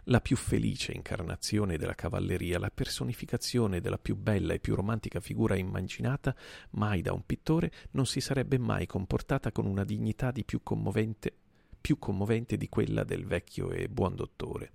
la 0.04 0.20
più 0.20 0.36
felice 0.36 0.92
incarnazione 0.92 1.76
della 1.76 1.94
cavalleria, 1.94 2.58
la 2.58 2.70
personificazione 2.70 3.80
della 3.80 3.98
più 3.98 4.16
bella 4.16 4.52
e 4.52 4.58
più 4.58 4.74
romantica 4.74 5.20
figura 5.20 5.56
immaginata 5.56 6.34
mai 6.70 7.00
da 7.00 7.12
un 7.12 7.24
pittore, 7.24 7.72
non 7.92 8.06
si 8.06 8.20
sarebbe 8.20 8.58
mai 8.58 8.86
comportata 8.86 9.52
con 9.52 9.66
una 9.66 9.84
dignità 9.84 10.30
di 10.30 10.44
più 10.44 10.62
commovente, 10.62 11.34
più 11.80 11.98
commovente 11.98 12.56
di 12.56 12.68
quella 12.68 13.04
del 13.04 13.24
vecchio 13.24 13.70
e 13.70 13.88
buon 13.88 14.14
dottore. 14.14 14.72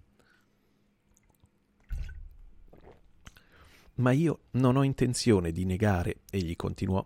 Ma 3.96 4.12
io 4.12 4.44
non 4.52 4.78
ho 4.78 4.84
intenzione 4.84 5.52
di 5.52 5.66
negare, 5.66 6.22
egli 6.32 6.56
continuò, 6.56 7.06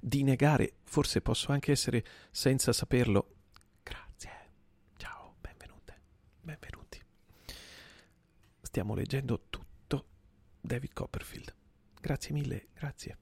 di 0.00 0.24
negare, 0.24 0.74
forse 0.82 1.20
posso 1.20 1.52
anche 1.52 1.70
essere, 1.70 2.04
senza 2.32 2.72
saperlo, 2.72 3.36
grazie, 3.84 4.30
ciao, 4.96 5.36
benvenute, 5.40 6.00
benvenute 6.40 6.81
stiamo 8.72 8.94
leggendo 8.94 9.48
tutto 9.50 10.06
David 10.58 10.94
Copperfield. 10.94 11.54
Grazie 12.00 12.32
mille, 12.32 12.68
grazie. 12.72 13.18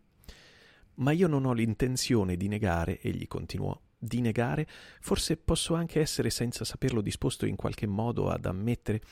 Ma 0.98 1.10
io 1.10 1.26
non 1.26 1.44
ho 1.44 1.52
l'intenzione 1.52 2.36
di 2.36 2.46
negare, 2.46 3.00
egli 3.00 3.26
continuò, 3.26 3.76
di 3.98 4.20
negare, 4.20 4.64
forse 5.00 5.36
posso 5.36 5.74
anche 5.74 5.98
essere 5.98 6.30
senza 6.30 6.64
saperlo 6.64 7.00
disposto 7.00 7.46
in 7.46 7.56
qualche 7.56 7.88
modo 7.88 8.28
ad 8.30 8.46
ammettere 8.46 9.02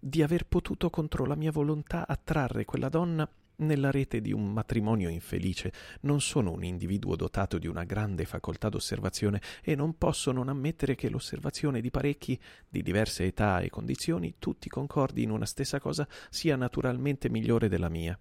di 0.00 0.20
aver 0.20 0.46
potuto 0.46 0.90
contro 0.90 1.26
la 1.26 1.36
mia 1.36 1.52
volontà 1.52 2.08
attrarre 2.08 2.64
quella 2.64 2.88
donna 2.88 3.30
nella 3.56 3.90
rete 3.90 4.20
di 4.20 4.32
un 4.32 4.52
matrimonio 4.52 5.08
infelice 5.08 5.72
non 6.00 6.20
sono 6.20 6.52
un 6.52 6.64
individuo 6.64 7.16
dotato 7.16 7.58
di 7.58 7.66
una 7.66 7.84
grande 7.84 8.24
facoltà 8.24 8.68
d'osservazione 8.68 9.40
e 9.62 9.74
non 9.74 9.96
posso 9.96 10.32
non 10.32 10.48
ammettere 10.48 10.94
che 10.94 11.08
l'osservazione 11.08 11.80
di 11.80 11.90
parecchi 11.90 12.38
di 12.68 12.82
diverse 12.82 13.24
età 13.24 13.60
e 13.60 13.70
condizioni, 13.70 14.36
tutti 14.38 14.68
concordi 14.68 15.22
in 15.22 15.30
una 15.30 15.46
stessa 15.46 15.78
cosa, 15.78 16.06
sia 16.30 16.56
naturalmente 16.56 17.28
migliore 17.28 17.68
della 17.68 17.88
mia. 17.88 18.18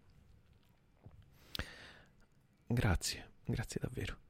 Grazie, 2.68 3.30
grazie 3.46 3.80
davvero. 3.82 4.22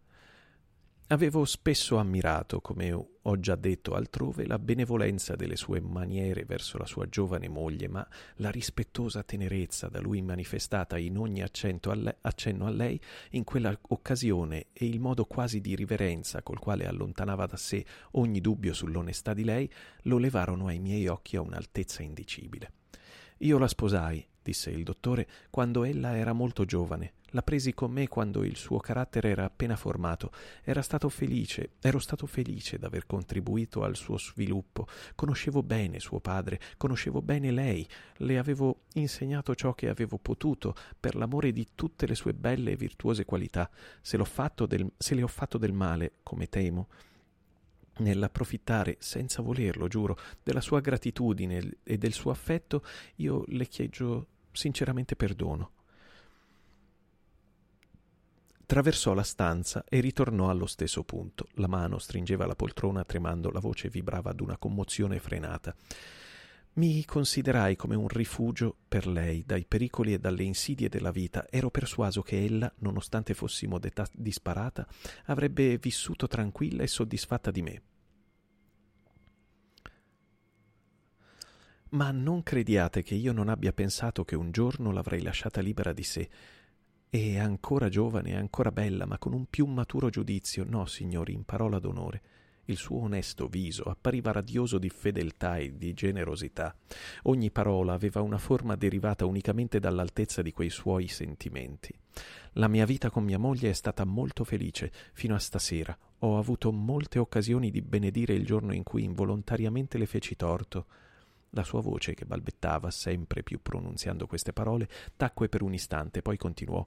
Avevo 1.07 1.43
spesso 1.43 1.97
ammirato, 1.97 2.61
come 2.61 2.91
ho 2.91 3.39
già 3.39 3.55
detto 3.55 3.93
altrove, 3.93 4.47
la 4.47 4.57
benevolenza 4.57 5.35
delle 5.35 5.57
sue 5.57 5.81
maniere 5.81 6.45
verso 6.45 6.77
la 6.77 6.85
sua 6.85 7.07
giovane 7.07 7.49
moglie, 7.49 7.89
ma 7.89 8.07
la 8.37 8.49
rispettosa 8.49 9.21
tenerezza 9.21 9.89
da 9.89 9.99
lui 9.99 10.21
manifestata 10.21 10.97
in 10.97 11.17
ogni 11.17 11.41
a 11.41 11.49
le- 11.93 12.17
accenno 12.21 12.65
a 12.65 12.69
lei 12.69 12.99
in 13.31 13.43
quella 13.43 13.77
occasione 13.89 14.67
e 14.71 14.85
il 14.85 15.01
modo 15.01 15.25
quasi 15.25 15.59
di 15.59 15.75
riverenza 15.75 16.41
col 16.41 16.57
quale 16.57 16.87
allontanava 16.87 17.45
da 17.47 17.57
sé 17.57 17.85
ogni 18.11 18.39
dubbio 18.39 18.73
sull'onestà 18.73 19.33
di 19.33 19.43
lei 19.43 19.69
lo 20.03 20.17
levarono 20.17 20.67
ai 20.67 20.79
miei 20.79 21.07
occhi 21.07 21.35
a 21.35 21.41
un'altezza 21.41 22.01
indicibile. 22.01 22.71
Io 23.39 23.57
la 23.57 23.67
sposai, 23.67 24.25
disse 24.41 24.71
il 24.71 24.83
dottore, 24.83 25.27
quando 25.49 25.83
ella 25.83 26.17
era 26.17 26.31
molto 26.31 26.63
giovane 26.63 27.13
la 27.33 27.41
presi 27.41 27.73
con 27.73 27.91
me 27.91 28.07
quando 28.07 28.43
il 28.43 28.55
suo 28.55 28.79
carattere 28.79 29.29
era 29.29 29.45
appena 29.45 29.75
formato. 29.75 30.31
Era 30.63 30.81
stato 30.81 31.09
felice, 31.09 31.71
ero 31.79 31.99
stato 31.99 32.25
felice 32.25 32.77
d'aver 32.77 33.05
contribuito 33.05 33.83
al 33.83 33.95
suo 33.95 34.17
sviluppo. 34.17 34.87
Conoscevo 35.15 35.63
bene 35.63 35.99
suo 35.99 36.19
padre, 36.19 36.59
conoscevo 36.77 37.21
bene 37.21 37.51
lei, 37.51 37.87
le 38.17 38.37
avevo 38.37 38.83
insegnato 38.93 39.55
ciò 39.55 39.73
che 39.73 39.89
avevo 39.89 40.17
potuto 40.17 40.75
per 40.99 41.15
l'amore 41.15 41.51
di 41.51 41.69
tutte 41.73 42.05
le 42.05 42.15
sue 42.15 42.33
belle 42.33 42.71
e 42.71 42.75
virtuose 42.75 43.25
qualità. 43.25 43.69
Se, 44.01 44.17
del, 44.67 44.91
se 44.97 45.15
le 45.15 45.23
ho 45.23 45.27
fatto 45.27 45.57
del 45.57 45.73
male, 45.73 46.13
come 46.21 46.47
temo, 46.47 46.87
nell'approfittare, 47.97 48.97
senza 48.99 49.41
volerlo, 49.41 49.87
giuro, 49.87 50.17
della 50.43 50.61
sua 50.61 50.81
gratitudine 50.81 51.77
e 51.83 51.97
del 51.97 52.13
suo 52.13 52.29
affetto, 52.29 52.83
io 53.15 53.43
le 53.47 53.67
chiedo 53.67 54.27
sinceramente 54.51 55.15
perdono 55.15 55.71
Traversò 58.65 59.13
la 59.13 59.23
stanza 59.23 59.83
e 59.87 59.99
ritornò 59.99 60.49
allo 60.49 60.65
stesso 60.65 61.03
punto. 61.03 61.47
La 61.55 61.67
mano 61.67 61.99
stringeva 61.99 62.45
la 62.45 62.55
poltrona 62.55 63.03
tremando, 63.03 63.51
la 63.51 63.59
voce 63.59 63.89
vibrava 63.89 64.31
ad 64.31 64.39
una 64.39 64.57
commozione 64.57 65.19
frenata. 65.19 65.75
Mi 66.75 67.05
considerai 67.05 67.75
come 67.75 67.95
un 67.95 68.07
rifugio 68.07 68.75
per 68.87 69.05
lei 69.05 69.43
dai 69.45 69.65
pericoli 69.65 70.13
e 70.13 70.19
dalle 70.19 70.43
insidie 70.43 70.89
della 70.89 71.11
vita. 71.11 71.45
Ero 71.49 71.69
persuaso 71.69 72.23
che 72.23 72.43
ella, 72.43 72.73
nonostante 72.79 73.35
fossimo 73.35 73.77
d'età 73.77 74.07
disparata, 74.11 74.87
avrebbe 75.25 75.77
vissuto 75.77 76.27
tranquilla 76.27 76.81
e 76.81 76.87
soddisfatta 76.87 77.51
di 77.51 77.61
me. 77.61 77.81
Ma 81.89 82.09
non 82.09 82.41
crediate 82.41 83.03
che 83.03 83.13
io 83.13 83.33
non 83.33 83.49
abbia 83.49 83.71
pensato 83.71 84.25
che 84.25 84.35
un 84.35 84.49
giorno 84.49 84.91
l'avrei 84.91 85.21
lasciata 85.21 85.61
libera 85.61 85.93
di 85.93 86.03
sé 86.03 86.29
e 87.15 87.37
ancora 87.37 87.89
giovane 87.89 88.35
ancora 88.35 88.71
bella, 88.71 89.05
ma 89.05 89.19
con 89.19 89.33
un 89.33 89.45
più 89.45 89.67
maturo 89.67 90.09
giudizio. 90.09 90.65
No, 90.67 90.87
signori, 90.87 91.31
in 91.31 91.43
parola 91.43 91.77
d'onore. 91.77 92.21
Il 92.65 92.75
suo 92.75 93.01
onesto 93.01 93.45
viso 93.45 93.83
appariva 93.83 94.31
radioso 94.31 94.79
di 94.79 94.89
fedeltà 94.89 95.57
e 95.57 95.77
di 95.77 95.93
generosità. 95.93 96.75
Ogni 97.23 97.51
parola 97.51 97.93
aveva 97.93 98.21
una 98.21 98.39
forma 98.39 98.75
derivata 98.75 99.27
unicamente 99.27 99.79
dall'altezza 99.79 100.41
di 100.41 100.51
quei 100.51 100.71
suoi 100.71 101.07
sentimenti. 101.07 101.93
La 102.53 102.67
mia 102.67 102.85
vita 102.85 103.11
con 103.11 103.23
mia 103.23 103.37
moglie 103.37 103.69
è 103.69 103.73
stata 103.73 104.05
molto 104.05 104.43
felice 104.43 104.91
fino 105.13 105.35
a 105.35 105.39
stasera. 105.39 105.95
Ho 106.19 106.39
avuto 106.39 106.71
molte 106.71 107.19
occasioni 107.19 107.69
di 107.69 107.83
benedire 107.83 108.33
il 108.33 108.43
giorno 108.43 108.73
in 108.73 108.81
cui 108.81 109.03
involontariamente 109.03 109.99
le 109.99 110.07
feci 110.07 110.35
torto. 110.35 110.87
La 111.55 111.63
sua 111.63 111.81
voce, 111.81 112.15
che 112.15 112.25
balbettava 112.25 112.89
sempre 112.89 113.43
più 113.43 113.59
pronunziando 113.61 114.25
queste 114.25 114.53
parole, 114.53 114.89
tacque 115.15 115.49
per 115.49 115.61
un 115.61 115.73
istante, 115.73 116.23
poi 116.23 116.35
continuò. 116.35 116.83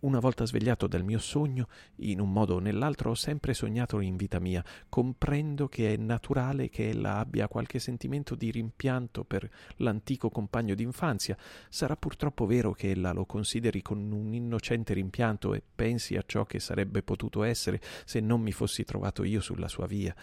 Una 0.00 0.18
volta 0.18 0.46
svegliato 0.46 0.86
dal 0.86 1.04
mio 1.04 1.18
sogno, 1.18 1.66
in 1.96 2.20
un 2.20 2.32
modo 2.32 2.54
o 2.54 2.58
nell'altro 2.58 3.10
ho 3.10 3.14
sempre 3.14 3.52
sognato 3.52 4.00
in 4.00 4.16
vita 4.16 4.38
mia. 4.38 4.64
Comprendo 4.88 5.68
che 5.68 5.92
è 5.92 5.96
naturale 5.96 6.70
che 6.70 6.88
ella 6.88 7.18
abbia 7.18 7.48
qualche 7.48 7.80
sentimento 7.80 8.34
di 8.34 8.50
rimpianto 8.50 9.24
per 9.24 9.50
l'antico 9.76 10.30
compagno 10.30 10.74
d'infanzia. 10.74 11.36
Sarà 11.68 11.96
purtroppo 11.96 12.46
vero 12.46 12.72
che 12.72 12.92
ella 12.92 13.12
lo 13.12 13.26
consideri 13.26 13.82
con 13.82 13.98
un 14.12 14.32
innocente 14.32 14.94
rimpianto 14.94 15.52
e 15.52 15.62
pensi 15.74 16.16
a 16.16 16.22
ciò 16.24 16.44
che 16.44 16.60
sarebbe 16.60 17.02
potuto 17.02 17.42
essere 17.42 17.80
se 18.04 18.20
non 18.20 18.40
mi 18.40 18.52
fossi 18.52 18.84
trovato 18.84 19.22
io 19.24 19.40
sulla 19.40 19.68
sua 19.68 19.86
via. 19.86 20.14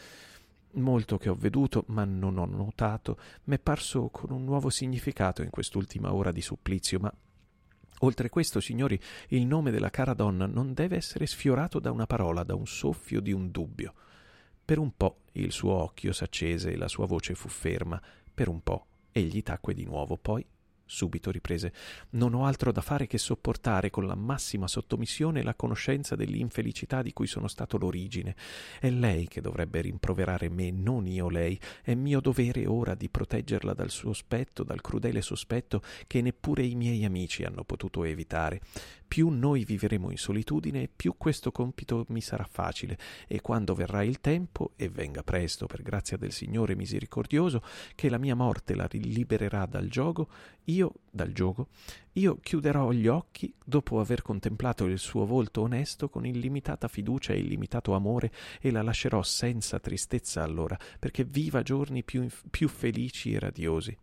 Molto 0.76 1.18
che 1.18 1.30
ho 1.30 1.36
veduto, 1.36 1.86
ma 1.88 2.04
non 2.04 2.38
ho 2.38 2.46
notato, 2.46 3.18
m'è 3.46 3.60
parso 3.60 4.10
con 4.10 4.32
un 4.32 4.44
nuovo 4.44 4.70
significato 4.70 5.42
in 5.42 5.50
quest'ultima 5.50 6.14
ora 6.14 6.32
di 6.32 6.42
supplizio, 6.42 7.00
ma 7.00 7.14
Oltre 8.00 8.28
questo, 8.28 8.60
signori, 8.60 9.00
il 9.30 9.46
nome 9.46 9.72
della 9.72 9.90
cara 9.90 10.14
donna 10.14 10.46
non 10.46 10.74
deve 10.74 10.98
essere 10.98 11.26
sfiorato 11.26 11.80
da 11.80 11.92
una 11.92 12.06
parola, 12.06 12.44
da 12.44 12.54
un 12.54 12.68
soffio 12.68 13.22
di 13.22 13.32
un 13.32 13.52
dubbio. 13.52 13.94
Per 14.66 14.80
un 14.80 14.92
po' 14.98 15.22
il 15.34 15.52
suo 15.54 15.72
occhio 15.72 16.12
s'accese 16.12 16.72
e 16.72 16.76
la 16.76 16.90
sua 16.90 17.06
voce 17.06 17.36
fu 17.36 17.48
ferma, 17.48 18.02
per 18.34 18.50
un 18.50 18.62
po' 18.62 18.88
egli 19.14 19.42
tacque 19.44 19.74
di 19.74 19.86
nuovo, 19.86 20.18
poi 20.18 20.46
Subito 20.88 21.32
riprese. 21.32 21.74
Non 22.12 22.36
ho 22.36 22.46
altro 22.46 22.72
da 22.72 22.82
fare 22.82 23.08
che 23.08 23.18
sopportare 23.18 23.90
con 23.90 24.06
la 24.06 24.14
massima 24.14 24.68
sottomissione 24.68 25.42
la 25.42 25.56
conoscenza 25.56 26.16
dell'infelicità 26.16 27.02
di 27.02 27.12
cui 27.12 27.26
sono 27.26 27.48
stato 27.48 27.78
l'origine. 27.78 28.36
È 28.80 28.92
lei 28.92 29.28
che 29.28 29.42
dovrebbe 29.42 29.82
rimproverare 29.82 30.48
me, 30.50 30.70
non 30.70 31.08
io 31.08 31.28
lei. 31.28 31.60
È 31.82 31.96
mio 31.96 32.20
dovere 32.22 32.68
ora 32.68 32.94
di 32.94 33.10
proteggerla 33.10 33.74
dal 33.74 33.90
sospetto, 33.90 34.64
dal 34.64 34.82
crudele 34.82 35.22
sospetto 35.22 35.82
che 36.06 36.22
neppure 36.22 36.64
i 36.64 36.76
miei 36.76 37.04
amici 37.04 37.44
hanno 37.44 37.64
potuto 37.64 38.04
evitare. 38.04 38.62
Più 39.08 39.30
noi 39.30 39.64
vivremo 39.64 40.10
in 40.10 40.18
solitudine, 40.18 40.90
più 40.94 41.16
questo 41.18 41.52
compito 41.52 42.06
mi 42.10 42.22
sarà 42.22 42.46
facile, 42.50 42.98
e 43.28 43.40
quando 43.40 43.76
verrà 43.76 44.04
il 44.04 44.20
tempo, 44.20 44.74
e 44.76 44.90
venga 44.90 45.24
presto, 45.24 45.68
per 45.68 45.84
grazia 45.84 46.18
del 46.18 46.32
Signore 46.32 46.76
misericordioso, 46.76 47.62
che 47.94 48.10
la 48.10 48.18
mia 48.18 48.36
morte 48.36 48.76
la 48.76 48.88
libererà 48.92 49.66
dal 49.68 49.88
giogo, 49.88 50.28
io, 50.66 50.94
dal 51.12 51.32
gioco, 51.32 51.68
io 52.14 52.40
chiuderò 52.40 52.92
gli 52.92 53.08
occhi 53.08 53.54
dopo 53.64 54.00
aver 54.00 54.22
contemplato 54.22 54.86
il 54.86 54.98
suo 54.98 55.26
volto 55.26 55.62
onesto 55.62 56.10
con 56.10 56.26
illimitata 56.26 56.88
fiducia 56.88 57.34
e 57.34 57.40
illimitato 57.40 57.94
amore 57.94 58.32
e 58.60 58.72
la 58.72 58.82
lascerò 58.82 59.22
senza 59.22 59.80
tristezza 59.80 60.42
allora, 60.44 60.78
perché 61.00 61.24
viva 61.24 61.62
giorni 61.62 62.04
più, 62.04 62.28
più 62.50 62.68
felici 62.68 63.34
e 63.34 63.40
radiosi. 63.40 63.98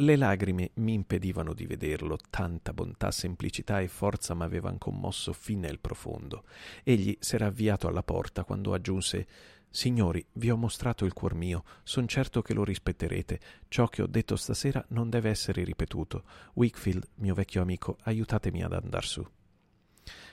Le 0.00 0.14
lagrime 0.14 0.70
mi 0.74 0.92
impedivano 0.92 1.52
di 1.52 1.66
vederlo, 1.66 2.18
tanta 2.30 2.72
bontà, 2.72 3.10
semplicità 3.10 3.80
e 3.80 3.88
forza 3.88 4.32
m'avevan 4.32 4.78
commosso 4.78 5.32
fin 5.32 5.58
nel 5.58 5.80
profondo. 5.80 6.44
Egli 6.84 7.16
s'era 7.18 7.46
avviato 7.46 7.88
alla 7.88 8.04
porta 8.04 8.44
quando 8.44 8.74
aggiunse 8.74 9.26
Signori, 9.70 10.24
vi 10.34 10.50
ho 10.50 10.56
mostrato 10.56 11.04
il 11.04 11.12
cuor 11.12 11.34
mio, 11.34 11.64
son 11.82 12.08
certo 12.08 12.42
che 12.42 12.54
lo 12.54 12.64
rispetterete. 12.64 13.40
Ciò 13.68 13.86
che 13.86 14.02
ho 14.02 14.06
detto 14.06 14.34
stasera 14.36 14.84
non 14.88 15.10
deve 15.10 15.30
essere 15.30 15.62
ripetuto. 15.62 16.24
Wickfield, 16.54 17.06
mio 17.16 17.34
vecchio 17.34 17.62
amico, 17.62 17.98
aiutatemi 18.02 18.62
ad 18.62 18.72
andar 18.72 19.04
su. 19.04 19.26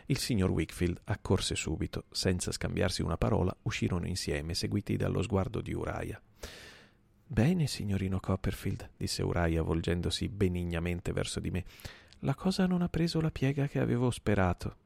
Il 0.08 0.18
signor 0.18 0.52
Wickfield 0.52 1.02
accorse 1.06 1.56
subito, 1.56 2.06
senza 2.12 2.52
scambiarsi 2.52 3.02
una 3.02 3.18
parola, 3.18 3.56
uscirono 3.64 4.08
insieme, 4.08 4.54
seguiti 4.54 4.96
dallo 4.96 5.22
sguardo 5.22 5.62
di 5.62 5.74
Uriah. 5.74 6.22
Bene, 7.28 7.68
signorino 7.68 8.20
Copperfield, 8.20 8.92
disse 8.96 9.24
Uriah 9.24 9.64
volgendosi 9.64 10.30
benignamente 10.30 11.12
verso 11.12 11.40
di 11.40 11.50
me. 11.52 11.66
La 12.20 12.36
cosa 12.36 12.68
non 12.68 12.82
ha 12.82 12.90
preso 12.90 13.20
la 13.20 13.32
piega 13.32 13.68
che 13.68 13.80
avevo 13.80 14.12
sperato. 14.12 14.78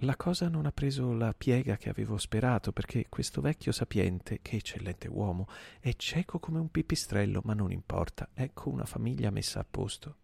La 0.00 0.14
cosa 0.14 0.48
non 0.48 0.66
ha 0.66 0.72
preso 0.72 1.14
la 1.14 1.32
piega 1.32 1.78
che 1.78 1.88
avevo 1.88 2.18
sperato, 2.18 2.70
perché 2.70 3.06
questo 3.08 3.40
vecchio 3.40 3.72
sapiente, 3.72 4.40
che 4.42 4.56
eccellente 4.56 5.08
uomo, 5.08 5.48
è 5.80 5.94
cieco 5.96 6.38
come 6.38 6.58
un 6.58 6.70
pipistrello, 6.70 7.40
ma 7.44 7.54
non 7.54 7.72
importa, 7.72 8.28
ecco 8.34 8.68
una 8.68 8.84
famiglia 8.84 9.30
messa 9.30 9.60
a 9.60 9.66
posto. 9.68 10.16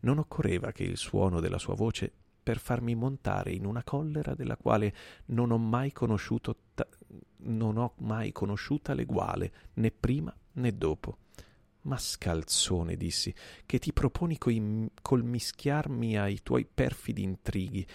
Non 0.00 0.18
occorreva 0.18 0.70
che 0.70 0.84
il 0.84 0.96
suono 0.96 1.40
della 1.40 1.58
sua 1.58 1.74
voce 1.74 2.12
per 2.40 2.58
farmi 2.58 2.94
montare 2.94 3.50
in 3.50 3.66
una 3.66 3.82
collera 3.82 4.34
della 4.34 4.56
quale 4.56 4.94
non 5.26 5.50
ho 5.50 5.58
mai 5.58 5.90
conosciuto 5.90 6.56
ta- 6.72 6.86
non 7.38 7.78
ho 7.78 7.94
mai 7.98 8.30
conosciuta 8.30 8.94
l'eguale, 8.94 9.52
né 9.74 9.90
prima 9.90 10.32
né 10.52 10.76
dopo. 10.76 11.18
Ma 11.82 11.96
scalzone, 11.96 12.96
dissi, 12.96 13.34
che 13.66 13.78
ti 13.78 13.92
proponi 13.92 14.38
coi, 14.38 14.88
col 15.02 15.24
mischiarmi 15.24 16.16
ai 16.16 16.42
tuoi 16.42 16.64
perfidi 16.64 17.22
intrighi. 17.22 17.86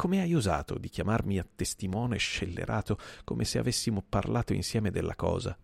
Come 0.00 0.20
hai 0.20 0.32
osato 0.32 0.78
di 0.78 0.90
chiamarmi 0.90 1.40
a 1.40 1.46
testimone 1.56 2.18
scellerato 2.18 3.00
come 3.24 3.44
se 3.44 3.58
avessimo 3.58 4.00
parlato 4.08 4.52
insieme 4.52 4.92
della 4.92 5.16
cosa? 5.16 5.58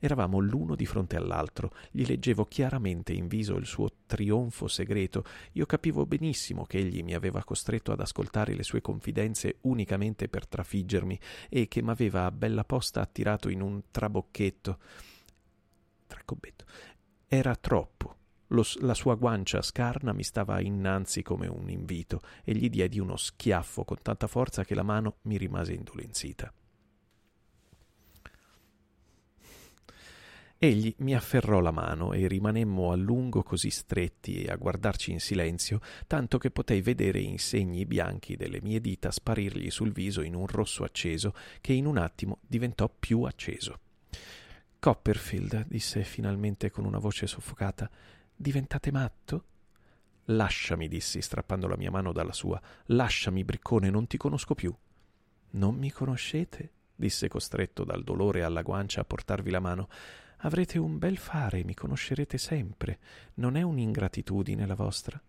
Eravamo 0.00 0.40
l'uno 0.40 0.74
di 0.74 0.84
fronte 0.86 1.14
all'altro, 1.14 1.72
gli 1.92 2.04
leggevo 2.04 2.46
chiaramente 2.46 3.12
in 3.12 3.28
viso 3.28 3.54
il 3.54 3.64
suo 3.64 3.88
trionfo 4.06 4.66
segreto. 4.66 5.22
Io 5.52 5.66
capivo 5.66 6.04
benissimo 6.04 6.64
che 6.64 6.78
egli 6.78 7.04
mi 7.04 7.14
aveva 7.14 7.44
costretto 7.44 7.92
ad 7.92 8.00
ascoltare 8.00 8.54
le 8.56 8.64
sue 8.64 8.80
confidenze 8.80 9.58
unicamente 9.60 10.26
per 10.26 10.48
trafiggermi 10.48 11.20
e 11.48 11.68
che 11.68 11.80
m'aveva 11.80 12.24
a 12.24 12.32
bella 12.32 12.64
posta 12.64 13.02
attirato 13.02 13.48
in 13.48 13.60
un 13.60 13.82
trabocchetto. 13.92 14.78
Tracobbetto. 16.08 16.64
Era 17.28 17.54
troppo. 17.54 18.16
Lo, 18.48 18.64
la 18.80 18.94
sua 18.94 19.14
guancia 19.14 19.60
scarna 19.62 20.12
mi 20.12 20.22
stava 20.22 20.60
innanzi 20.60 21.22
come 21.22 21.46
un 21.48 21.68
invito 21.68 22.20
e 22.44 22.54
gli 22.54 22.70
diedi 22.70 23.00
uno 23.00 23.16
schiaffo 23.16 23.84
con 23.84 23.98
tanta 24.00 24.26
forza 24.26 24.64
che 24.64 24.74
la 24.74 24.84
mano 24.84 25.16
mi 25.22 25.36
rimase 25.36 25.72
indolenzita. 25.72 26.52
Egli 30.58 30.94
mi 30.98 31.14
afferrò 31.14 31.60
la 31.60 31.70
mano 31.70 32.14
e 32.14 32.26
rimanemmo 32.26 32.90
a 32.90 32.96
lungo 32.96 33.42
così 33.42 33.68
stretti 33.68 34.44
e 34.44 34.50
a 34.50 34.56
guardarci 34.56 35.12
in 35.12 35.20
silenzio, 35.20 35.80
tanto 36.06 36.38
che 36.38 36.50
potei 36.50 36.80
vedere 36.80 37.18
i 37.18 37.36
segni 37.36 37.84
bianchi 37.84 38.36
delle 38.36 38.62
mie 38.62 38.80
dita 38.80 39.10
sparirgli 39.10 39.70
sul 39.70 39.92
viso 39.92 40.22
in 40.22 40.34
un 40.34 40.46
rosso 40.46 40.82
acceso 40.82 41.34
che 41.60 41.74
in 41.74 41.84
un 41.84 41.98
attimo 41.98 42.38
diventò 42.40 42.88
più 42.88 43.22
acceso. 43.22 43.80
Copperfield, 44.78 45.66
disse 45.68 46.04
finalmente 46.04 46.70
con 46.70 46.86
una 46.86 46.98
voce 46.98 47.26
soffocata, 47.26 47.90
diventate 48.36 48.92
matto? 48.92 49.44
Lasciami, 50.26 50.88
dissi, 50.88 51.20
strappando 51.22 51.66
la 51.66 51.76
mia 51.76 51.90
mano 51.90 52.12
dalla 52.12 52.32
sua. 52.32 52.60
Lasciami, 52.86 53.44
briccone, 53.44 53.90
non 53.90 54.06
ti 54.06 54.16
conosco 54.16 54.54
più. 54.54 54.74
Non 55.50 55.74
mi 55.76 55.90
conoscete? 55.90 56.70
disse 56.96 57.28
costretto 57.28 57.84
dal 57.84 58.02
dolore 58.02 58.42
alla 58.42 58.62
guancia 58.62 59.02
a 59.02 59.04
portarvi 59.04 59.50
la 59.50 59.60
mano. 59.60 59.88
Avrete 60.38 60.78
un 60.78 60.98
bel 60.98 61.16
fare, 61.16 61.64
mi 61.64 61.74
conoscerete 61.74 62.38
sempre. 62.38 62.98
Non 63.34 63.56
è 63.56 63.62
un'ingratitudine 63.62 64.66
la 64.66 64.74
vostra? 64.74 65.20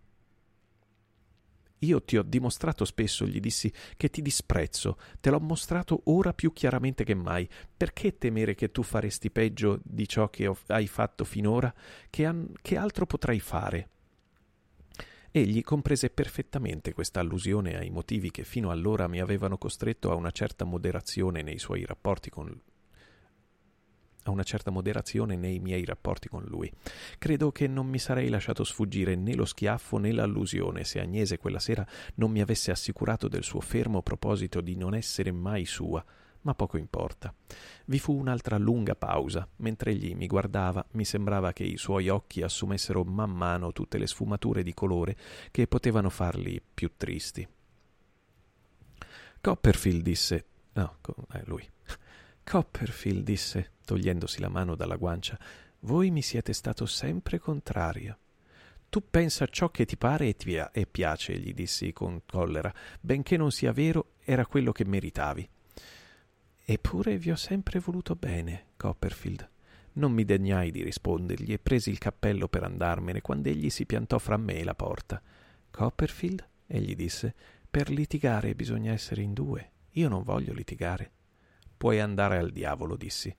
Io 1.80 2.02
ti 2.04 2.18
ho 2.18 2.24
dimostrato 2.24 2.86
spesso, 2.86 3.26
gli 3.26 3.40
dissi, 3.40 3.72
che 3.96 4.10
ti 4.10 4.22
disprezzo, 4.22 4.98
te 5.20 5.30
l'ho 5.30 5.40
mostrato 5.40 6.02
ora 6.06 6.34
più 6.34 6.52
chiaramente 6.52 7.04
che 7.04 7.14
mai. 7.14 7.48
Perché 7.76 8.18
temere 8.18 8.56
che 8.56 8.72
tu 8.72 8.82
faresti 8.82 9.30
peggio 9.30 9.80
di 9.84 10.08
ciò 10.08 10.30
che 10.30 10.52
hai 10.68 10.88
fatto 10.88 11.24
finora? 11.24 11.74
Che, 12.10 12.26
an- 12.26 12.52
che 12.62 12.78
altro 12.78 13.06
potrai 13.06 13.40
fare? 13.40 13.90
Egli 15.30 15.62
comprese 15.62 16.10
perfettamente 16.10 16.94
questa 16.94 17.20
allusione 17.20 17.78
ai 17.78 17.90
motivi 17.90 18.32
che 18.32 18.44
fino 18.44 18.72
allora 18.72 19.08
mi 19.08 19.20
avevano 19.20 19.58
costretto 19.58 20.12
a 20.12 20.16
una 20.16 20.32
certa 20.32 20.66
moderazione 20.66 21.44
nei 21.44 21.60
suoi 21.60 21.86
rapporti 21.86 22.30
con 22.30 22.60
a 24.30 24.34
una 24.34 24.44
certa 24.44 24.72
moderazione 24.72 25.36
nei 25.36 25.60
miei 25.60 25.86
rapporti 25.86 26.28
con 26.30 26.44
lui. 26.44 26.72
Credo 27.18 27.52
che 27.52 27.68
non 27.68 27.88
mi 27.88 28.00
sarei 28.00 28.30
lasciato 28.30 28.64
sfuggire 28.64 29.16
né 29.16 29.36
lo 29.36 29.46
schiaffo 29.46 29.98
né 29.98 30.12
l'allusione 30.12 30.84
se 30.84 31.00
Agnese 31.00 31.38
quella 31.38 31.60
sera 31.60 31.86
non 32.16 32.32
mi 32.32 32.42
avesse 32.42 32.72
assicurato 32.72 33.28
del 33.28 33.44
suo 33.44 33.60
fermo 33.60 34.02
proposito 34.02 34.62
di 34.62 34.76
non 34.76 34.96
essere 34.96 35.32
mai 35.32 35.66
sua, 35.66 36.04
ma 36.42 36.56
poco 36.56 36.78
importa. 36.78 37.34
Vi 37.86 38.00
fu 38.00 38.18
un'altra 38.18 38.58
lunga 38.58 38.96
pausa. 38.96 39.48
Mentre 39.58 39.92
egli 39.92 40.16
mi 40.16 40.28
guardava, 40.28 40.86
mi 40.92 41.04
sembrava 41.04 41.52
che 41.54 41.64
i 41.64 41.78
suoi 41.78 42.10
occhi 42.10 42.42
assumessero 42.42 43.04
man 43.04 43.32
mano 43.32 43.74
tutte 43.74 43.98
le 43.98 44.08
sfumature 44.08 44.64
di 44.64 44.74
colore 44.74 45.18
che 45.52 45.68
potevano 45.68 46.10
farli 46.10 46.62
più 46.74 46.92
tristi. 46.96 47.48
Copperfield 49.42 50.02
disse. 50.02 50.46
No, 50.74 50.98
è 51.32 51.42
lui. 51.46 51.68
Copperfield 52.50 53.26
disse, 53.26 53.72
togliendosi 53.84 54.40
la 54.40 54.48
mano 54.48 54.76
dalla 54.76 54.96
guancia, 54.96 55.38
voi 55.80 56.12
mi 56.12 56.22
siete 56.22 56.54
stato 56.54 56.86
sempre 56.86 57.40
contrario. 57.40 58.18
Tu 58.88 59.04
pensa 59.10 59.48
ciò 59.48 59.70
che 59.70 59.84
ti 59.84 59.98
pare 59.98 60.30
e 60.30 60.38
ti 60.38 60.56
e 60.56 60.88
piace, 60.90 61.38
gli 61.38 61.54
dissi 61.54 61.92
con 61.92 62.22
collera, 62.26 62.74
benché 63.02 63.36
non 63.36 63.52
sia 63.52 63.74
vero, 63.74 64.14
era 64.24 64.46
quello 64.46 64.72
che 64.72 64.86
meritavi. 64.86 65.50
Eppure 66.64 67.18
vi 67.18 67.32
ho 67.32 67.36
sempre 67.36 67.80
voluto 67.80 68.16
bene, 68.16 68.68
Copperfield. 68.78 69.50
Non 69.94 70.14
mi 70.14 70.24
degnai 70.24 70.72
di 70.72 70.84
rispondergli 70.84 71.52
e 71.52 71.60
presi 71.60 71.90
il 71.90 71.98
cappello 71.98 72.48
per 72.48 72.64
andarmene 72.64 73.20
quando 73.20 73.50
egli 73.50 73.70
si 73.70 73.86
piantò 73.86 74.20
fra 74.20 74.38
me 74.38 74.60
e 74.60 74.64
la 74.64 74.74
porta. 74.74 75.22
Copperfield, 75.70 76.48
egli 76.66 76.96
disse, 76.96 77.36
per 77.70 77.90
litigare 77.90 78.56
bisogna 78.56 78.94
essere 78.94 79.22
in 79.22 79.34
due. 79.34 79.72
Io 79.92 80.08
non 80.08 80.24
voglio 80.24 80.54
litigare. 80.54 81.12
Puoi 81.78 82.00
andare 82.00 82.38
al 82.38 82.52
diavolo, 82.52 82.96
dissi. 82.96 83.34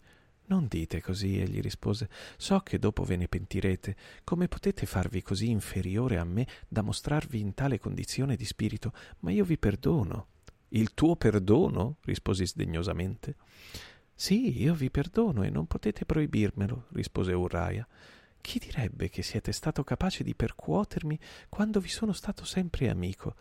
Non 0.49 0.67
dite 0.67 1.03
così, 1.03 1.39
egli 1.41 1.61
rispose. 1.61 2.09
So 2.37 2.61
che 2.61 2.79
dopo 2.79 3.05
ve 3.05 3.17
ne 3.17 3.29
pentirete. 3.29 3.97
Come 4.25 4.49
potete 4.49 4.87
farvi 4.87 5.21
così 5.21 5.51
inferiore 5.51 6.17
a 6.17 6.25
me 6.25 6.47
da 6.69 6.81
mostrarvi 6.81 7.39
in 7.39 7.53
tale 7.53 7.79
condizione 7.79 8.37
di 8.37 8.47
spirito? 8.47 8.93
Ma 9.21 9.31
io 9.31 9.45
vi 9.45 9.59
perdono. 9.59 10.29
Il 10.69 10.95
tuo 10.95 11.17
perdono? 11.17 11.97
risposi 12.03 12.47
sdegnosamente. 12.47 13.37
Sì, 14.15 14.63
io 14.63 14.75
vi 14.75 14.91
perdono 14.91 15.43
e 15.43 15.51
non 15.51 15.67
potete 15.67 16.05
proibirmelo, 16.05 16.87
rispose 16.93 17.33
Urraia. 17.33 17.87
Chi 18.41 18.59
direbbe 18.59 19.11
che 19.11 19.23
siete 19.23 19.53
stato 19.53 19.85
capace 19.85 20.25
di 20.25 20.35
percuotermi 20.35 21.19
quando 21.49 21.81
vi 21.81 21.89
sono 21.89 22.13
stato 22.13 22.45
sempre 22.45 22.89
amico? 22.89 23.35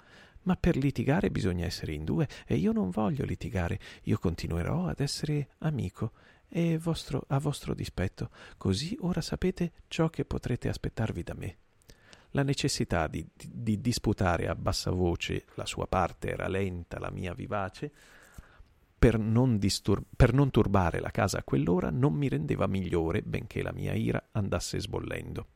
Ma 0.47 0.55
per 0.55 0.77
litigare 0.77 1.29
bisogna 1.29 1.65
essere 1.65 1.91
in 1.91 2.05
due 2.05 2.25
e 2.45 2.55
io 2.55 2.71
non 2.71 2.89
voglio 2.89 3.25
litigare, 3.25 3.79
io 4.03 4.17
continuerò 4.17 4.87
ad 4.87 5.01
essere 5.01 5.49
amico 5.59 6.13
e 6.47 6.77
vostro, 6.77 7.25
a 7.27 7.37
vostro 7.37 7.73
dispetto, 7.73 8.29
così 8.55 8.97
ora 9.01 9.19
sapete 9.19 9.73
ciò 9.89 10.09
che 10.09 10.23
potrete 10.23 10.69
aspettarvi 10.69 11.21
da 11.21 11.33
me. 11.33 11.57
La 12.31 12.43
necessità 12.43 13.07
di, 13.07 13.27
di, 13.35 13.49
di 13.51 13.81
disputare 13.81 14.47
a 14.47 14.55
bassa 14.55 14.89
voce 14.89 15.43
la 15.55 15.65
sua 15.65 15.85
parte 15.85 16.29
era 16.29 16.47
lenta, 16.47 16.97
la 16.97 17.11
mia 17.11 17.33
vivace, 17.33 17.91
per 18.97 19.19
non, 19.19 19.57
distur- 19.57 20.05
per 20.15 20.31
non 20.31 20.49
turbare 20.49 21.01
la 21.01 21.11
casa 21.11 21.39
a 21.39 21.43
quell'ora 21.43 21.89
non 21.89 22.13
mi 22.13 22.29
rendeva 22.29 22.67
migliore, 22.67 23.21
benché 23.21 23.61
la 23.61 23.73
mia 23.73 23.93
ira 23.93 24.29
andasse 24.31 24.79
sbollendo 24.79 25.47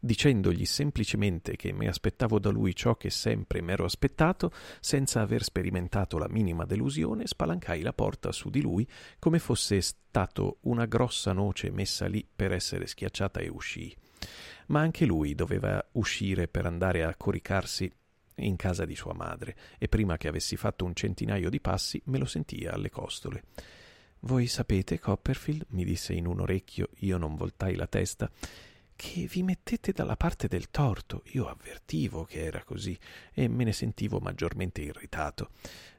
dicendogli 0.00 0.64
semplicemente 0.64 1.56
che 1.56 1.72
mi 1.72 1.88
aspettavo 1.88 2.38
da 2.38 2.50
lui 2.50 2.74
ciò 2.74 2.96
che 2.96 3.10
sempre 3.10 3.60
m'ero 3.60 3.84
aspettato, 3.84 4.52
senza 4.80 5.20
aver 5.20 5.42
sperimentato 5.42 6.18
la 6.18 6.28
minima 6.28 6.64
delusione, 6.64 7.26
spalancai 7.26 7.82
la 7.82 7.92
porta 7.92 8.32
su 8.32 8.50
di 8.50 8.60
lui 8.60 8.86
come 9.18 9.38
fosse 9.38 9.80
stato 9.80 10.58
una 10.62 10.86
grossa 10.86 11.32
noce 11.32 11.70
messa 11.70 12.06
lì 12.06 12.26
per 12.34 12.52
essere 12.52 12.86
schiacciata 12.86 13.40
e 13.40 13.48
uscii. 13.48 13.94
Ma 14.68 14.80
anche 14.80 15.04
lui 15.04 15.34
doveva 15.34 15.84
uscire 15.92 16.48
per 16.48 16.66
andare 16.66 17.04
a 17.04 17.14
coricarsi 17.16 17.90
in 18.36 18.56
casa 18.56 18.84
di 18.84 18.94
sua 18.94 19.14
madre, 19.14 19.56
e 19.78 19.88
prima 19.88 20.16
che 20.16 20.28
avessi 20.28 20.56
fatto 20.56 20.84
un 20.84 20.94
centinaio 20.94 21.50
di 21.50 21.60
passi 21.60 22.00
me 22.06 22.18
lo 22.18 22.24
sentia 22.24 22.72
alle 22.72 22.90
costole. 22.90 23.42
Voi 24.20 24.46
sapete, 24.46 24.98
Copperfield, 24.98 25.66
mi 25.70 25.84
disse 25.84 26.12
in 26.12 26.26
un 26.26 26.40
orecchio, 26.40 26.88
io 26.98 27.18
non 27.18 27.36
voltai 27.36 27.76
la 27.76 27.86
testa, 27.86 28.30
che 28.98 29.28
vi 29.30 29.44
mettete 29.44 29.92
dalla 29.92 30.16
parte 30.16 30.48
del 30.48 30.70
torto. 30.70 31.22
Io 31.26 31.46
avvertivo 31.46 32.24
che 32.24 32.42
era 32.42 32.64
così 32.64 32.98
e 33.32 33.46
me 33.46 33.62
ne 33.62 33.72
sentivo 33.72 34.18
maggiormente 34.18 34.80
irritato. 34.80 35.50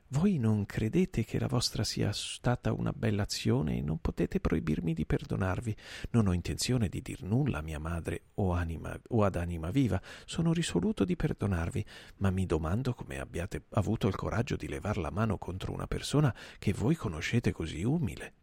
Voi 0.09 0.37
non 0.37 0.65
credete 0.65 1.23
che 1.23 1.39
la 1.39 1.47
vostra 1.47 1.85
sia 1.85 2.11
stata 2.11 2.73
una 2.73 2.91
bella 2.91 3.21
azione 3.21 3.77
e 3.77 3.81
non 3.81 3.99
potete 3.99 4.41
proibirmi 4.41 4.93
di 4.93 5.05
perdonarvi. 5.05 5.73
Non 6.09 6.27
ho 6.27 6.33
intenzione 6.33 6.89
di 6.89 7.01
dir 7.01 7.23
nulla 7.23 7.59
a 7.59 7.61
mia 7.61 7.79
madre 7.79 8.23
o, 8.33 8.51
anima, 8.51 8.99
o 9.07 9.23
ad 9.23 9.37
anima 9.37 9.71
viva. 9.71 10.01
Sono 10.25 10.51
risoluto 10.51 11.05
di 11.05 11.15
perdonarvi, 11.15 11.85
ma 12.17 12.31
mi 12.31 12.45
domando 12.45 12.93
come 12.93 13.17
abbiate 13.17 13.63
avuto 13.69 14.09
il 14.09 14.15
coraggio 14.15 14.57
di 14.57 14.67
levar 14.67 14.97
la 14.97 15.09
mano 15.09 15.37
contro 15.37 15.71
una 15.71 15.87
persona 15.87 16.35
che 16.57 16.73
voi 16.73 16.95
conoscete 16.95 17.53
così 17.53 17.81
umile. 17.81 18.33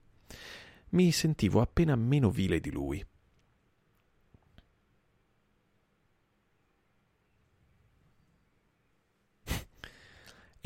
Mi 0.91 1.13
sentivo 1.13 1.61
appena 1.61 1.95
meno 1.95 2.31
vile 2.31 2.59
di 2.59 2.71
lui. 2.71 3.05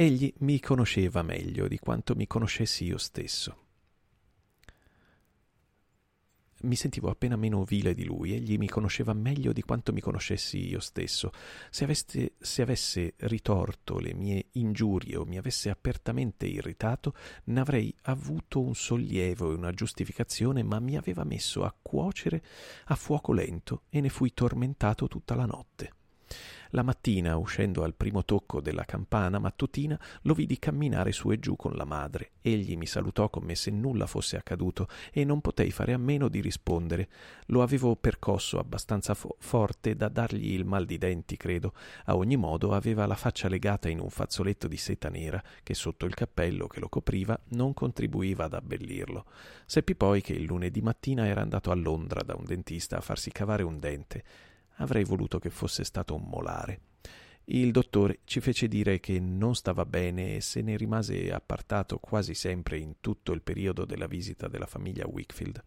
Egli 0.01 0.33
mi 0.39 0.61
conosceva 0.61 1.21
meglio 1.21 1.69
di 1.69 1.79
quanto 1.79 2.15
mi 2.15 2.27
conoscessi 2.27 2.87
io 2.87 2.97
stesso. 2.97 3.57
Mi 6.63 6.75
sentivo 6.75 7.11
appena 7.11 7.37
meno 7.37 7.65
vile 7.65 7.93
di 7.93 8.07
lui, 8.07 8.33
egli 8.33 8.57
mi 8.57 8.67
conosceva 8.67 9.13
meglio 9.13 9.53
di 9.53 9.61
quanto 9.61 9.93
mi 9.93 10.01
conoscessi 10.01 10.67
io 10.67 10.81
stesso. 10.81 11.33
Se, 11.69 11.85
aveste, 11.85 12.33
se 12.39 12.63
avesse 12.63 13.13
ritorto 13.19 13.99
le 13.99 14.15
mie 14.15 14.47
ingiurie 14.53 15.19
o 15.19 15.27
mi 15.27 15.37
avesse 15.37 15.69
apertamente 15.69 16.47
irritato, 16.47 17.13
ne 17.45 17.61
avrei 17.61 17.95
avuto 18.05 18.63
un 18.63 18.75
sollievo 18.75 19.51
e 19.51 19.55
una 19.55 19.73
giustificazione, 19.73 20.63
ma 20.63 20.81
mi 20.81 20.97
aveva 20.97 21.25
messo 21.25 21.63
a 21.63 21.77
cuocere 21.79 22.43
a 22.85 22.95
fuoco 22.95 23.35
lento 23.35 23.83
e 23.91 24.01
ne 24.01 24.09
fui 24.09 24.33
tormentato 24.33 25.09
tutta 25.09 25.35
la 25.35 25.45
notte. 25.45 25.93
La 26.73 26.83
mattina, 26.83 27.37
uscendo 27.37 27.83
al 27.83 27.95
primo 27.95 28.25
tocco 28.25 28.61
della 28.61 28.85
campana 28.85 29.41
mattutina, 29.41 29.99
lo 30.23 30.35
vidi 30.35 30.57
camminare 30.61 31.11
su 31.11 31.33
e 31.33 31.41
giù 31.41 31.57
con 31.57 31.73
la 31.73 31.85
madre. 31.85 32.31
Egli 32.41 32.77
mi 32.77 32.87
salutò 32.87 33.29
come 33.29 33.57
se 33.57 33.73
nulla 33.73 34.07
fosse 34.07 34.37
accaduto 34.37 34.87
e 35.13 35.25
non 35.25 35.41
potei 35.41 35.73
fare 35.73 35.95
a 35.95 35.99
meno 35.99 36.29
di 36.29 36.41
rispondere. 36.41 37.09
Lo 37.47 37.63
avevo 37.63 37.97
percosso 37.97 38.61
abbastanza 38.61 39.15
fo- 39.15 39.35
forte 39.41 39.97
da 39.97 40.09
dargli 40.09 40.53
il 40.53 40.65
mal 40.65 40.85
di 40.85 40.97
denti, 40.97 41.37
credo. 41.37 41.75
A 42.05 42.15
ogni 42.15 42.37
modo 42.37 42.73
aveva 42.73 43.05
la 43.05 43.17
faccia 43.17 43.49
legata 43.49 43.89
in 43.89 43.99
un 43.99 44.11
fazzoletto 44.11 44.69
di 44.69 44.77
seta 44.77 45.09
nera 45.09 45.43
che 45.65 45.75
sotto 45.75 46.07
il 46.07 46.15
cappello 46.15 46.69
che 46.69 46.79
lo 46.79 46.89
copriva 46.89 47.37
non 47.49 47.75
contribuiva 47.75 48.45
ad 48.45 48.55
abbellirlo. 48.55 49.25
Seppi 49.67 49.97
poi 49.97 50.21
che 50.21 50.35
il 50.35 50.45
lunedì 50.45 50.83
mattina 50.83 51.27
era 51.27 51.41
andato 51.41 51.73
a 51.73 51.75
Londra 51.75 52.23
da 52.23 52.37
un 52.37 52.45
dentista 52.45 52.99
a 52.99 53.01
farsi 53.01 53.33
cavare 53.33 53.65
un 53.65 53.81
dente 53.81 54.25
Avrei 54.81 55.05
voluto 55.05 55.39
che 55.39 55.51
fosse 55.51 55.85
stato 55.85 56.15
un 56.15 56.25
molare. 56.27 56.81
Il 57.45 57.73
dottore 57.73 58.21
ci 58.25 58.41
fece 58.41 58.69
dire 58.69 59.01
che 59.01 59.19
non 59.19 59.55
stava 59.55 59.85
bene 59.85 60.37
e 60.37 60.41
se 60.41 60.63
ne 60.63 60.77
rimase 60.77 61.33
appartato 61.33 61.99
quasi 61.99 62.35
sempre 62.35 62.79
in 62.79 62.95
tutto 63.01 63.33
il 63.33 63.43
periodo 63.43 63.85
della 63.85 64.07
visita 64.07 64.47
della 64.47 64.67
famiglia 64.67 65.07
Wickfield. 65.07 65.63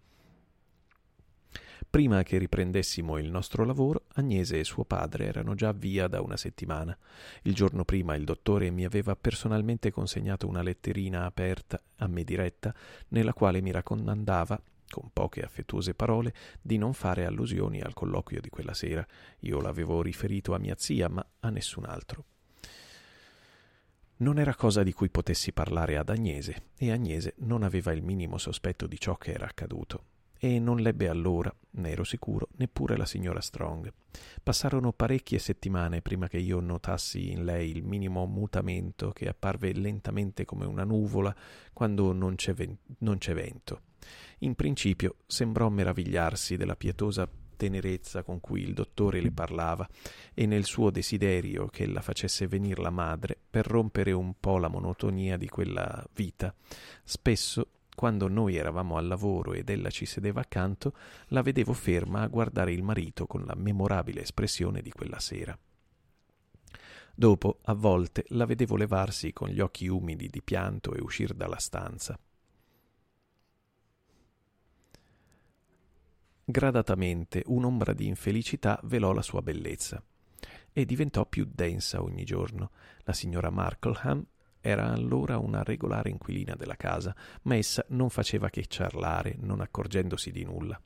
Prima 1.90 2.24
che 2.24 2.38
riprendessimo 2.38 3.18
il 3.18 3.30
nostro 3.30 3.66
lavoro, 3.66 4.06
Agnese 4.14 4.60
e 4.60 4.64
suo 4.64 4.86
padre 4.86 5.26
erano 5.26 5.54
già 5.54 5.74
via 5.74 6.08
da 6.08 6.22
una 6.22 6.38
settimana. 6.38 6.98
Il 7.44 7.54
giorno 7.54 7.84
prima 7.84 8.16
il 8.16 8.24
dottore 8.24 8.72
mi 8.72 8.86
aveva 8.86 9.16
personalmente 9.16 9.92
consegnato 9.92 10.48
una 10.48 10.64
letterina 10.64 11.26
aperta 11.26 11.80
a 11.98 12.08
me 12.08 12.24
diretta, 12.24 12.74
nella 13.10 13.34
quale 13.34 13.62
mi 13.62 13.72
raccomandava 13.72 14.60
con 14.94 15.10
poche 15.12 15.42
affettuose 15.42 15.96
parole, 15.96 16.34
di 16.62 16.78
non 16.78 16.94
fare 16.94 17.26
allusioni 17.26 17.82
al 17.82 17.96
colloquio 17.96 18.40
di 18.40 18.50
quella 18.50 18.76
sera. 18.76 19.06
Io 19.40 19.60
l'avevo 19.60 20.04
riferito 20.04 20.54
a 20.54 20.60
mia 20.60 20.76
zia, 20.78 21.10
ma 21.10 21.26
a 21.40 21.50
nessun 21.50 21.86
altro. 21.86 22.26
Non 24.18 24.38
era 24.38 24.54
cosa 24.54 24.84
di 24.84 24.94
cui 24.94 25.10
potessi 25.10 25.52
parlare 25.52 25.98
ad 25.98 26.10
Agnese, 26.10 26.66
e 26.78 26.92
Agnese 26.92 27.34
non 27.40 27.64
aveva 27.64 27.92
il 27.92 28.04
minimo 28.04 28.38
sospetto 28.38 28.86
di 28.86 29.00
ciò 29.00 29.18
che 29.18 29.32
era 29.32 29.48
accaduto. 29.48 30.12
E 30.44 30.60
non 30.60 30.80
l'ebbe 30.80 31.08
allora, 31.08 31.56
ne 31.76 31.92
ero 31.92 32.04
sicuro, 32.04 32.50
neppure 32.58 32.98
la 32.98 33.06
signora 33.06 33.40
Strong. 33.40 33.90
Passarono 34.44 34.92
parecchie 34.92 35.40
settimane 35.40 36.02
prima 36.02 36.28
che 36.28 36.38
io 36.38 36.60
notassi 36.60 37.32
in 37.32 37.46
lei 37.46 37.70
il 37.70 37.82
minimo 37.82 38.26
mutamento 38.26 39.12
che 39.12 39.30
apparve 39.30 39.72
lentamente 39.72 40.44
come 40.44 40.66
una 40.66 40.84
nuvola 40.84 41.34
quando 41.72 42.12
non 42.12 42.36
c'è, 42.36 42.54
ven- 42.54 42.78
non 42.98 43.20
c'è 43.20 43.34
vento. 43.34 43.84
In 44.40 44.54
principio 44.56 45.16
sembrò 45.28 45.70
meravigliarsi 45.70 46.58
della 46.58 46.76
pietosa 46.76 47.26
tenerezza 47.56 48.24
con 48.24 48.42
cui 48.42 48.64
il 48.64 48.74
dottore 48.74 49.22
le 49.22 49.32
parlava 49.32 49.88
e 50.34 50.46
nel 50.46 50.66
suo 50.66 50.92
desiderio 50.92 51.68
che 51.68 51.84
ella 51.84 52.02
facesse 52.02 52.48
venir 52.48 52.80
la 52.80 52.90
madre 52.90 53.38
per 53.50 53.66
rompere 53.66 54.12
un 54.12 54.34
po' 54.38 54.58
la 54.58 54.68
monotonia 54.68 55.38
di 55.38 55.48
quella 55.48 56.06
vita. 56.14 56.54
Spesso 57.06 57.66
quando 57.96 58.28
noi 58.28 58.56
eravamo 58.56 58.98
al 58.98 59.08
lavoro 59.08 59.54
ed 59.54 59.70
ella 59.70 59.90
ci 59.90 60.06
sedeva 60.06 60.42
accanto, 60.42 60.94
la 61.28 61.42
vedevo 61.42 61.74
ferma 61.74 62.22
a 62.22 62.28
guardare 62.28 62.72
il 62.72 62.84
marito 62.84 63.26
con 63.28 63.44
la 63.46 63.56
memorabile 63.56 64.22
espressione 64.22 64.82
di 64.82 64.92
quella 64.92 65.20
sera. 65.20 65.58
Dopo, 67.16 67.60
a 67.64 67.74
volte, 67.74 68.26
la 68.30 68.46
vedevo 68.46 68.76
levarsi 68.76 69.34
con 69.34 69.50
gli 69.50 69.60
occhi 69.60 69.88
umidi 69.88 70.28
di 70.30 70.42
pianto 70.42 70.94
e 70.94 71.02
uscir 71.02 71.34
dalla 71.34 71.60
stanza. 71.60 72.18
Gradatamente 76.46 77.44
un'ombra 77.46 77.94
di 77.94 78.08
infelicità 78.08 78.80
velò 78.84 79.14
la 79.14 79.22
sua 79.22 79.42
bellezza 79.42 80.04
e 80.74 80.86
diventò 80.86 81.26
più 81.26 81.48
densa 81.50 82.02
ogni 82.02 82.24
giorno. 82.24 82.72
La 83.04 83.14
signora 83.14 83.52
Markleham 83.52 84.26
era 84.64 84.94
allora 84.94 85.38
una 85.38 85.62
regolare 85.62 86.10
inquilina 86.10 86.56
della 86.56 86.78
casa, 86.78 87.14
ma 87.44 87.56
essa 87.56 87.84
non 87.90 88.10
faceva 88.10 88.50
che 88.50 88.66
ciarlare, 88.66 89.36
non 89.42 89.60
accorgendosi 89.60 90.32
di 90.32 90.46
nulla. 90.46 90.80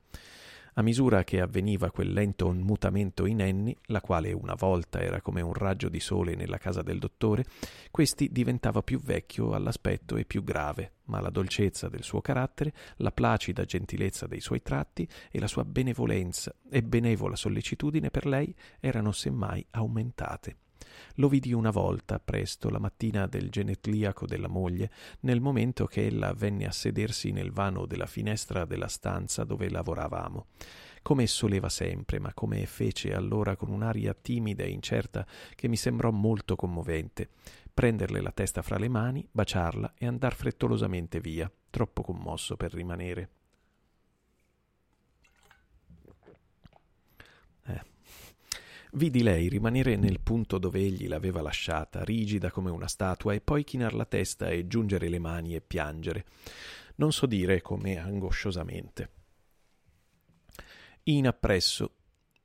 A 0.74 0.82
misura 0.82 1.24
che 1.24 1.40
avveniva 1.40 1.90
quel 1.90 2.12
lento 2.12 2.52
mutamento 2.52 3.26
in 3.26 3.40
Annie, 3.40 3.76
la 3.86 4.00
quale 4.00 4.32
una 4.32 4.54
volta 4.54 5.00
era 5.00 5.20
come 5.20 5.40
un 5.40 5.52
raggio 5.52 5.88
di 5.88 5.98
sole 5.98 6.34
nella 6.34 6.58
casa 6.58 6.82
del 6.82 6.98
dottore, 6.98 7.44
questi 7.90 8.30
diventava 8.30 8.82
più 8.82 9.00
vecchio 9.00 9.54
all'aspetto 9.54 10.16
e 10.16 10.24
più 10.24 10.44
grave, 10.44 10.92
ma 11.04 11.20
la 11.20 11.30
dolcezza 11.30 11.88
del 11.88 12.04
suo 12.04 12.20
carattere, 12.20 12.72
la 12.96 13.10
placida 13.10 13.64
gentilezza 13.64 14.26
dei 14.26 14.40
suoi 14.40 14.62
tratti 14.62 15.08
e 15.30 15.40
la 15.40 15.48
sua 15.48 15.64
benevolenza 15.64 16.54
e 16.70 16.82
benevola 16.82 17.34
sollecitudine 17.34 18.10
per 18.10 18.26
lei 18.26 18.54
erano 18.78 19.10
semmai 19.12 19.64
aumentate. 19.70 20.56
Lo 21.14 21.28
vidi 21.28 21.52
una 21.52 21.70
volta, 21.70 22.18
presto, 22.18 22.70
la 22.70 22.78
mattina 22.78 23.26
del 23.26 23.50
genetliaco 23.50 24.26
della 24.26 24.48
moglie, 24.48 24.90
nel 25.20 25.40
momento 25.40 25.86
che 25.86 26.06
ella 26.06 26.32
venne 26.32 26.66
a 26.66 26.72
sedersi 26.72 27.30
nel 27.30 27.50
vano 27.52 27.86
della 27.86 28.06
finestra 28.06 28.64
della 28.64 28.88
stanza 28.88 29.44
dove 29.44 29.68
lavoravamo. 29.68 30.46
Come 31.02 31.26
soleva 31.26 31.68
sempre, 31.68 32.18
ma 32.18 32.34
come 32.34 32.66
fece 32.66 33.14
allora 33.14 33.56
con 33.56 33.70
un'aria 33.70 34.14
timida 34.14 34.64
e 34.64 34.70
incerta 34.70 35.26
che 35.54 35.68
mi 35.68 35.76
sembrò 35.76 36.10
molto 36.10 36.56
commovente, 36.56 37.28
prenderle 37.72 38.20
la 38.20 38.32
testa 38.32 38.62
fra 38.62 38.78
le 38.78 38.88
mani, 38.88 39.26
baciarla 39.30 39.94
e 39.96 40.06
andar 40.06 40.34
frettolosamente 40.34 41.20
via, 41.20 41.50
troppo 41.70 42.02
commosso 42.02 42.56
per 42.56 42.72
rimanere. 42.72 43.37
Vidi 48.98 49.22
lei 49.22 49.48
rimanere 49.48 49.94
nel 49.94 50.18
punto 50.18 50.58
dove 50.58 50.80
egli 50.80 51.06
l'aveva 51.06 51.40
lasciata, 51.40 52.02
rigida 52.02 52.50
come 52.50 52.68
una 52.68 52.88
statua, 52.88 53.32
e 53.32 53.40
poi 53.40 53.62
chinar 53.62 53.94
la 53.94 54.04
testa 54.04 54.48
e 54.48 54.66
giungere 54.66 55.08
le 55.08 55.20
mani 55.20 55.54
e 55.54 55.60
piangere. 55.60 56.24
Non 56.96 57.12
so 57.12 57.26
dire 57.26 57.62
come 57.62 57.96
angosciosamente. 57.96 59.10
In 61.04 61.28
appresso 61.28 61.92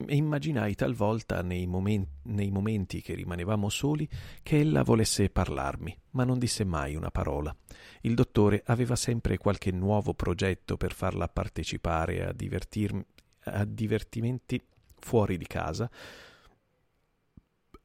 immaginai 0.10 0.76
talvolta 0.76 1.42
nei, 1.42 1.66
momen- 1.66 2.08
nei 2.26 2.52
momenti 2.52 3.02
che 3.02 3.16
rimanevamo 3.16 3.68
soli 3.68 4.08
che 4.44 4.60
ella 4.60 4.84
volesse 4.84 5.32
parlarmi, 5.32 5.98
ma 6.12 6.24
non 6.24 6.38
disse 6.38 6.64
mai 6.64 6.94
una 6.94 7.10
parola. 7.10 7.56
Il 8.02 8.14
dottore 8.14 8.62
aveva 8.68 8.96
sempre 8.96 9.40
qualche 9.40 9.72
nuovo 9.72 10.14
progetto 10.14 10.78
per 10.78 10.94
farla 10.94 11.28
partecipare 11.28 12.28
a, 12.28 12.32
divertir- 12.32 13.04
a 13.46 13.66
divertimenti 13.66 14.62
fuori 15.00 15.36
di 15.40 15.48
casa, 15.48 15.90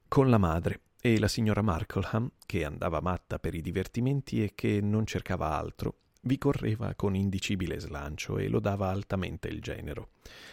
con 0.08 0.30
la 0.30 0.38
madre 0.38 0.80
e 1.00 1.18
la 1.18 1.28
signora 1.28 1.60
Markleham, 1.60 2.30
che 2.46 2.64
andava 2.64 3.00
matta 3.00 3.38
per 3.38 3.54
i 3.54 3.60
divertimenti 3.60 4.42
e 4.42 4.52
che 4.54 4.80
non 4.80 5.04
cercava 5.04 5.50
altro, 5.50 5.98
vi 6.22 6.38
correva 6.38 6.94
con 6.94 7.14
indicibile 7.14 7.78
slancio 7.78 8.38
e 8.38 8.48
lodava 8.48 8.88
altamente 8.88 9.48
il 9.48 9.60
genero. 9.60 10.12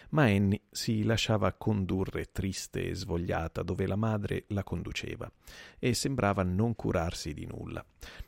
Ma 0.09 0.23
Annie 0.23 0.61
si 0.69 1.03
lasciava 1.03 1.53
condurre 1.53 2.31
triste 2.31 2.89
e 2.89 2.95
svogliata 2.95 3.63
dove 3.63 3.87
la 3.87 3.95
madre 3.95 4.43
la 4.49 4.63
conduceva 4.63 5.31
e 5.79 5.93
sembrava 5.93 6.43
non 6.43 6.75
curarsi 6.75 7.33
di 7.33 7.45
nulla. 7.45 7.83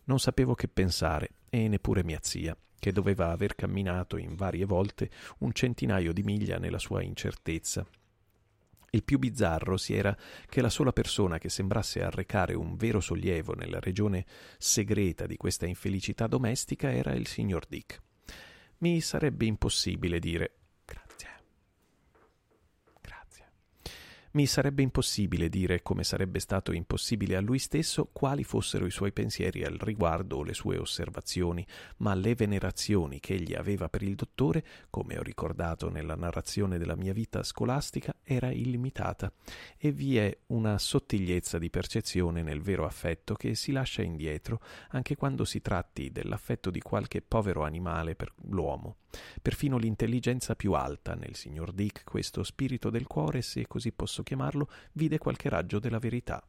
Non 0.05 0.19
sapevo 0.19 0.55
che 0.55 0.69
pensare 0.69 1.31
e 1.49 1.67
neppure 1.67 2.03
mia 2.03 2.19
zia, 2.21 2.57
che 2.79 2.91
doveva 2.93 3.31
aver 3.31 3.53
camminato 3.53 4.17
in 4.17 4.35
varie 4.35 4.65
volte 4.65 5.09
un 5.39 5.51
centinaio 5.51 6.13
di 6.13 6.23
miglia 6.23 6.57
nella 6.57 6.79
sua 6.79 7.03
incertezza 7.03 7.85
il 8.97 9.03
più 9.03 9.19
bizzarro 9.19 9.77
si 9.77 9.93
era 9.93 10.15
che 10.49 10.61
la 10.61 10.69
sola 10.69 10.91
persona 10.91 11.37
che 11.37 11.49
sembrasse 11.49 12.01
arrecare 12.01 12.55
un 12.55 12.75
vero 12.75 12.99
sollievo 12.99 13.53
nella 13.53 13.79
regione 13.79 14.25
segreta 14.57 15.25
di 15.25 15.37
questa 15.37 15.65
infelicità 15.65 16.27
domestica 16.27 16.91
era 16.91 17.13
il 17.13 17.27
signor 17.27 17.65
Dick. 17.67 18.01
Mi 18.79 18.99
sarebbe 19.01 19.45
impossibile 19.45 20.19
dire 20.19 20.53
Mi 24.31 24.45
sarebbe 24.45 24.81
impossibile 24.81 25.49
dire, 25.49 25.81
come 25.81 26.03
sarebbe 26.03 26.39
stato 26.39 26.73
impossibile 26.73 27.35
a 27.35 27.41
lui 27.41 27.59
stesso, 27.59 28.09
quali 28.11 28.43
fossero 28.43 28.85
i 28.85 28.91
suoi 28.91 29.11
pensieri 29.11 29.63
al 29.63 29.77
riguardo 29.77 30.37
o 30.37 30.43
le 30.43 30.53
sue 30.53 30.77
osservazioni, 30.77 31.65
ma 31.97 32.13
le 32.13 32.35
venerazioni 32.35 33.19
che 33.19 33.35
egli 33.35 33.53
aveva 33.53 33.89
per 33.89 34.03
il 34.03 34.15
dottore, 34.15 34.63
come 34.89 35.17
ho 35.17 35.23
ricordato 35.23 35.89
nella 35.89 36.15
narrazione 36.15 36.77
della 36.77 36.95
mia 36.95 37.13
vita 37.13 37.41
scolastica, 37.41 38.15
era 38.21 38.51
illimitata, 38.51 39.31
e 39.77 39.91
vi 39.91 40.17
è 40.17 40.37
una 40.47 40.77
sottigliezza 40.77 41.57
di 41.57 41.69
percezione 41.69 42.41
nel 42.41 42.61
vero 42.61 42.85
affetto 42.85 43.33
che 43.33 43.55
si 43.55 43.71
lascia 43.71 44.01
indietro 44.01 44.61
anche 44.89 45.15
quando 45.15 45.45
si 45.45 45.61
tratti 45.61 46.11
dell'affetto 46.11 46.69
di 46.69 46.81
qualche 46.81 47.21
povero 47.21 47.63
animale 47.63 48.15
per 48.15 48.33
l'uomo. 48.49 48.97
Perfino 49.41 49.77
l'intelligenza 49.77 50.55
più 50.55 50.73
alta 50.73 51.15
nel 51.15 51.35
signor 51.35 51.71
Dick, 51.71 52.03
questo 52.03 52.43
spirito 52.43 52.89
del 52.89 53.07
cuore, 53.07 53.41
se 53.41 53.65
così 53.65 53.91
posso 53.91 54.16
chiamarlo, 54.23 54.69
vide 54.93 55.17
qualche 55.17 55.49
raggio 55.49 55.79
della 55.79 55.99
verità. 55.99 56.45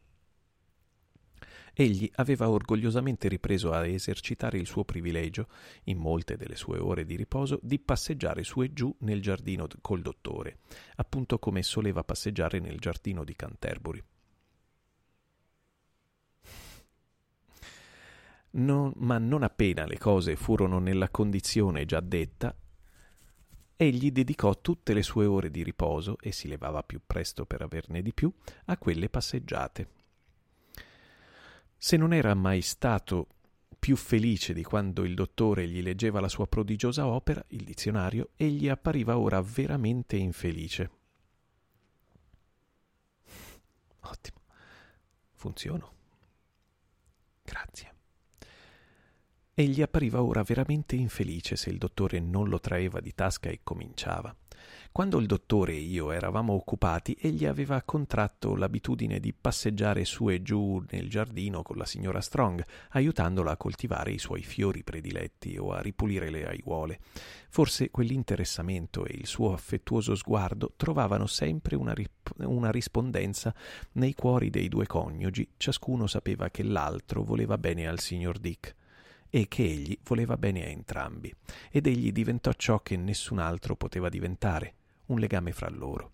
Egli 1.74 2.10
aveva 2.16 2.48
orgogliosamente 2.48 3.28
ripreso 3.28 3.72
a 3.72 3.86
esercitare 3.86 4.58
il 4.58 4.66
suo 4.66 4.84
privilegio, 4.84 5.46
in 5.84 5.98
molte 5.98 6.36
delle 6.36 6.56
sue 6.56 6.78
ore 6.78 7.04
di 7.04 7.14
riposo, 7.14 7.60
di 7.62 7.78
passeggiare 7.78 8.42
su 8.42 8.62
e 8.62 8.72
giù 8.72 8.92
nel 9.00 9.22
giardino 9.22 9.68
col 9.80 10.02
dottore, 10.02 10.58
appunto 10.96 11.38
come 11.38 11.62
soleva 11.62 12.02
passeggiare 12.02 12.58
nel 12.58 12.78
giardino 12.78 13.22
di 13.22 13.36
Canterbury. 13.36 14.02
Non, 18.50 18.92
ma 18.96 19.18
non 19.18 19.44
appena 19.44 19.86
le 19.86 19.98
cose 19.98 20.34
furono 20.34 20.80
nella 20.80 21.10
condizione 21.10 21.84
già 21.84 22.00
detta, 22.00 22.56
egli 23.80 24.10
dedicò 24.10 24.60
tutte 24.60 24.92
le 24.92 25.04
sue 25.04 25.24
ore 25.24 25.52
di 25.52 25.62
riposo, 25.62 26.18
e 26.20 26.32
si 26.32 26.48
levava 26.48 26.82
più 26.82 27.00
presto 27.06 27.46
per 27.46 27.62
averne 27.62 28.02
di 28.02 28.12
più, 28.12 28.30
a 28.66 28.76
quelle 28.76 29.08
passeggiate. 29.08 29.88
Se 31.76 31.96
non 31.96 32.12
era 32.12 32.34
mai 32.34 32.60
stato 32.60 33.28
più 33.78 33.94
felice 33.94 34.52
di 34.52 34.64
quando 34.64 35.04
il 35.04 35.14
dottore 35.14 35.68
gli 35.68 35.80
leggeva 35.80 36.18
la 36.18 36.28
sua 36.28 36.48
prodigiosa 36.48 37.06
opera, 37.06 37.44
il 37.50 37.62
dizionario, 37.62 38.30
egli 38.34 38.68
appariva 38.68 39.16
ora 39.16 39.40
veramente 39.40 40.16
infelice. 40.16 40.90
Ottimo. 44.00 44.40
Funziono. 45.34 45.92
Grazie. 47.44 47.97
Egli 49.60 49.82
appariva 49.82 50.22
ora 50.22 50.44
veramente 50.44 50.94
infelice 50.94 51.56
se 51.56 51.68
il 51.68 51.78
dottore 51.78 52.20
non 52.20 52.48
lo 52.48 52.60
traeva 52.60 53.00
di 53.00 53.12
tasca 53.12 53.48
e 53.48 53.58
cominciava. 53.64 54.32
Quando 54.92 55.18
il 55.18 55.26
dottore 55.26 55.72
e 55.72 55.80
io 55.80 56.12
eravamo 56.12 56.52
occupati, 56.52 57.16
egli 57.20 57.44
aveva 57.44 57.82
contratto 57.82 58.54
l'abitudine 58.54 59.18
di 59.18 59.32
passeggiare 59.32 60.04
su 60.04 60.30
e 60.30 60.42
giù 60.42 60.80
nel 60.90 61.10
giardino 61.10 61.62
con 61.62 61.76
la 61.76 61.86
signora 61.86 62.20
Strong, 62.20 62.64
aiutandola 62.90 63.50
a 63.50 63.56
coltivare 63.56 64.12
i 64.12 64.20
suoi 64.20 64.42
fiori 64.42 64.84
prediletti 64.84 65.58
o 65.58 65.72
a 65.72 65.80
ripulire 65.80 66.30
le 66.30 66.46
aiuole. 66.46 67.00
Forse 67.48 67.90
quell'interessamento 67.90 69.06
e 69.06 69.14
il 69.14 69.26
suo 69.26 69.52
affettuoso 69.52 70.14
sguardo 70.14 70.74
trovavano 70.76 71.26
sempre 71.26 71.74
una, 71.74 71.94
rip- 71.94 72.32
una 72.44 72.70
rispondenza 72.70 73.52
nei 73.94 74.14
cuori 74.14 74.50
dei 74.50 74.68
due 74.68 74.86
coniugi, 74.86 75.54
ciascuno 75.56 76.06
sapeva 76.06 76.48
che 76.48 76.62
l'altro 76.62 77.24
voleva 77.24 77.58
bene 77.58 77.88
al 77.88 77.98
signor 77.98 78.38
Dick 78.38 78.76
e 79.30 79.48
che 79.48 79.64
egli 79.64 79.98
voleva 80.04 80.36
bene 80.36 80.64
a 80.64 80.68
entrambi, 80.68 81.34
ed 81.70 81.86
egli 81.86 82.12
diventò 82.12 82.52
ciò 82.52 82.80
che 82.80 82.96
nessun 82.96 83.38
altro 83.38 83.76
poteva 83.76 84.08
diventare, 84.08 84.74
un 85.06 85.18
legame 85.18 85.52
fra 85.52 85.68
loro. 85.68 86.12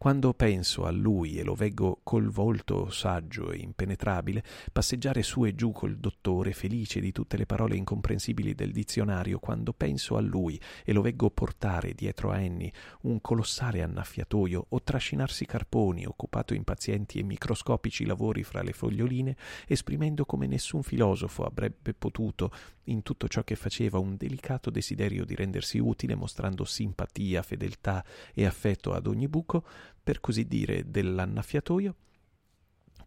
Quando 0.00 0.32
penso 0.32 0.86
a 0.86 0.90
lui 0.90 1.36
e 1.36 1.44
lo 1.44 1.54
veggo 1.54 2.00
col 2.02 2.30
volto 2.30 2.88
saggio 2.88 3.50
e 3.50 3.58
impenetrabile, 3.58 4.42
passeggiare 4.72 5.22
su 5.22 5.44
e 5.44 5.54
giù 5.54 5.72
col 5.72 5.98
dottore, 5.98 6.54
felice 6.54 7.00
di 7.00 7.12
tutte 7.12 7.36
le 7.36 7.44
parole 7.44 7.76
incomprensibili 7.76 8.54
del 8.54 8.72
dizionario, 8.72 9.38
quando 9.38 9.74
penso 9.74 10.16
a 10.16 10.22
lui 10.22 10.58
e 10.86 10.94
lo 10.94 11.02
veggo 11.02 11.28
portare 11.28 11.92
dietro 11.92 12.30
a 12.30 12.36
Annie 12.36 12.72
un 13.02 13.20
colossale 13.20 13.82
annaffiatoio 13.82 14.68
o 14.70 14.82
trascinarsi 14.82 15.44
carponi, 15.44 16.06
occupato 16.06 16.54
in 16.54 16.64
pazienti 16.64 17.18
e 17.18 17.22
microscopici 17.22 18.06
lavori 18.06 18.42
fra 18.42 18.62
le 18.62 18.72
foglioline, 18.72 19.36
esprimendo 19.66 20.24
come 20.24 20.46
nessun 20.46 20.82
filosofo 20.82 21.44
avrebbe 21.44 21.92
potuto 21.92 22.50
in 22.84 23.02
tutto 23.02 23.28
ciò 23.28 23.44
che 23.44 23.54
faceva 23.54 23.98
un 23.98 24.16
delicato 24.16 24.70
desiderio 24.70 25.26
di 25.26 25.34
rendersi 25.34 25.78
utile, 25.78 26.14
mostrando 26.14 26.64
simpatia, 26.64 27.42
fedeltà 27.42 28.02
e 28.32 28.46
affetto 28.46 28.94
ad 28.94 29.06
ogni 29.06 29.28
buco, 29.28 29.64
per 30.02 30.20
così 30.20 30.46
dire, 30.46 30.90
dell'annaffiatoio, 30.90 31.94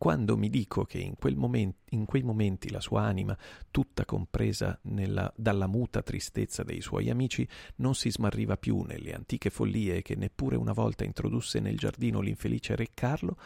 quando 0.03 0.35
mi 0.35 0.49
dico 0.49 0.83
che 0.83 0.97
in, 0.97 1.15
quel 1.15 1.37
moment, 1.37 1.75
in, 1.91 2.03
quei 2.03 2.23
momenti 2.23 2.69
la 2.69 2.81
sua 2.81 3.03
anima, 3.03 3.37
tutta 3.71 4.03
compresa 4.03 4.77
nella, 4.83 5.31
dalla 5.35 5.67
muta 5.67 6.01
tristezza 6.01 6.63
dei 6.63 6.81
suoi 6.81 7.09
amici, 7.09 7.47
non 7.77 7.95
si 7.95 8.11
smarriva 8.11 8.57
più 8.57 8.81
nelle 8.81 9.13
antiche 9.13 9.49
follie 9.49 10.01
che 10.01 10.15
neppure 10.15 10.57
una 10.57 10.73
volta 10.73 11.05
introdusse 11.05 11.61
nel 11.61 11.77
giardino 11.77 12.19
l'infelice 12.19 12.75
re 12.75 12.89
Carlo, 12.93 13.37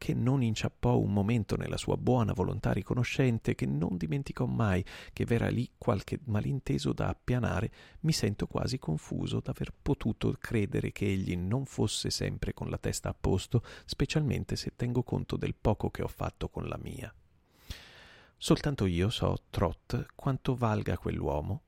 che 0.00 0.14
non 0.14 0.42
inciappò 0.42 0.96
un 0.96 1.12
momento 1.12 1.56
nella 1.56 1.76
sua 1.76 1.98
buona 1.98 2.32
volontà 2.32 2.72
riconoscente, 2.72 3.54
che 3.54 3.66
non 3.66 3.98
dimenticò 3.98 4.46
mai 4.46 4.82
che 5.12 5.26
v'era 5.26 5.50
lì 5.50 5.72
qualche 5.76 6.18
malinteso 6.24 6.94
da 6.94 7.08
appianare, 7.08 7.70
mi 8.00 8.12
sento 8.12 8.46
quasi 8.46 8.78
confuso 8.78 9.40
d'aver 9.40 9.74
potuto 9.82 10.34
credere 10.40 10.90
che 10.90 11.04
egli 11.04 11.36
non 11.36 11.66
fosse 11.66 12.08
sempre 12.08 12.54
con 12.54 12.70
la 12.70 12.78
testa 12.78 13.10
a 13.10 13.14
posto, 13.14 13.62
specialmente 13.84 14.56
se 14.56 14.72
tengo 14.74 15.02
conto 15.02 15.36
del 15.36 15.54
poco 15.54 15.90
che 15.90 16.02
ho 16.02 16.08
fatto 16.08 16.48
con 16.48 16.66
la 16.66 16.78
mia. 16.80 17.14
Soltanto 18.38 18.86
io 18.86 19.10
so, 19.10 19.36
Trot, 19.50 20.06
quanto 20.14 20.54
valga 20.54 20.96
quell'uomo, 20.96 21.60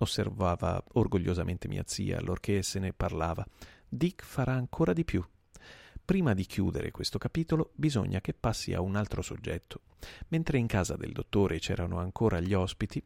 osservava 0.00 0.84
orgogliosamente 0.92 1.66
mia 1.66 1.84
zia 1.86 2.18
allorché 2.18 2.60
se 2.60 2.78
ne 2.78 2.92
parlava. 2.92 3.42
Dick 3.88 4.22
farà 4.22 4.52
ancora 4.52 4.92
di 4.92 5.04
più 5.04 5.24
Prima 6.10 6.34
di 6.34 6.44
chiudere 6.44 6.90
questo 6.90 7.18
capitolo 7.18 7.70
bisogna 7.76 8.20
che 8.20 8.34
passi 8.34 8.74
a 8.74 8.80
un 8.80 8.96
altro 8.96 9.22
soggetto. 9.22 9.82
Mentre 10.30 10.58
in 10.58 10.66
casa 10.66 10.96
del 10.96 11.12
dottore 11.12 11.60
c'erano 11.60 12.00
ancora 12.00 12.40
gli 12.40 12.52
ospiti, 12.52 13.00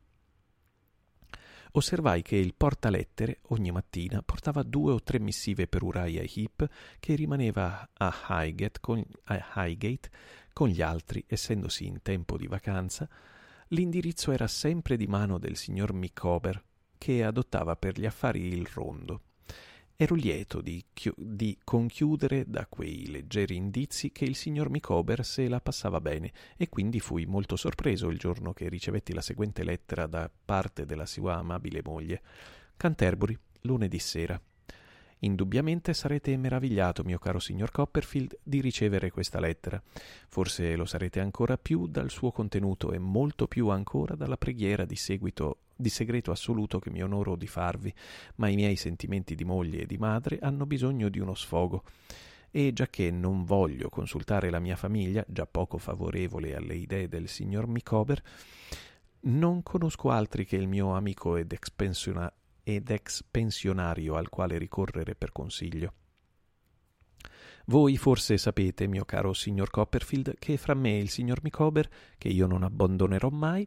osservai 1.73 2.23
che 2.23 2.37
il 2.37 2.55
portalettere 2.55 3.41
ogni 3.49 3.71
mattina 3.73 4.23
portava 4.23 4.63
due 4.63 4.95
o 4.95 5.03
tre 5.03 5.21
missive 5.21 5.67
per 5.67 5.83
Uriah 5.83 6.23
Heep 6.23 6.67
che 6.99 7.15
rimaneva 7.15 7.91
a 7.93 8.15
Highgate 8.27 8.81
con, 8.81 9.05
a 9.25 9.53
Highgate 9.57 10.11
con 10.55 10.69
gli 10.69 10.81
altri, 10.81 11.23
essendosi 11.27 11.85
in 11.85 12.01
tempo 12.01 12.39
di 12.39 12.47
vacanza. 12.47 13.07
L'indirizzo 13.69 14.33
era 14.33 14.47
sempre 14.47 14.97
di 14.97 15.07
mano 15.07 15.37
del 15.37 15.57
signor 15.57 15.93
Micawber, 15.93 16.65
che 16.97 17.23
adottava 17.23 17.77
per 17.77 18.01
gli 18.01 18.07
affari 18.07 18.49
il 18.49 18.65
rondo. 18.65 19.21
Ero 19.97 20.17
lieto 20.17 20.61
di, 20.61 20.85
chi- 20.93 21.13
di, 21.17 21.57
conchiudere 21.63 22.45
da 22.49 22.67
quei 22.67 23.09
leggeri 23.09 23.55
indizi 23.55 24.11
che 24.11 24.25
il 24.25 24.35
signor 24.35 24.69
Micawber 24.69 25.25
se 25.25 25.47
la 25.49 25.61
passava 25.61 26.01
bene 26.01 26.33
e 26.57 26.69
quindi 26.69 26.99
fui 26.99 27.27
molto 27.27 27.55
sorpreso 27.55 28.09
il 28.09 28.19
giorno 28.19 28.53
che 28.53 28.69
ricevetti 28.69 29.15
la 29.15 29.21
seguente 29.21 29.63
lettera 29.63 30.07
da 30.07 30.29
parte 30.45 30.85
della 30.85 31.07
sua 31.07 31.37
amabile 31.37 31.81
moglie. 31.85 32.23
Canterbury, 32.77 33.39
lunedì 33.61 34.01
sera. 34.01 34.41
Indubbiamente 35.21 35.95
sarete 35.95 36.37
meravigliato, 36.37 37.05
mio 37.05 37.19
caro 37.19 37.39
signor 37.39 37.71
Copperfield, 37.71 38.39
di 38.43 38.61
ricevere 38.61 39.13
questa 39.13 39.39
lettera. 39.39 39.81
Forse 40.29 40.75
lo 40.75 40.87
sarete 40.87 41.21
ancora 41.21 41.57
più 41.57 41.87
dal 41.87 42.11
suo 42.11 42.33
contenuto 42.33 42.91
e 42.93 42.99
molto 42.99 43.47
più 43.47 43.69
ancora 43.69 44.17
dalla 44.17 44.37
preghiera 44.37 44.85
di 44.85 44.97
seguito 44.97 45.59
di 45.77 45.89
segreto 45.89 46.31
assoluto 46.31 46.79
che 46.79 46.91
mi 46.91 47.03
onoro 47.03 47.37
di 47.37 47.47
farvi, 47.47 47.93
ma 48.37 48.49
i 48.49 48.55
miei 48.55 48.77
sentimenti 48.77 49.35
di 49.35 49.45
moglie 49.45 49.83
e 49.83 49.87
di 49.87 49.99
madre 49.99 50.39
hanno 50.41 50.67
bisogno 50.67 51.09
di 51.09 51.19
uno 51.19 51.35
sfogo. 51.35 51.83
E 52.51 52.73
giacché 52.73 53.11
non 53.11 53.45
voglio 53.45 53.89
consultare 53.89 54.51
la 54.51 54.61
mia 54.61 54.77
famiglia, 54.77 55.25
già 55.27 55.47
poco 55.47 55.79
favorevole 55.79 56.55
alle 56.55 56.77
idee 56.77 57.09
del 57.09 57.29
signor 57.29 57.67
Micawber, 57.67 58.23
non 59.23 59.63
conosco 59.63 60.11
altri 60.11 60.45
che 60.45 60.57
il 60.57 60.69
mio 60.69 60.95
amico 60.95 61.37
ed 61.37 61.53
ex, 61.53 61.71
pensiona- 61.71 62.33
ed 62.63 62.91
ex 62.91 63.25
pensionario 63.29 64.17
al 64.17 64.29
quale 64.29 64.59
ricorrere 64.59 65.15
per 65.15 65.33
consiglio. 65.33 65.93
Voi 67.67 67.97
forse 67.97 68.37
sapete, 68.37 68.87
mio 68.87 69.07
caro 69.07 69.33
signor 69.33 69.71
Copperfield, 69.71 70.35
che 70.39 70.59
fra 70.59 70.75
me 70.75 70.99
e 70.99 71.01
il 71.01 71.09
signor 71.09 71.41
Micawber, 71.43 71.89
che 72.19 72.29
io 72.29 72.47
non 72.47 72.63
abbandonerò 72.63 73.31
mai, 73.31 73.67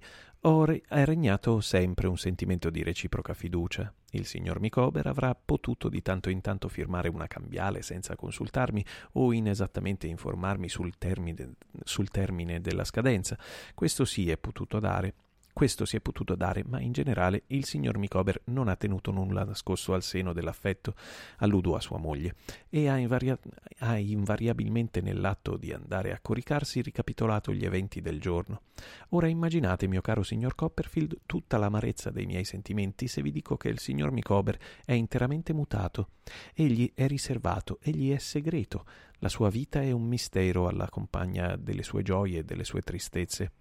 è 0.87 1.03
regnato 1.03 1.59
sempre 1.61 2.07
un 2.07 2.17
sentimento 2.17 2.69
di 2.69 2.83
reciproca 2.83 3.33
fiducia. 3.33 3.93
Il 4.11 4.25
signor 4.25 4.59
Micawber 4.59 5.05
avrà 5.07 5.35
potuto 5.35 5.89
di 5.89 6.01
tanto 6.01 6.29
in 6.29 6.41
tanto 6.41 6.69
firmare 6.69 7.09
una 7.09 7.27
cambiale 7.27 7.81
senza 7.81 8.15
consultarmi 8.15 8.83
o 9.13 9.33
inesattamente 9.33 10.07
informarmi 10.07 10.69
sul 10.69 10.97
termine, 10.97 11.53
sul 11.83 12.09
termine 12.09 12.61
della 12.61 12.85
scadenza. 12.85 13.37
Questo 13.73 14.05
sì 14.05 14.29
è 14.29 14.37
potuto 14.37 14.79
dare, 14.79 15.13
questo 15.57 15.85
si 15.85 15.95
è 15.95 16.01
potuto 16.01 16.35
dare, 16.35 16.63
ma 16.67 16.79
in 16.79 16.91
generale 16.91 17.45
il 17.47 17.65
signor 17.65 17.97
Micawber 17.97 18.41
non 18.43 18.67
ha 18.67 18.75
tenuto 18.75 19.09
nulla 19.09 19.43
nascosto 19.43 19.95
al 19.95 20.03
seno 20.03 20.31
dell'affetto, 20.31 20.93
alludo 21.37 21.75
a 21.75 21.79
sua 21.79 21.97
moglie, 21.97 22.35
e 22.69 22.87
ha, 22.87 22.97
invaria- 22.97 23.39
ha 23.79 23.97
invariabilmente 23.97 25.01
nell'atto 25.01 25.57
di 25.57 25.73
andare 25.73 26.13
a 26.13 26.19
coricarsi 26.21 26.79
ricapitolato 26.81 27.51
gli 27.55 27.65
eventi 27.65 28.01
del 28.01 28.21
giorno. 28.21 28.61
Ora 29.09 29.29
immaginate, 29.29 29.87
mio 29.87 30.01
caro 30.01 30.21
signor 30.21 30.53
Copperfield, 30.53 31.21
tutta 31.25 31.57
l'amarezza 31.57 32.11
dei 32.11 32.27
miei 32.27 32.45
sentimenti 32.45 33.07
se 33.07 33.23
vi 33.23 33.31
dico 33.31 33.57
che 33.57 33.69
il 33.69 33.79
signor 33.79 34.11
Micawber 34.11 34.59
è 34.85 34.93
interamente 34.93 35.53
mutato. 35.53 36.09
Egli 36.53 36.91
è 36.93 37.07
riservato, 37.07 37.79
egli 37.81 38.11
è 38.11 38.19
segreto. 38.19 38.85
La 39.21 39.29
sua 39.29 39.49
vita 39.49 39.81
è 39.81 39.89
un 39.89 40.03
mistero 40.03 40.67
alla 40.67 40.87
compagna 40.87 41.55
delle 41.55 41.81
sue 41.81 42.03
gioie 42.03 42.41
e 42.41 42.43
delle 42.43 42.63
sue 42.63 42.81
tristezze 42.81 43.51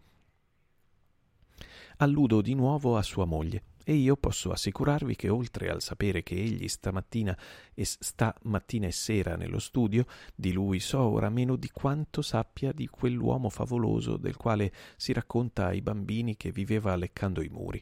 alludo 1.98 2.42
di 2.42 2.54
nuovo 2.54 2.96
a 2.96 3.02
sua 3.02 3.24
moglie 3.24 3.62
e 3.88 3.94
io 3.94 4.16
posso 4.16 4.50
assicurarvi 4.50 5.14
che 5.14 5.28
oltre 5.28 5.70
al 5.70 5.80
sapere 5.80 6.24
che 6.24 6.34
egli 6.34 6.66
stamattina 6.66 7.38
e 7.72 7.84
sta 7.84 8.34
mattina 8.42 8.88
e 8.88 8.92
sera 8.92 9.36
nello 9.36 9.60
studio, 9.60 10.06
di 10.34 10.52
lui 10.52 10.80
so 10.80 10.98
ora 11.00 11.30
meno 11.30 11.54
di 11.54 11.70
quanto 11.70 12.20
sappia 12.20 12.72
di 12.72 12.88
quell'uomo 12.88 13.48
favoloso 13.48 14.16
del 14.16 14.36
quale 14.36 14.72
si 14.96 15.12
racconta 15.12 15.66
ai 15.66 15.82
bambini 15.82 16.36
che 16.36 16.50
viveva 16.50 16.96
leccando 16.96 17.40
i 17.42 17.48
muri. 17.48 17.80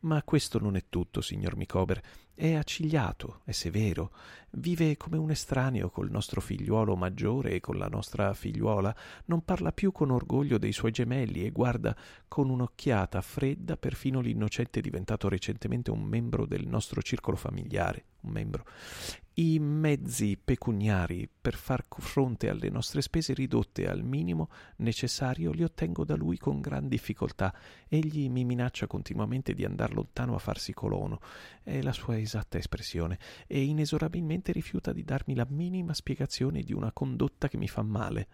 Ma 0.00 0.22
questo 0.22 0.58
non 0.58 0.76
è 0.76 0.84
tutto, 0.88 1.20
signor 1.20 1.56
Micawber. 1.56 2.00
È 2.34 2.54
accigliato, 2.54 3.42
è 3.44 3.50
severo, 3.50 4.12
vive 4.52 4.96
come 4.96 5.18
un 5.18 5.30
estraneo 5.30 5.90
col 5.90 6.10
nostro 6.10 6.40
figliuolo 6.40 6.96
maggiore 6.96 7.50
e 7.52 7.60
con 7.60 7.76
la 7.76 7.88
nostra 7.88 8.32
figliuola, 8.32 8.96
non 9.26 9.44
parla 9.44 9.72
più 9.72 9.92
con 9.92 10.10
orgoglio 10.10 10.56
dei 10.56 10.72
suoi 10.72 10.90
gemelli 10.90 11.44
e 11.44 11.50
guarda 11.50 11.94
con 12.28 12.48
un'occhiata 12.48 13.20
fredda 13.20 13.76
perfino 13.76 14.20
l'innocente 14.20 14.80
diventato 14.80 15.28
recentemente 15.28 15.90
un 15.90 16.02
membro 16.02 16.46
del 16.46 16.66
nostro 16.66 17.02
circolo 17.02 17.36
familiare, 17.36 18.04
un 18.22 18.30
membro. 18.30 18.64
I 19.34 19.58
mezzi 19.58 20.36
pecuniari 20.36 21.26
per 21.40 21.54
far 21.54 21.86
fronte 21.88 22.50
alle 22.50 22.68
nostre 22.68 23.00
spese 23.00 23.32
ridotte 23.32 23.88
al 23.88 24.02
minimo 24.02 24.50
necessario 24.76 25.52
li 25.52 25.62
ottengo 25.62 26.04
da 26.04 26.14
lui 26.14 26.36
con 26.36 26.60
gran 26.60 26.88
difficoltà. 26.88 27.54
Egli 27.88 28.28
mi 28.28 28.44
minaccia 28.44 28.86
continuamente 28.86 29.54
di 29.54 29.64
andar 29.64 29.94
lontano 29.94 30.34
a 30.34 30.38
farsi 30.38 30.74
colono, 30.74 31.20
è 31.62 31.80
la 31.80 31.92
sua 31.92 32.18
esatta 32.18 32.58
espressione, 32.58 33.18
e 33.46 33.62
inesorabilmente 33.62 34.52
rifiuta 34.52 34.92
di 34.92 35.04
darmi 35.04 35.34
la 35.34 35.46
minima 35.48 35.94
spiegazione 35.94 36.62
di 36.62 36.74
una 36.74 36.92
condotta 36.92 37.48
che 37.48 37.56
mi 37.56 37.68
fa 37.68 37.82
male. 37.82 38.28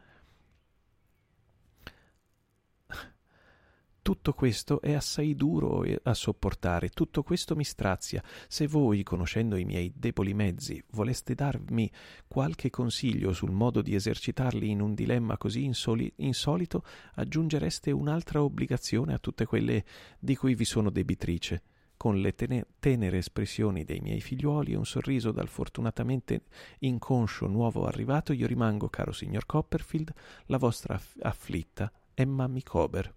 Tutto 4.06 4.34
questo 4.34 4.80
è 4.80 4.92
assai 4.92 5.34
duro 5.34 5.84
a 6.04 6.14
sopportare, 6.14 6.90
tutto 6.90 7.24
questo 7.24 7.56
mi 7.56 7.64
strazia. 7.64 8.22
Se 8.46 8.68
voi, 8.68 9.02
conoscendo 9.02 9.56
i 9.56 9.64
miei 9.64 9.92
deboli 9.96 10.32
mezzi, 10.32 10.80
voleste 10.92 11.34
darmi 11.34 11.90
qualche 12.28 12.70
consiglio 12.70 13.32
sul 13.32 13.50
modo 13.50 13.82
di 13.82 13.96
esercitarli 13.96 14.70
in 14.70 14.80
un 14.80 14.94
dilemma 14.94 15.36
così 15.36 15.64
insoli- 15.64 16.12
insolito, 16.18 16.84
aggiungereste 17.14 17.90
un'altra 17.90 18.44
obbligazione 18.44 19.12
a 19.12 19.18
tutte 19.18 19.44
quelle 19.44 19.84
di 20.20 20.36
cui 20.36 20.54
vi 20.54 20.64
sono 20.64 20.90
debitrice. 20.90 21.62
Con 21.96 22.20
le 22.20 22.32
tene- 22.36 22.66
tenere 22.78 23.18
espressioni 23.18 23.82
dei 23.82 23.98
miei 23.98 24.20
figliuoli 24.20 24.70
e 24.70 24.76
un 24.76 24.86
sorriso 24.86 25.32
dal 25.32 25.48
fortunatamente 25.48 26.44
inconscio 26.78 27.48
nuovo 27.48 27.86
arrivato, 27.86 28.32
io 28.32 28.46
rimango, 28.46 28.88
caro 28.88 29.10
signor 29.10 29.46
Copperfield, 29.46 30.12
la 30.44 30.58
vostra 30.58 30.94
aff- 30.94 31.18
afflitta 31.22 31.90
Emma 32.14 32.46
Micawber 32.46 33.12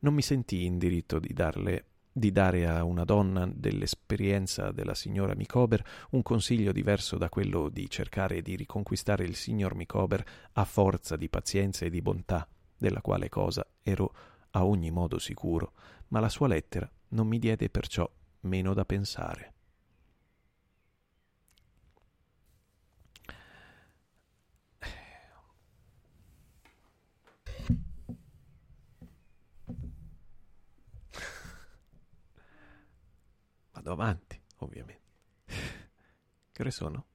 non 0.00 0.14
mi 0.14 0.22
sentii 0.22 0.66
in 0.66 0.78
diritto 0.78 1.18
di 1.18 1.32
darle 1.32 1.84
di 2.12 2.32
dare 2.32 2.66
a 2.66 2.82
una 2.82 3.04
donna 3.04 3.48
dell'esperienza 3.52 4.72
della 4.72 4.94
signora 4.94 5.34
Mikober 5.34 5.82
un 6.10 6.22
consiglio 6.22 6.72
diverso 6.72 7.16
da 7.16 7.28
quello 7.28 7.68
di 7.68 7.88
cercare 7.88 8.42
di 8.42 8.56
riconquistare 8.56 9.24
il 9.24 9.36
signor 9.36 9.74
Mikober 9.74 10.24
a 10.52 10.64
forza 10.64 11.16
di 11.16 11.28
pazienza 11.28 11.86
e 11.86 11.90
di 11.90 12.02
bontà, 12.02 12.46
della 12.76 13.00
quale 13.00 13.28
cosa 13.28 13.64
ero 13.82 14.12
a 14.50 14.66
ogni 14.66 14.90
modo 14.90 15.18
sicuro, 15.18 15.72
ma 16.08 16.18
la 16.18 16.28
sua 16.28 16.48
lettera 16.48 16.90
non 17.10 17.28
mi 17.28 17.38
diede 17.38 17.70
perciò 17.70 18.10
meno 18.40 18.74
da 18.74 18.84
pensare. 18.84 19.52
Vado 33.80 33.92
avanti, 33.92 34.38
ovviamente. 34.58 35.00
Che 36.52 36.60
ore 36.60 36.70
sono? 36.70 37.06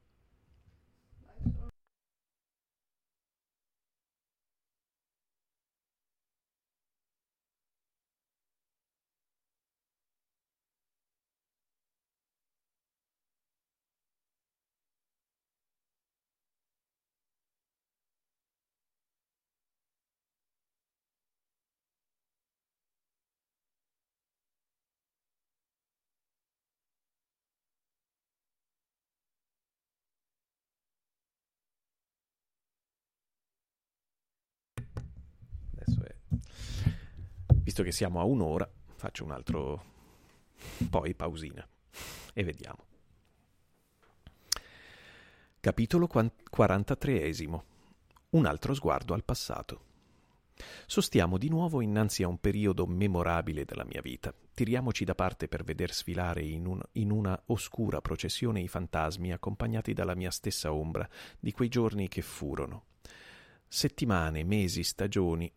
Visto 37.66 37.82
che 37.82 37.92
siamo 37.92 38.20
a 38.20 38.24
un'ora, 38.24 38.70
faccio 38.94 39.24
un 39.24 39.32
altro 39.32 39.84
poi 40.88 41.16
pausina 41.16 41.68
e 42.32 42.44
vediamo. 42.44 42.86
Capitolo 45.60 46.06
43. 46.08 47.32
Un 48.30 48.46
altro 48.46 48.74
sguardo 48.76 49.16
al 49.16 49.24
passato. 49.24 49.82
Sostiamo 50.86 51.40
di 51.40 51.50
nuovo 51.50 51.82
innanzi 51.82 52.22
a 52.22 52.28
un 52.28 52.40
periodo 52.40 52.86
memorabile 52.86 53.66
della 53.66 53.84
mia 53.84 54.02
vita. 54.02 54.32
Tiriamoci 54.54 55.04
da 55.04 55.16
parte 55.16 55.48
per 55.48 55.64
veder 55.64 55.92
sfilare 55.92 56.44
in, 56.44 56.68
un, 56.68 56.80
in, 56.94 57.10
una 57.10 57.42
oscura 57.48 58.00
processione 58.00 58.62
i 58.62 58.68
fantasmi 58.68 59.34
accompagnati 59.34 59.94
dalla 59.94 60.14
mia 60.14 60.30
stessa 60.30 60.72
ombra 60.72 61.10
di 61.40 61.52
quei 61.52 61.70
giorni 61.70 62.10
che 62.10 62.22
furono. 62.22 62.86
Settimane, 63.68 64.44
mesi, 64.44 64.84
stagioni, 64.84 65.52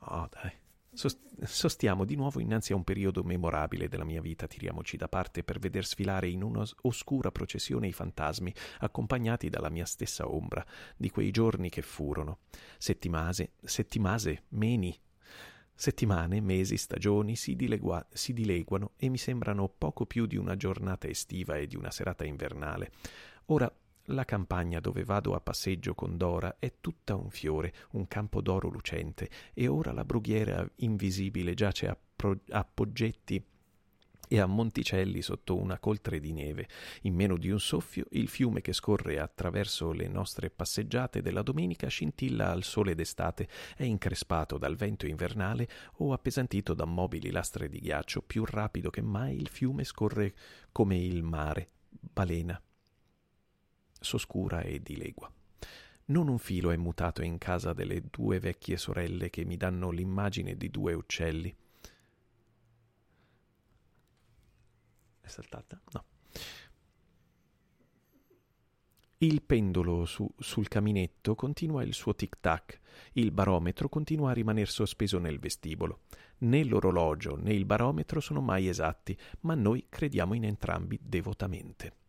Oh, 0.00 0.28
dai. 0.30 0.52
Sostiamo 0.94 2.04
di 2.04 2.16
nuovo 2.16 2.38
innanzi 2.38 2.72
a 2.72 2.76
un 2.76 2.84
periodo 2.84 3.22
memorabile 3.22 3.88
della 3.88 4.04
mia 4.04 4.20
vita, 4.20 4.46
tiriamoci 4.46 4.98
da 4.98 5.08
parte 5.08 5.42
per 5.42 5.58
veder 5.58 5.86
sfilare 5.86 6.28
in 6.28 6.42
un'oscura 6.42 7.32
processione 7.32 7.88
i 7.88 7.92
fantasmi, 7.92 8.54
accompagnati 8.80 9.48
dalla 9.48 9.70
mia 9.70 9.86
stessa 9.86 10.28
ombra, 10.28 10.64
di 10.96 11.08
quei 11.08 11.30
giorni 11.30 11.70
che 11.70 11.80
furono. 11.80 12.40
Settimase, 12.76 13.52
settimase, 13.62 14.44
meni. 14.48 14.94
Settimane, 15.74 16.40
mesi, 16.42 16.76
stagioni 16.76 17.34
si, 17.36 17.56
dilegua, 17.56 18.06
si 18.12 18.34
dileguano 18.34 18.92
e 18.96 19.08
mi 19.08 19.18
sembrano 19.18 19.68
poco 19.68 20.04
più 20.04 20.26
di 20.26 20.36
una 20.36 20.56
giornata 20.56 21.08
estiva 21.08 21.56
e 21.56 21.66
di 21.66 21.74
una 21.74 21.90
serata 21.90 22.24
invernale. 22.24 22.92
Ora 23.46 23.74
la 24.06 24.24
campagna 24.24 24.80
dove 24.80 25.04
vado 25.04 25.34
a 25.34 25.40
passeggio 25.40 25.94
con 25.94 26.16
Dora 26.16 26.56
è 26.58 26.74
tutta 26.80 27.14
un 27.14 27.30
fiore, 27.30 27.72
un 27.92 28.08
campo 28.08 28.40
d'oro 28.40 28.68
lucente, 28.68 29.28
e 29.54 29.66
ora 29.68 29.92
la 29.92 30.04
brughiera 30.04 30.68
invisibile 30.76 31.54
giace 31.54 31.88
a, 31.88 31.96
pro- 32.16 32.40
a 32.50 32.64
poggetti 32.64 33.44
e 34.32 34.40
a 34.40 34.46
Monticelli 34.46 35.20
sotto 35.20 35.60
una 35.60 35.78
coltre 35.78 36.18
di 36.18 36.32
neve. 36.32 36.66
In 37.02 37.14
meno 37.14 37.36
di 37.36 37.50
un 37.50 37.60
soffio 37.60 38.06
il 38.12 38.28
fiume 38.28 38.62
che 38.62 38.72
scorre 38.72 39.18
attraverso 39.18 39.92
le 39.92 40.08
nostre 40.08 40.48
passeggiate 40.48 41.20
della 41.20 41.42
domenica 41.42 41.88
scintilla 41.88 42.50
al 42.50 42.62
sole 42.62 42.94
d'estate, 42.94 43.46
è 43.76 43.84
increspato 43.84 44.56
dal 44.56 44.76
vento 44.76 45.06
invernale 45.06 45.68
o 45.98 46.14
appesantito 46.14 46.72
da 46.72 46.86
mobili 46.86 47.30
lastre 47.30 47.68
di 47.68 47.78
ghiaccio. 47.78 48.22
Più 48.22 48.46
rapido 48.46 48.88
che 48.88 49.02
mai 49.02 49.36
il 49.36 49.48
fiume 49.48 49.84
scorre 49.84 50.34
come 50.72 50.96
il 50.96 51.22
mare, 51.22 51.68
balena 51.90 52.58
soscura 54.02 54.60
e 54.62 54.80
dilegua. 54.80 55.32
Non 56.04 56.28
un 56.28 56.38
filo 56.38 56.70
è 56.70 56.76
mutato 56.76 57.22
in 57.22 57.38
casa 57.38 57.72
delle 57.72 58.02
due 58.10 58.40
vecchie 58.40 58.76
sorelle 58.76 59.30
che 59.30 59.44
mi 59.44 59.56
danno 59.56 59.90
l'immagine 59.90 60.56
di 60.56 60.68
due 60.70 60.94
uccelli. 60.94 61.54
È 65.20 65.28
saltata? 65.28 65.80
No. 65.92 66.04
Il 69.18 69.42
pendolo 69.42 70.04
su, 70.04 70.28
sul 70.36 70.66
caminetto 70.66 71.36
continua 71.36 71.84
il 71.84 71.94
suo 71.94 72.14
tic-tac, 72.14 72.80
il 73.12 73.30
barometro 73.30 73.88
continua 73.88 74.30
a 74.30 74.34
rimanere 74.34 74.66
sospeso 74.66 75.20
nel 75.20 75.38
vestibolo. 75.38 76.00
Né 76.38 76.64
l'orologio 76.64 77.36
né 77.36 77.54
il 77.54 77.64
barometro 77.64 78.18
sono 78.18 78.40
mai 78.40 78.66
esatti, 78.66 79.16
ma 79.42 79.54
noi 79.54 79.86
crediamo 79.88 80.34
in 80.34 80.44
entrambi 80.44 80.98
devotamente 81.00 82.00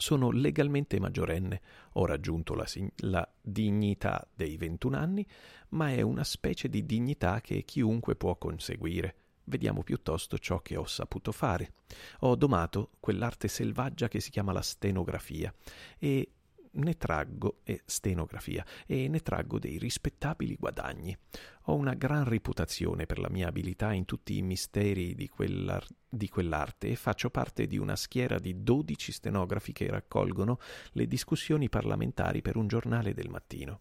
sono 0.00 0.30
legalmente 0.30 0.98
maggiorenne, 0.98 1.60
ho 1.92 2.06
raggiunto 2.06 2.54
la, 2.54 2.66
la, 2.98 3.28
dignità 3.40 4.26
dei 4.34 4.56
21 4.56 4.96
anni, 4.96 5.26
ma 5.70 5.90
è 5.90 6.00
una 6.00 6.24
specie 6.24 6.68
di 6.68 6.86
dignità 6.86 7.40
che 7.42 7.62
chiunque 7.64 8.16
può 8.16 8.36
conseguire. 8.36 9.14
Vediamo 9.44 9.82
piuttosto 9.82 10.38
ciò 10.38 10.60
che 10.60 10.76
ho 10.76 10.86
saputo 10.86 11.32
fare. 11.32 11.74
Ho 12.20 12.34
domato 12.34 12.92
quell'arte 12.98 13.46
selvaggia 13.48 14.08
che 14.08 14.20
si 14.20 14.30
chiama 14.30 14.52
la 14.52 14.62
stenografia 14.62 15.52
e 15.98 16.32
ne 16.72 16.96
traggo 16.96 17.60
e 17.64 17.82
stenografia 17.84 18.64
e 18.86 19.08
ne 19.08 19.20
traggo 19.20 19.58
dei 19.58 19.78
rispettabili 19.78 20.56
guadagni. 20.56 21.16
Ho 21.64 21.74
una 21.74 21.94
gran 21.94 22.24
reputazione 22.24 23.06
per 23.06 23.18
la 23.18 23.28
mia 23.28 23.48
abilità 23.48 23.92
in 23.92 24.04
tutti 24.04 24.36
i 24.36 24.42
misteri 24.42 25.14
di, 25.14 25.28
quell'ar- 25.28 25.86
di 26.08 26.28
quell'arte 26.28 26.88
e 26.88 26.96
faccio 26.96 27.30
parte 27.30 27.66
di 27.66 27.78
una 27.78 27.96
schiera 27.96 28.38
di 28.38 28.62
dodici 28.62 29.12
stenografi 29.12 29.72
che 29.72 29.88
raccolgono 29.88 30.58
le 30.92 31.06
discussioni 31.06 31.68
parlamentari 31.68 32.42
per 32.42 32.56
un 32.56 32.66
giornale 32.68 33.14
del 33.14 33.28
mattino. 33.28 33.80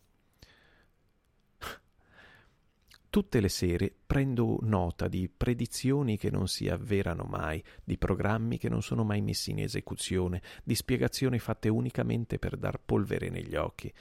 Tutte 3.12 3.40
le 3.40 3.50
sere 3.50 3.92
prendo 4.06 4.60
nota 4.62 5.08
di 5.08 5.28
predizioni 5.36 6.16
che 6.16 6.30
non 6.30 6.48
si 6.48 6.70
avverano 6.70 7.24
mai, 7.24 7.64
di 7.84 7.98
programmi 7.98 8.60
che 8.60 8.70
non 8.70 8.84
sono 8.84 9.04
mai 9.04 9.22
messi 9.22 9.50
in 9.50 9.60
esecuzione, 9.60 10.44
di 10.64 10.76
spiegazioni 10.76 11.40
fatte 11.40 11.70
unicamente 11.70 12.38
per 12.38 12.56
dar 12.56 12.80
polvere 12.80 13.30
negli 13.30 13.56
occhi. 13.56 13.92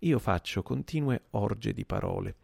Io 0.00 0.18
faccio 0.18 0.62
continue 0.62 1.22
orge 1.30 1.72
di 1.72 1.86
parole, 1.86 2.34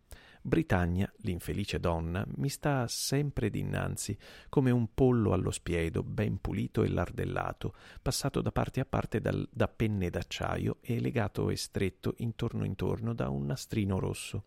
Britannia, 0.47 1.11
l'infelice 1.23 1.81
donna, 1.81 2.23
mi 2.37 2.51
sta 2.51 2.87
sempre 2.87 3.49
dinanzi, 3.49 4.15
come 4.51 4.71
un 4.71 4.93
pollo 4.93 5.33
allo 5.33 5.51
spiedo, 5.51 6.03
ben 6.03 6.39
pulito 6.39 6.83
e 6.83 6.89
lardellato, 6.89 7.73
passato 8.03 8.43
da 8.43 8.53
parte 8.53 8.81
a 8.81 8.85
parte 8.85 9.23
dal, 9.23 9.49
da 9.51 9.69
penne 9.69 10.11
d'acciaio 10.11 10.77
e 10.83 11.01
legato 11.01 11.49
e 11.49 11.57
stretto 11.57 12.13
intorno 12.19 12.65
intorno 12.65 13.15
da 13.15 13.31
un 13.31 13.47
nastrino 13.47 13.99
rosso. 13.99 14.45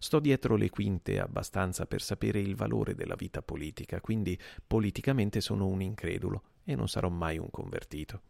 Sto 0.00 0.18
dietro 0.18 0.56
le 0.56 0.68
quinte 0.68 1.20
abbastanza 1.20 1.86
per 1.86 2.02
sapere 2.02 2.40
il 2.40 2.56
valore 2.56 2.96
della 2.96 3.14
vita 3.14 3.40
politica, 3.40 4.00
quindi 4.00 4.36
politicamente 4.66 5.40
sono 5.40 5.68
un 5.68 5.80
incredulo 5.80 6.42
e 6.64 6.74
non 6.74 6.88
sarò 6.88 7.08
mai 7.08 7.38
un 7.38 7.50
convertito. 7.50 8.20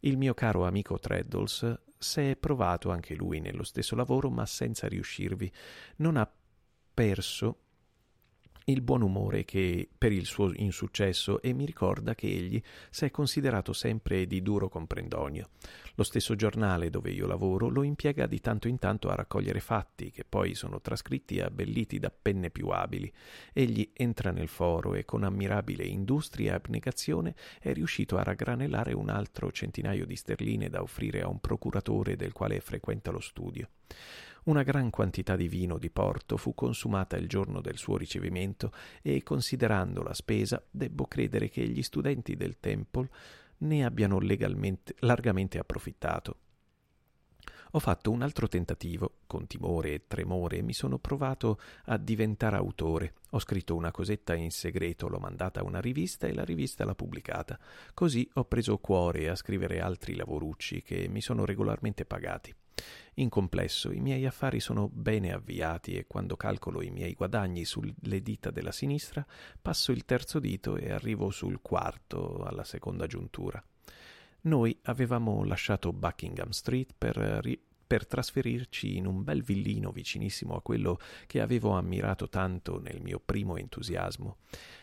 Il 0.00 0.16
mio 0.16 0.32
caro 0.32 0.64
amico 0.64 0.98
Treddles 0.98 1.80
s'è 1.98 2.34
provato 2.36 2.90
anche 2.90 3.14
lui 3.14 3.40
nello 3.40 3.62
stesso 3.62 3.94
lavoro, 3.94 4.30
ma 4.30 4.46
senza 4.46 4.88
riuscirvi. 4.88 5.52
Non 5.96 6.16
ha 6.16 6.30
perso 6.96 7.58
il 8.68 8.80
buon 8.80 9.02
umore 9.02 9.44
che 9.44 9.86
per 9.96 10.12
il 10.12 10.24
suo 10.24 10.50
insuccesso 10.56 11.42
e 11.42 11.52
mi 11.52 11.66
ricorda 11.66 12.14
che 12.14 12.26
egli 12.26 12.60
si 12.90 13.04
è 13.04 13.10
considerato 13.10 13.74
sempre 13.74 14.26
di 14.26 14.40
duro 14.40 14.70
comprendonio. 14.70 15.50
Lo 15.94 16.02
stesso 16.02 16.34
giornale 16.34 16.88
dove 16.88 17.10
io 17.10 17.26
lavoro 17.26 17.68
lo 17.68 17.82
impiega 17.82 18.26
di 18.26 18.40
tanto 18.40 18.66
in 18.66 18.78
tanto 18.78 19.10
a 19.10 19.14
raccogliere 19.14 19.60
fatti 19.60 20.10
che 20.10 20.24
poi 20.24 20.54
sono 20.54 20.80
trascritti 20.80 21.36
e 21.36 21.42
abbelliti 21.42 21.98
da 21.98 22.10
penne 22.10 22.50
più 22.50 22.68
abili. 22.68 23.12
Egli 23.52 23.90
entra 23.92 24.30
nel 24.30 24.48
foro 24.48 24.94
e 24.94 25.04
con 25.04 25.22
ammirabile 25.22 25.84
industria 25.84 26.52
e 26.52 26.54
abnegazione 26.54 27.34
è 27.60 27.74
riuscito 27.74 28.16
a 28.16 28.22
raggranellare 28.22 28.94
un 28.94 29.10
altro 29.10 29.52
centinaio 29.52 30.06
di 30.06 30.16
sterline 30.16 30.70
da 30.70 30.80
offrire 30.80 31.20
a 31.20 31.28
un 31.28 31.40
procuratore 31.40 32.16
del 32.16 32.32
quale 32.32 32.58
frequenta 32.60 33.10
lo 33.10 33.20
studio. 33.20 33.68
Una 34.46 34.62
gran 34.62 34.90
quantità 34.90 35.34
di 35.34 35.48
vino 35.48 35.76
di 35.76 35.90
Porto 35.90 36.36
fu 36.36 36.54
consumata 36.54 37.16
il 37.16 37.26
giorno 37.26 37.60
del 37.60 37.76
suo 37.78 37.96
ricevimento 37.96 38.70
e, 39.02 39.24
considerando 39.24 40.04
la 40.04 40.14
spesa, 40.14 40.62
debbo 40.70 41.06
credere 41.06 41.48
che 41.48 41.66
gli 41.66 41.82
studenti 41.82 42.36
del 42.36 42.60
Temple 42.60 43.08
ne 43.58 43.84
abbiano 43.84 44.20
largamente 45.00 45.58
approfittato. 45.58 46.36
Ho 47.72 47.80
fatto 47.80 48.12
un 48.12 48.22
altro 48.22 48.46
tentativo, 48.46 49.16
con 49.26 49.48
timore 49.48 49.94
e 49.94 50.06
tremore, 50.06 50.62
mi 50.62 50.74
sono 50.74 50.98
provato 50.98 51.58
a 51.86 51.96
diventare 51.96 52.54
autore. 52.54 53.14
Ho 53.30 53.40
scritto 53.40 53.74
una 53.74 53.90
cosetta 53.90 54.36
in 54.36 54.52
segreto, 54.52 55.08
l'ho 55.08 55.18
mandata 55.18 55.58
a 55.58 55.64
una 55.64 55.80
rivista 55.80 56.28
e 56.28 56.32
la 56.32 56.44
rivista 56.44 56.84
l'ha 56.84 56.94
pubblicata. 56.94 57.58
Così 57.92 58.30
ho 58.34 58.44
preso 58.44 58.78
cuore 58.78 59.28
a 59.28 59.34
scrivere 59.34 59.80
altri 59.80 60.14
lavorucci 60.14 60.82
che 60.82 61.08
mi 61.08 61.20
sono 61.20 61.44
regolarmente 61.44 62.04
pagati. 62.04 62.54
In 63.14 63.28
complesso 63.30 63.92
i 63.92 64.00
miei 64.00 64.26
affari 64.26 64.60
sono 64.60 64.88
bene 64.92 65.32
avviati 65.32 65.94
e 65.94 66.06
quando 66.06 66.36
calcolo 66.36 66.82
i 66.82 66.90
miei 66.90 67.14
guadagni 67.14 67.64
sulle 67.64 68.22
dita 68.22 68.50
della 68.50 68.72
sinistra 68.72 69.26
passo 69.60 69.92
il 69.92 70.04
terzo 70.04 70.38
dito 70.38 70.76
e 70.76 70.90
arrivo 70.90 71.30
sul 71.30 71.60
quarto 71.62 72.44
alla 72.44 72.64
seconda 72.64 73.06
giuntura. 73.06 73.62
Noi 74.42 74.78
avevamo 74.82 75.44
lasciato 75.44 75.92
Buckingham 75.92 76.50
Street 76.50 76.94
per, 76.96 77.16
ri- 77.16 77.60
per 77.86 78.06
trasferirci 78.06 78.96
in 78.96 79.06
un 79.06 79.24
bel 79.24 79.42
villino 79.42 79.90
vicinissimo 79.90 80.54
a 80.54 80.62
quello 80.62 80.98
che 81.26 81.40
avevo 81.40 81.70
ammirato 81.70 82.28
tanto 82.28 82.78
nel 82.80 83.00
mio 83.00 83.18
primo 83.18 83.56
entusiasmo. 83.56 84.36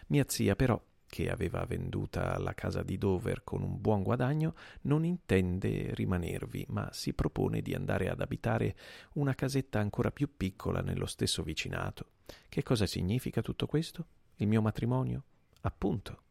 Mia 0.08 0.26
zia 0.28 0.56
però 0.56 0.82
che 1.14 1.30
aveva 1.30 1.64
venduta 1.66 2.40
la 2.40 2.56
casa 2.56 2.82
di 2.82 2.98
Dover 2.98 3.44
con 3.44 3.62
un 3.62 3.80
buon 3.80 4.02
guadagno, 4.02 4.56
non 4.82 5.06
intende 5.06 5.94
rimanervi, 5.94 6.66
ma 6.70 6.90
si 6.92 7.14
propone 7.14 7.62
di 7.62 7.76
andare 7.76 8.10
ad 8.10 8.20
abitare 8.20 8.76
una 9.14 9.36
casetta 9.36 9.78
ancora 9.78 10.10
più 10.10 10.36
piccola 10.36 10.82
nello 10.82 11.06
stesso 11.06 11.44
vicinato. 11.44 12.14
Che 12.50 12.64
cosa 12.64 12.88
significa 12.88 13.44
tutto 13.44 13.68
questo? 13.68 14.08
Il 14.38 14.48
mio 14.48 14.64
matrimonio? 14.64 15.24
Appunto. 15.62 16.24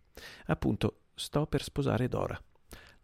Appunto, 0.47 1.03
sto 1.15 1.47
per 1.47 1.63
sposare 1.63 2.09
Dora. 2.09 2.43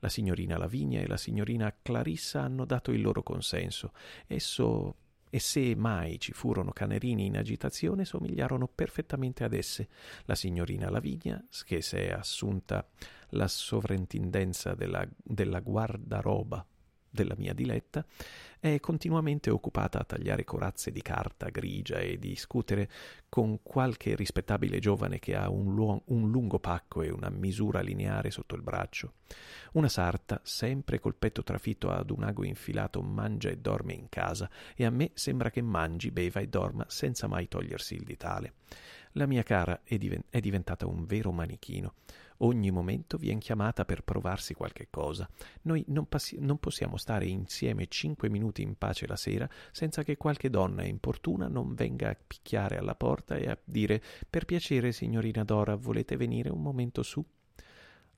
La 0.00 0.08
signorina 0.08 0.58
Lavinia 0.58 1.00
e 1.00 1.06
la 1.06 1.16
signorina 1.16 1.72
Clarissa 1.80 2.42
hanno 2.42 2.64
dato 2.64 2.90
il 2.90 3.02
loro 3.02 3.22
consenso. 3.22 3.92
Esso 4.26 4.96
e 5.30 5.38
se 5.40 5.74
mai 5.76 6.18
ci 6.18 6.32
furono 6.32 6.72
canerini 6.72 7.26
in 7.26 7.36
agitazione, 7.36 8.04
somigliarono 8.04 8.68
perfettamente 8.68 9.44
ad 9.44 9.52
esse. 9.52 9.88
La 10.24 10.34
signorina 10.34 10.90
Lavinia, 10.90 11.42
che 11.64 11.82
si 11.82 11.96
è 11.96 12.10
assunta 12.10 12.86
la 13.30 13.48
sovrintendenza 13.48 14.74
della, 14.74 15.06
della 15.22 15.60
guardaroba 15.60 16.64
della 17.10 17.34
mia 17.36 17.52
diletta, 17.52 18.04
è 18.60 18.80
continuamente 18.80 19.50
occupata 19.50 20.00
a 20.00 20.04
tagliare 20.04 20.44
corazze 20.44 20.90
di 20.90 21.00
carta 21.00 21.48
grigia 21.48 21.98
e 21.98 22.18
discutere 22.18 22.88
con 23.28 23.62
qualche 23.62 24.16
rispettabile 24.16 24.80
giovane 24.80 25.18
che 25.18 25.36
ha 25.36 25.48
un, 25.48 25.74
lu- 25.74 26.02
un 26.06 26.30
lungo 26.30 26.58
pacco 26.58 27.02
e 27.02 27.10
una 27.10 27.30
misura 27.30 27.80
lineare 27.80 28.30
sotto 28.30 28.56
il 28.56 28.62
braccio. 28.62 29.14
Una 29.72 29.88
sarta, 29.88 30.40
sempre 30.42 30.98
col 30.98 31.14
petto 31.14 31.44
trafitto 31.44 31.90
ad 31.90 32.10
un 32.10 32.24
ago 32.24 32.44
infilato, 32.44 33.00
mangia 33.00 33.50
e 33.50 33.58
dorme 33.58 33.92
in 33.92 34.08
casa, 34.08 34.50
e 34.74 34.84
a 34.84 34.90
me 34.90 35.10
sembra 35.14 35.50
che 35.50 35.62
mangi, 35.62 36.10
beva 36.10 36.40
e 36.40 36.48
dorma 36.48 36.84
senza 36.88 37.28
mai 37.28 37.46
togliersi 37.46 37.94
il 37.94 38.02
ditale. 38.02 38.54
La 39.12 39.26
mia 39.26 39.42
cara 39.42 39.80
è, 39.84 39.96
diven- 39.98 40.24
è 40.30 40.40
diventata 40.40 40.86
un 40.86 41.04
vero 41.04 41.32
manichino. 41.32 41.94
Ogni 42.38 42.70
momento 42.70 43.16
viene 43.16 43.40
chiamata 43.40 43.84
per 43.84 44.04
provarsi 44.04 44.54
qualche 44.54 44.86
cosa. 44.90 45.28
Noi 45.62 45.84
non, 45.88 46.06
passi- 46.06 46.38
non 46.38 46.58
possiamo 46.58 46.96
stare 46.96 47.26
insieme 47.26 47.88
cinque 47.88 48.28
minuti 48.28 48.62
in 48.62 48.76
pace 48.76 49.06
la 49.06 49.16
sera 49.16 49.48
senza 49.72 50.04
che 50.04 50.16
qualche 50.16 50.48
donna 50.48 50.84
importuna 50.84 51.48
non 51.48 51.74
venga 51.74 52.10
a 52.10 52.16
picchiare 52.16 52.78
alla 52.78 52.94
porta 52.94 53.36
e 53.36 53.48
a 53.48 53.58
dire 53.64 54.02
Per 54.28 54.44
piacere, 54.44 54.92
signorina 54.92 55.42
Dora, 55.42 55.74
volete 55.74 56.16
venire 56.16 56.50
un 56.50 56.62
momento 56.62 57.02
su? 57.02 57.24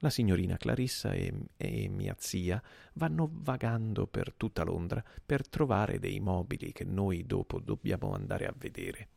La 0.02 0.10
signorina 0.10 0.56
Clarissa 0.56 1.12
e, 1.12 1.32
e, 1.56 1.88
mia 1.88 2.14
zia 2.18 2.62
vanno 2.94 3.28
vagando 3.30 4.06
per 4.06 4.32
tutta 4.32 4.64
Londra 4.64 5.04
per 5.24 5.46
trovare 5.46 5.98
dei 5.98 6.20
mobili 6.20 6.72
che 6.72 6.84
noi 6.84 7.26
dopo 7.26 7.60
dobbiamo 7.60 8.12
andare 8.14 8.46
a 8.46 8.54
vedere. 8.56 9.08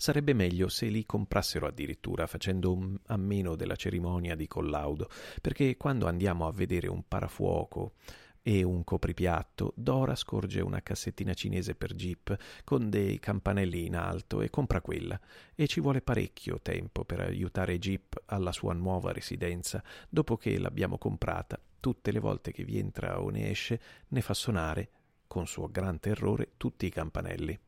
Sarebbe 0.00 0.32
meglio 0.32 0.70
se 0.70 0.86
li 0.86 1.04
comprassero 1.04 1.66
addirittura, 1.66 2.26
facendo 2.26 2.94
a 3.08 3.18
meno 3.18 3.54
della 3.54 3.76
cerimonia 3.76 4.34
di 4.34 4.48
collaudo, 4.48 5.10
perché 5.42 5.76
quando 5.76 6.06
andiamo 6.06 6.46
a 6.46 6.52
vedere 6.52 6.88
un 6.88 7.06
parafuoco 7.06 7.92
e 8.40 8.62
un 8.62 8.82
copripiatto, 8.82 9.74
Dora 9.76 10.14
scorge 10.14 10.62
una 10.62 10.80
cassettina 10.80 11.34
cinese 11.34 11.74
per 11.74 11.94
jeep 11.94 12.34
con 12.64 12.88
dei 12.88 13.18
campanelli 13.18 13.84
in 13.84 13.94
alto 13.94 14.40
e 14.40 14.48
compra 14.48 14.80
quella, 14.80 15.20
e 15.54 15.66
ci 15.66 15.80
vuole 15.80 16.00
parecchio 16.00 16.60
tempo 16.62 17.04
per 17.04 17.20
aiutare 17.20 17.78
Jeep 17.78 18.22
alla 18.24 18.52
sua 18.52 18.72
nuova 18.72 19.12
residenza 19.12 19.84
dopo 20.08 20.38
che 20.38 20.58
l'abbiamo 20.58 20.96
comprata. 20.96 21.60
Tutte 21.78 22.10
le 22.10 22.20
volte 22.20 22.52
che 22.52 22.64
vi 22.64 22.78
entra 22.78 23.20
o 23.20 23.28
ne 23.28 23.50
esce, 23.50 23.78
ne 24.08 24.22
fa 24.22 24.32
suonare, 24.32 24.88
con 25.26 25.46
suo 25.46 25.68
gran 25.70 26.00
terrore, 26.00 26.52
tutti 26.56 26.86
i 26.86 26.90
campanelli. 26.90 27.60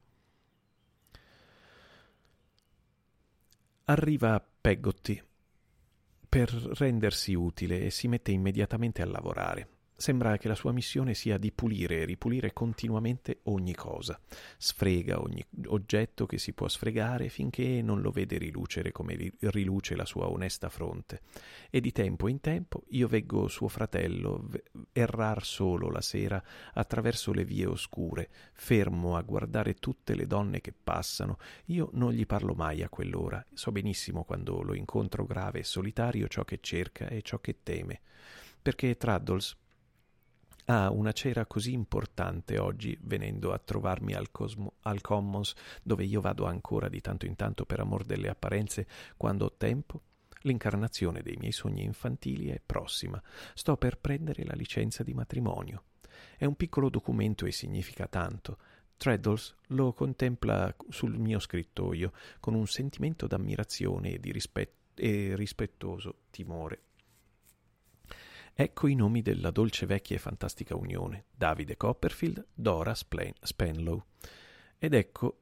Arriva 3.93 4.43
Peggotty 4.62 5.22
per 6.26 6.49
rendersi 6.49 7.34
utile 7.34 7.84
e 7.84 7.90
si 7.90 8.09
mette 8.09 8.32
immediatamente 8.32 9.03
a 9.03 9.05
lavorare. 9.05 9.71
Sembra 10.03 10.36
che 10.36 10.48
la 10.48 10.57
sua 10.57 10.72
missione 10.72 11.14
sia 11.14 11.38
di 11.38 11.53
pulire 11.53 12.00
e 12.00 12.05
ripulire 12.05 12.53
continuamente 12.53 13.38
ogni 13.44 13.72
cosa. 13.72 14.18
Sfrega 14.59 15.20
ogni 15.20 15.46
oggetto 15.66 16.26
che 16.26 16.38
si 16.38 16.53
può 16.55 16.66
sfregare 16.66 17.28
finché 17.28 17.80
non 17.82 18.00
lo 18.00 18.11
vede 18.11 18.36
rilucere 18.36 18.90
come 18.90 19.32
riluce 19.38 19.94
la 19.94 20.05
sua 20.05 20.28
onesta 20.28 20.68
fronte. 20.70 21.20
E 21.70 21.80
di 21.80 21.92
tempo 21.92 22.26
in 22.26 22.40
tempo 22.40 22.82
io 22.88 23.07
veggo 23.07 23.46
suo 23.46 23.68
fratello 23.68 24.48
errar 24.90 25.44
solo 25.44 25.88
la 25.88 26.00
sera 26.00 26.42
attraverso 26.72 27.32
le 27.32 27.44
vie 27.44 27.66
oscure, 27.66 28.28
fermo 28.55 29.14
a 29.16 29.22
guardare 29.22 29.74
tutte 29.74 30.16
le 30.16 30.26
donne 30.26 30.61
che 30.61 30.72
passano. 30.72 31.38
Io 31.66 31.90
non 31.92 32.11
gli 32.11 32.26
parlo 32.26 32.55
mai 32.55 32.82
a 32.82 32.88
quell'ora. 32.88 33.46
So 33.55 33.70
benissimo 33.70 34.24
quando 34.24 34.62
lo 34.62 34.74
incontro 34.74 35.26
grave 35.26 35.61
e 35.61 35.64
solitario 35.64 36.26
ciò 36.26 36.42
che 36.42 36.59
cerca 36.61 37.07
e 37.07 37.22
ciò 37.22 37.38
che 37.38 37.59
teme. 37.62 38.00
Perché 38.61 38.96
Traddles 38.96 39.57
ha 40.66 40.90
una 40.90 41.12
cera 41.12 41.46
così 41.46 41.72
importante 41.72 42.58
oggi 42.58 42.96
venendo 43.02 43.52
a 43.52 43.58
trovarmi 43.58 44.14
al, 44.14 44.30
Cosmo, 44.30 44.74
al 44.82 45.00
Commons 45.00 45.54
dove 45.82 46.04
io 46.04 46.20
vado 46.20 46.44
ancora 46.44 46.88
di 46.88 47.00
tanto 47.00 47.26
in 47.26 47.36
tanto 47.36 47.64
per 47.64 47.80
amor 47.80 48.04
delle 48.04 48.28
apparenze 48.28 48.86
quando 49.16 49.46
ho 49.46 49.52
tempo? 49.56 50.02
L'incarnazione 50.42 51.22
dei 51.22 51.36
miei 51.36 51.52
sogni 51.52 51.84
infantili 51.84 52.48
è 52.48 52.60
prossima. 52.64 53.22
Sto 53.54 53.76
per 53.76 53.98
prendere 53.98 54.44
la 54.44 54.54
licenza 54.54 55.02
di 55.02 55.14
matrimonio. 55.14 55.84
È 56.36 56.44
un 56.44 56.56
piccolo 56.56 56.88
documento 56.88 57.46
e 57.46 57.52
significa 57.52 58.06
tanto. 58.06 58.58
Treadles 58.96 59.54
lo 59.68 59.92
contempla 59.92 60.74
sul 60.88 61.16
mio 61.16 61.38
scrittoio 61.38 62.12
con 62.40 62.54
un 62.54 62.66
sentimento 62.66 63.26
d'ammirazione 63.26 64.14
e 64.14 64.18
di 64.18 64.32
rispetto 64.32 64.80
e 64.94 65.34
rispettoso 65.36 66.16
timore. 66.30 66.80
Ecco 68.55 68.86
i 68.86 68.94
nomi 68.94 69.22
della 69.22 69.50
dolce 69.50 69.86
vecchia 69.86 70.16
e 70.16 70.18
fantastica 70.18 70.76
unione, 70.76 71.24
Davide 71.34 71.78
Copperfield, 71.78 72.48
Dora 72.53 72.94
Splen- 72.94 73.32
Spenlow. 73.40 74.05
Ed 74.78 74.92
ecco 74.92 75.38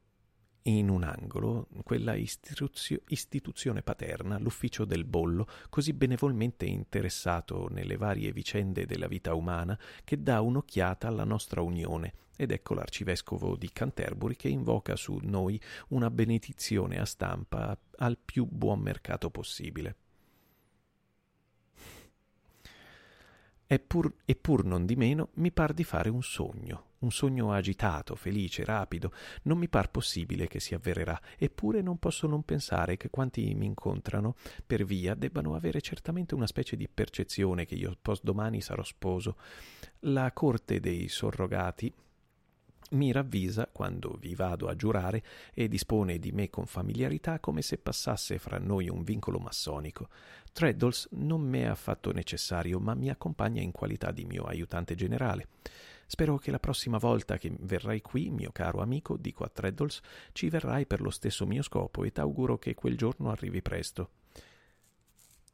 in 0.62 0.88
un 0.88 1.02
angolo 1.02 1.66
quella 1.82 2.14
istituzio- 2.14 3.02
istituzione 3.08 3.82
paterna, 3.82 4.38
l'ufficio 4.38 4.84
del 4.84 5.04
bollo, 5.04 5.48
così 5.70 5.92
benevolmente 5.92 6.66
interessato 6.66 7.68
nelle 7.68 7.96
varie 7.96 8.30
vicende 8.30 8.86
della 8.86 9.08
vita 9.08 9.34
umana, 9.34 9.76
che 10.04 10.22
dà 10.22 10.40
un'occhiata 10.40 11.08
alla 11.08 11.24
nostra 11.24 11.62
unione, 11.62 12.14
ed 12.36 12.52
ecco 12.52 12.74
l'arcivescovo 12.74 13.56
di 13.56 13.70
Canterbury 13.72 14.36
che 14.36 14.48
invoca 14.48 14.94
su 14.94 15.18
noi 15.22 15.60
una 15.88 16.10
benedizione 16.10 17.00
a 17.00 17.04
stampa 17.04 17.76
al 17.96 18.18
più 18.18 18.46
buon 18.46 18.78
mercato 18.78 19.30
possibile. 19.30 19.96
Eppur, 23.72 24.12
eppur 24.24 24.64
non 24.64 24.84
di 24.84 24.96
meno 24.96 25.28
mi 25.34 25.52
par 25.52 25.72
di 25.72 25.84
fare 25.84 26.08
un 26.08 26.24
sogno, 26.24 26.86
un 26.98 27.12
sogno 27.12 27.52
agitato, 27.52 28.16
felice, 28.16 28.64
rapido. 28.64 29.12
Non 29.42 29.58
mi 29.58 29.68
par 29.68 29.92
possibile 29.92 30.48
che 30.48 30.58
si 30.58 30.74
avvererà, 30.74 31.16
eppure 31.38 31.80
non 31.80 31.96
posso 32.00 32.26
non 32.26 32.42
pensare 32.42 32.96
che 32.96 33.10
quanti 33.10 33.54
mi 33.54 33.66
incontrano 33.66 34.34
per 34.66 34.84
via 34.84 35.14
debbano 35.14 35.54
avere 35.54 35.80
certamente 35.80 36.34
una 36.34 36.48
specie 36.48 36.74
di 36.74 36.88
percezione 36.88 37.64
che 37.64 37.76
io 37.76 37.96
postdomani 38.02 38.60
sarò 38.60 38.82
sposo. 38.82 39.36
La 40.00 40.32
corte 40.32 40.80
dei 40.80 41.06
sorrogati 41.06 41.94
mi 42.90 43.12
ravvisa 43.12 43.68
quando 43.70 44.16
vi 44.18 44.34
vado 44.34 44.68
a 44.68 44.74
giurare 44.74 45.22
e 45.52 45.68
dispone 45.68 46.18
di 46.18 46.32
me 46.32 46.50
con 46.50 46.66
familiarità 46.66 47.38
come 47.38 47.62
se 47.62 47.78
passasse 47.78 48.38
fra 48.38 48.58
noi 48.58 48.88
un 48.88 49.02
vincolo 49.02 49.38
massonico. 49.38 50.08
Treadles 50.52 51.08
non 51.12 51.42
m'è 51.42 51.64
affatto 51.64 52.12
necessario, 52.12 52.80
ma 52.80 52.94
mi 52.94 53.10
accompagna 53.10 53.60
in 53.60 53.72
qualità 53.72 54.10
di 54.10 54.24
mio 54.24 54.44
aiutante 54.44 54.94
generale. 54.94 55.48
Spero 56.06 56.38
che 56.38 56.50
la 56.50 56.58
prossima 56.58 56.98
volta 56.98 57.38
che 57.38 57.52
verrai 57.60 58.00
qui, 58.00 58.30
mio 58.30 58.50
caro 58.50 58.80
amico, 58.80 59.16
dico 59.16 59.44
a 59.44 59.48
Treddles, 59.48 60.00
ci 60.32 60.48
verrai 60.48 60.84
per 60.84 61.00
lo 61.00 61.10
stesso 61.10 61.46
mio 61.46 61.62
scopo 61.62 62.02
e 62.02 62.10
t'auguro 62.10 62.58
che 62.58 62.74
quel 62.74 62.96
giorno 62.96 63.30
arrivi 63.30 63.62
presto. 63.62 64.10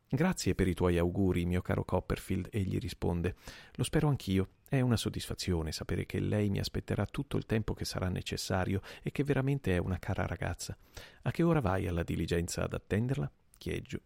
Grazie 0.08 0.54
per 0.54 0.66
i 0.66 0.74
tuoi 0.74 0.96
auguri, 0.96 1.44
mio 1.44 1.60
caro 1.60 1.84
Copperfield, 1.84 2.48
egli 2.50 2.78
risponde. 2.78 3.34
Lo 3.74 3.82
spero 3.82 4.08
anch'io. 4.08 4.48
È 4.68 4.80
una 4.80 4.96
soddisfazione 4.96 5.70
sapere 5.70 6.06
che 6.06 6.18
lei 6.18 6.50
mi 6.50 6.58
aspetterà 6.58 7.06
tutto 7.06 7.36
il 7.36 7.46
tempo 7.46 7.72
che 7.72 7.84
sarà 7.84 8.08
necessario 8.08 8.80
e 9.00 9.12
che 9.12 9.22
veramente 9.22 9.72
è 9.72 9.78
una 9.78 10.00
cara 10.00 10.26
ragazza. 10.26 10.76
A 11.22 11.30
che 11.30 11.44
ora 11.44 11.60
vai 11.60 11.86
alla 11.86 12.02
diligenza 12.02 12.64
ad 12.64 12.72
attenderla? 12.72 13.30
Chieggio. 13.56 14.00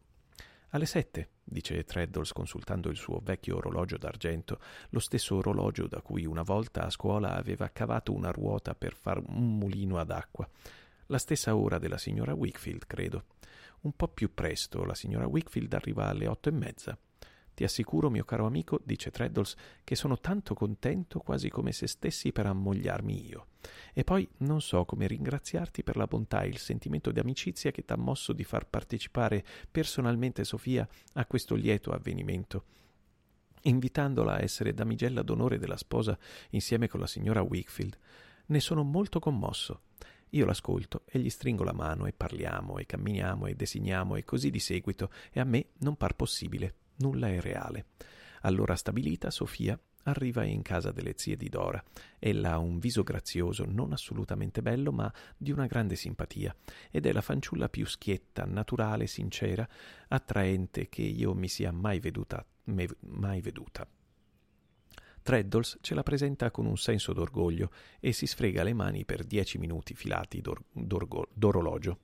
Alle 0.73 0.85
sette, 0.85 1.31
dice 1.43 1.83
Treddles 1.85 2.33
consultando 2.33 2.91
il 2.91 2.97
suo 2.97 3.21
vecchio 3.23 3.57
orologio 3.57 3.97
d'argento, 3.97 4.61
lo 4.91 4.99
stesso 4.99 5.37
orologio 5.37 5.87
da 5.87 6.03
cui 6.03 6.27
una 6.27 6.43
volta 6.43 6.85
a 6.85 6.91
scuola 6.91 7.35
aveva 7.35 7.71
cavato 7.71 8.13
una 8.13 8.31
ruota 8.31 8.75
per 8.75 8.95
far 8.95 9.19
un 9.19 9.57
mulino 9.57 9.99
ad 9.99 10.11
acqua. 10.11 10.47
La 11.07 11.19
stessa 11.19 11.57
ora 11.57 11.79
della 11.79 11.99
signora 11.99 12.35
Wickfield, 12.35 12.87
credo. 12.87 13.25
Un 13.81 13.93
po' 13.97 14.09
più 14.09 14.35
presto 14.35 14.85
la 14.85 14.95
signora 14.95 15.27
Wickfield 15.27 15.73
arriva 15.73 16.07
alle 16.07 16.27
otto 16.27 16.51
e 16.51 16.53
mezza. 16.53 16.99
Ti 17.61 17.67
assicuro, 17.67 18.09
mio 18.09 18.25
caro 18.25 18.47
amico, 18.47 18.81
dice 18.83 19.11
Treddles, 19.11 19.55
che 19.85 19.95
sono 19.95 20.19
tanto 20.19 20.55
contento 20.55 21.19
quasi 21.19 21.51
come 21.51 21.73
se 21.73 21.87
stessi 21.87 22.33
per 22.33 22.47
ammogliarmi 22.47 23.29
io. 23.29 23.49
E 23.93 24.03
poi 24.03 24.27
non 24.39 24.63
so 24.63 24.87
come 24.87 25.07
ringraziarti 25.07 25.83
per 25.83 25.97
la 25.97 26.07
bontà 26.07 26.41
e 26.41 26.49
il 26.49 26.57
sentimento 26.57 27.13
di 27.13 27.21
amicizia 27.21 27.71
che 27.71 27.85
t'ha 27.85 27.99
mosso 27.99 28.33
di 28.33 28.45
far 28.45 28.67
partecipare 28.67 29.45
personalmente 29.71 30.43
Sofia 30.43 30.89
a 31.13 31.27
questo 31.27 31.55
lieto 31.55 31.91
avvenimento 31.91 32.65
invitandola 33.65 34.37
a 34.37 34.43
essere 34.43 34.73
damigella 34.73 35.21
d'onore 35.21 35.59
della 35.59 35.77
sposa 35.77 36.19
insieme 36.53 36.89
con 36.89 36.99
la 36.99 37.07
signora 37.07 37.43
Wickfield. 37.43 37.99
Ne 38.47 38.61
sono 38.61 38.85
molto 38.85 39.19
commosso. 39.19 39.83
Io 40.31 40.47
l'ascolto 40.47 41.03
e 41.05 41.19
gli 41.19 41.29
stringo 41.29 41.65
la 41.65 41.75
mano 41.75 42.07
e 42.07 42.15
parliamo 42.15 42.79
e 42.79 42.87
camminiamo 42.87 43.45
e 43.45 43.55
designiamo 43.55 44.17
e 44.17 44.25
così 44.25 44.49
di 44.49 44.61
seguito 44.61 45.11
e 45.31 45.41
a 45.41 45.45
me 45.45 45.73
non 45.81 45.97
par 45.97 46.17
possibile 46.17 46.77
nulla 47.01 47.29
è 47.29 47.41
reale. 47.41 47.87
Allora 48.43 48.75
stabilita, 48.75 49.31
Sofia 49.31 49.79
arriva 50.05 50.45
in 50.45 50.63
casa 50.63 50.93
delle 50.93 51.15
zie 51.17 51.37
di 51.37 51.49
Dora. 51.49 51.83
Ella 52.19 52.53
ha 52.53 52.59
un 52.59 52.79
viso 52.79 53.03
grazioso, 53.03 53.65
non 53.67 53.93
assolutamente 53.93 54.63
bello, 54.63 54.93
ma 54.93 55.13
di 55.37 55.51
una 55.51 55.67
grande 55.67 55.97
simpatia, 55.97 56.55
ed 56.91 57.07
è 57.07 57.13
la 57.13 57.21
fanciulla 57.21 57.69
più 57.69 57.87
schietta, 57.87 58.45
naturale, 58.45 59.07
sincera, 59.07 59.69
attraente 60.09 60.89
che 60.89 61.03
io 61.03 61.35
mi 61.35 61.49
sia 61.49 61.73
mai 61.73 62.01
veduta. 62.01 62.45
Me, 62.65 62.89
mai 63.01 63.41
veduta. 63.41 63.87
Treddles 65.23 65.79
ce 65.83 65.95
la 65.95 66.03
presenta 66.03 66.51
con 66.51 66.65
un 66.65 66.79
senso 66.79 67.13
d'orgoglio 67.13 67.71
e 68.01 68.13
si 68.13 68.27
sfrega 68.27 68.63
le 68.63 68.73
mani 68.73 69.05
per 69.05 69.25
dieci 69.25 69.59
minuti 69.59 69.95
filati 69.95 70.41
d'or- 70.41 70.65
d'orologio 70.73 71.99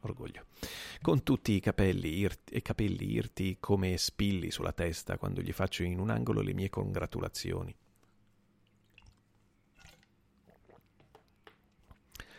orgoglio, 0.00 0.46
con 1.00 1.22
tutti 1.22 1.52
i 1.52 1.60
capelli 1.60 2.18
irti, 2.18 2.62
capelli 2.62 3.12
irti 3.12 3.56
come 3.60 3.96
spilli 3.96 4.50
sulla 4.50 4.72
testa 4.72 5.18
quando 5.18 5.40
gli 5.40 5.52
faccio 5.52 5.82
in 5.82 5.98
un 5.98 6.10
angolo 6.10 6.40
le 6.40 6.54
mie 6.54 6.68
congratulazioni. 6.68 7.74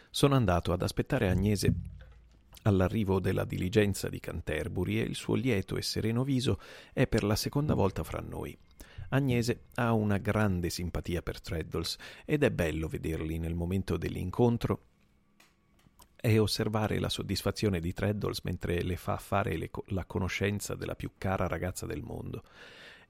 Sono 0.09 0.35
andato 0.35 0.73
ad 0.73 0.81
aspettare 0.81 1.29
Agnese 1.29 1.73
all'arrivo 2.63 3.19
della 3.19 3.45
diligenza 3.45 4.09
di 4.09 4.19
Canterbury 4.19 4.99
e 4.99 5.03
il 5.03 5.15
suo 5.15 5.35
lieto 5.35 5.77
e 5.77 5.81
sereno 5.81 6.23
viso 6.23 6.59
è 6.93 7.07
per 7.07 7.23
la 7.23 7.35
seconda 7.35 7.73
volta 7.73 8.03
fra 8.03 8.19
noi. 8.19 8.57
Agnese 9.09 9.65
ha 9.75 9.93
una 9.93 10.17
grande 10.17 10.69
simpatia 10.69 11.21
per 11.21 11.41
Treddles 11.41 11.97
ed 12.25 12.43
è 12.43 12.51
bello 12.51 12.87
vederli 12.87 13.39
nel 13.39 13.55
momento 13.55 13.97
dell'incontro 13.97 14.90
è 16.21 16.39
osservare 16.39 16.99
la 16.99 17.09
soddisfazione 17.09 17.79
di 17.79 17.93
Treddles 17.93 18.41
mentre 18.43 18.83
le 18.83 18.95
fa 18.95 19.17
fare 19.17 19.57
le, 19.57 19.71
la 19.87 20.05
conoscenza 20.05 20.75
della 20.75 20.95
più 20.95 21.13
cara 21.17 21.47
ragazza 21.47 21.87
del 21.87 22.03
mondo. 22.03 22.43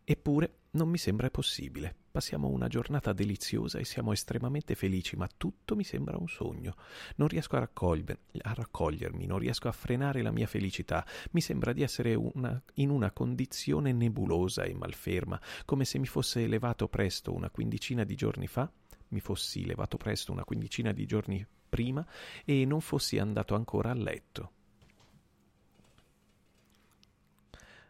Eppure 0.03 0.59
non 0.71 0.87
mi 0.87 0.97
sembra 0.97 1.29
possibile. 1.29 1.93
Passiamo 2.09 2.47
una 2.47 2.67
giornata 2.67 3.11
deliziosa 3.11 3.79
e 3.79 3.85
siamo 3.85 4.13
estremamente 4.13 4.75
felici, 4.75 5.17
ma 5.17 5.27
tutto 5.27 5.75
mi 5.75 5.83
sembra 5.83 6.17
un 6.17 6.27
sogno. 6.27 6.75
Non 7.17 7.27
riesco 7.27 7.57
a, 7.57 7.59
raccoglier, 7.59 8.17
a 8.43 8.53
raccogliermi, 8.53 9.25
non 9.25 9.39
riesco 9.39 9.67
a 9.67 9.73
frenare 9.73 10.21
la 10.21 10.31
mia 10.31 10.47
felicità. 10.47 11.05
Mi 11.31 11.41
sembra 11.41 11.73
di 11.73 11.83
essere 11.83 12.15
una, 12.15 12.61
in 12.75 12.89
una 12.89 13.11
condizione 13.11 13.91
nebulosa 13.91 14.63
e 14.63 14.73
malferma, 14.73 15.39
come 15.65 15.83
se 15.83 15.99
mi 15.99 16.07
fosse 16.07 16.43
elevato 16.43 16.87
presto 16.87 17.33
una 17.33 17.49
quindicina 17.49 18.05
di 18.05 18.15
giorni 18.15 18.47
fa, 18.47 18.71
mi 19.09 19.19
fossi 19.19 19.65
levato 19.65 19.97
presto 19.97 20.31
una 20.31 20.45
quindicina 20.45 20.93
di 20.93 21.05
giorni 21.05 21.45
prima 21.71 22.05
e 22.43 22.65
non 22.65 22.81
fossi 22.81 23.17
andato 23.17 23.55
ancora 23.55 23.91
a 23.91 23.95
letto. 23.95 24.51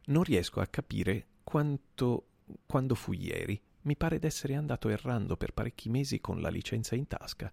Non 0.06 0.24
riesco 0.24 0.62
a 0.62 0.68
capire 0.68 1.26
quanto 1.44 2.28
quando 2.66 2.96
fu 2.96 3.14
ieri. 3.14 3.60
Mi 3.84 3.96
pare 3.96 4.20
d'essere 4.20 4.56
andato 4.56 4.90
errando 4.90 5.36
per 5.38 5.54
parecchi 5.54 5.90
mesi 5.90 6.22
con 6.22 6.40
la 6.40 6.50
licenza 6.50 6.96
in 6.96 7.08
tasca. 7.08 7.52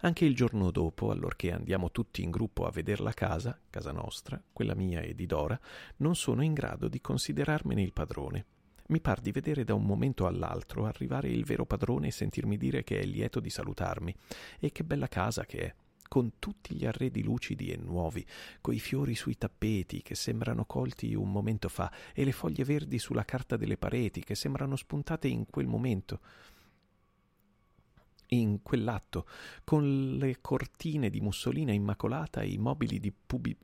Anche 0.00 0.24
il 0.24 0.34
giorno 0.34 0.72
dopo, 0.72 1.12
allorché 1.12 1.52
andiamo 1.52 1.92
tutti 1.92 2.22
in 2.22 2.30
gruppo 2.30 2.66
a 2.66 2.70
veder 2.70 3.00
la 3.00 3.12
casa, 3.12 3.56
casa 3.70 3.92
nostra, 3.92 4.42
quella 4.52 4.74
mia 4.74 5.00
e 5.00 5.14
di 5.14 5.26
Dora, 5.26 5.58
non 5.98 6.16
sono 6.16 6.42
in 6.42 6.52
grado 6.52 6.88
di 6.88 7.00
considerarmene 7.00 7.82
il 7.82 7.92
padrone. 7.92 8.46
Mi 8.88 9.00
par 9.00 9.20
di 9.20 9.32
vedere 9.32 9.64
da 9.64 9.74
un 9.74 9.84
momento 9.84 10.26
all'altro 10.26 10.86
arrivare 10.86 11.28
il 11.28 11.44
vero 11.44 11.66
padrone 11.66 12.06
e 12.06 12.10
sentirmi 12.10 12.56
dire 12.56 12.84
che 12.84 13.00
è 13.00 13.04
lieto 13.04 13.38
di 13.38 13.50
salutarmi. 13.50 14.14
E 14.58 14.72
che 14.72 14.82
bella 14.84 15.08
casa 15.08 15.44
che 15.44 15.58
è 15.58 15.74
con 16.08 16.38
tutti 16.38 16.74
gli 16.74 16.86
arredi 16.86 17.22
lucidi 17.22 17.70
e 17.70 17.76
nuovi, 17.76 18.24
coi 18.62 18.78
fiori 18.78 19.14
sui 19.14 19.36
tappeti 19.36 20.00
che 20.00 20.14
sembrano 20.14 20.64
colti 20.64 21.14
un 21.14 21.30
momento 21.30 21.68
fa 21.68 21.92
e 22.14 22.24
le 22.24 22.32
foglie 22.32 22.64
verdi 22.64 22.98
sulla 22.98 23.24
carta 23.24 23.58
delle 23.58 23.76
pareti 23.76 24.24
che 24.24 24.34
sembrano 24.34 24.74
spuntate 24.74 25.28
in 25.28 25.44
quel 25.50 25.66
momento 25.66 26.20
in 28.30 28.62
quell'atto, 28.62 29.26
con 29.64 30.16
le 30.16 30.40
cortine 30.40 31.08
di 31.08 31.20
mussolina 31.20 31.72
immacolata 31.72 32.42
e 32.42 32.48
i 32.48 32.58
mobili 32.58 32.98
di 32.98 33.10
pubi- 33.10 33.56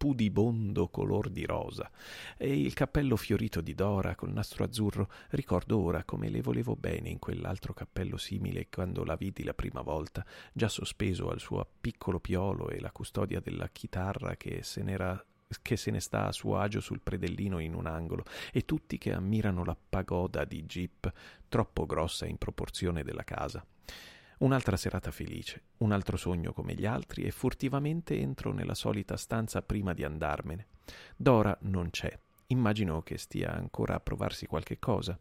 pudibondo 0.00 0.88
color 0.88 1.28
di 1.28 1.44
rosa 1.44 1.90
e 2.38 2.58
il 2.58 2.72
cappello 2.72 3.16
fiorito 3.16 3.60
di 3.60 3.74
Dora 3.74 4.14
col 4.14 4.32
nastro 4.32 4.64
azzurro. 4.64 5.10
Ricordo 5.28 5.78
ora 5.78 6.04
come 6.04 6.30
le 6.30 6.40
volevo 6.40 6.74
bene 6.74 7.10
in 7.10 7.18
quell'altro 7.18 7.74
cappello 7.74 8.16
simile 8.16 8.70
quando 8.70 9.04
la 9.04 9.14
vidi 9.14 9.44
la 9.44 9.52
prima 9.52 9.82
volta, 9.82 10.24
già 10.54 10.70
sospeso 10.70 11.28
al 11.28 11.38
suo 11.38 11.68
piccolo 11.82 12.18
piolo 12.18 12.70
e 12.70 12.80
la 12.80 12.90
custodia 12.92 13.40
della 13.40 13.68
chitarra 13.68 14.36
che 14.36 14.62
se 14.62 14.82
n'era 14.82 15.22
che 15.60 15.76
se 15.76 15.90
ne 15.90 16.00
sta 16.00 16.28
a 16.28 16.32
suo 16.32 16.56
agio 16.56 16.80
sul 16.80 17.02
predellino 17.02 17.58
in 17.58 17.74
un 17.74 17.84
angolo, 17.84 18.24
e 18.52 18.64
tutti 18.64 18.96
che 18.96 19.12
ammirano 19.12 19.64
la 19.64 19.76
pagoda 19.76 20.44
di 20.44 20.64
Jeep, 20.64 21.12
troppo 21.48 21.84
grossa 21.84 22.24
in 22.24 22.38
proporzione 22.38 23.02
della 23.02 23.24
casa. 23.24 23.62
Un'altra 24.40 24.76
serata 24.76 25.10
felice, 25.10 25.64
un 25.78 25.92
altro 25.92 26.16
sogno 26.16 26.54
come 26.54 26.74
gli 26.74 26.86
altri 26.86 27.24
e 27.24 27.30
furtivamente 27.30 28.18
entro 28.18 28.52
nella 28.52 28.74
solita 28.74 29.18
stanza 29.18 29.60
prima 29.60 29.92
di 29.92 30.02
andarmene. 30.02 30.66
Dora 31.14 31.56
non 31.62 31.90
c'è. 31.90 32.18
Immagino 32.46 33.02
che 33.02 33.18
stia 33.18 33.52
ancora 33.52 33.96
a 33.96 34.00
provarsi 34.00 34.46
qualche 34.46 34.78
cosa. 34.78 35.18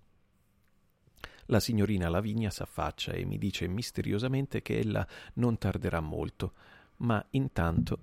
La 1.48 1.60
signorina 1.60 2.08
Lavinia 2.08 2.50
s'affaccia 2.50 3.12
e 3.12 3.26
mi 3.26 3.38
dice 3.38 3.68
misteriosamente 3.68 4.62
che 4.62 4.80
ella 4.80 5.06
non 5.34 5.58
tarderà 5.58 6.00
molto, 6.00 6.54
ma 6.98 7.24
intanto 7.32 8.00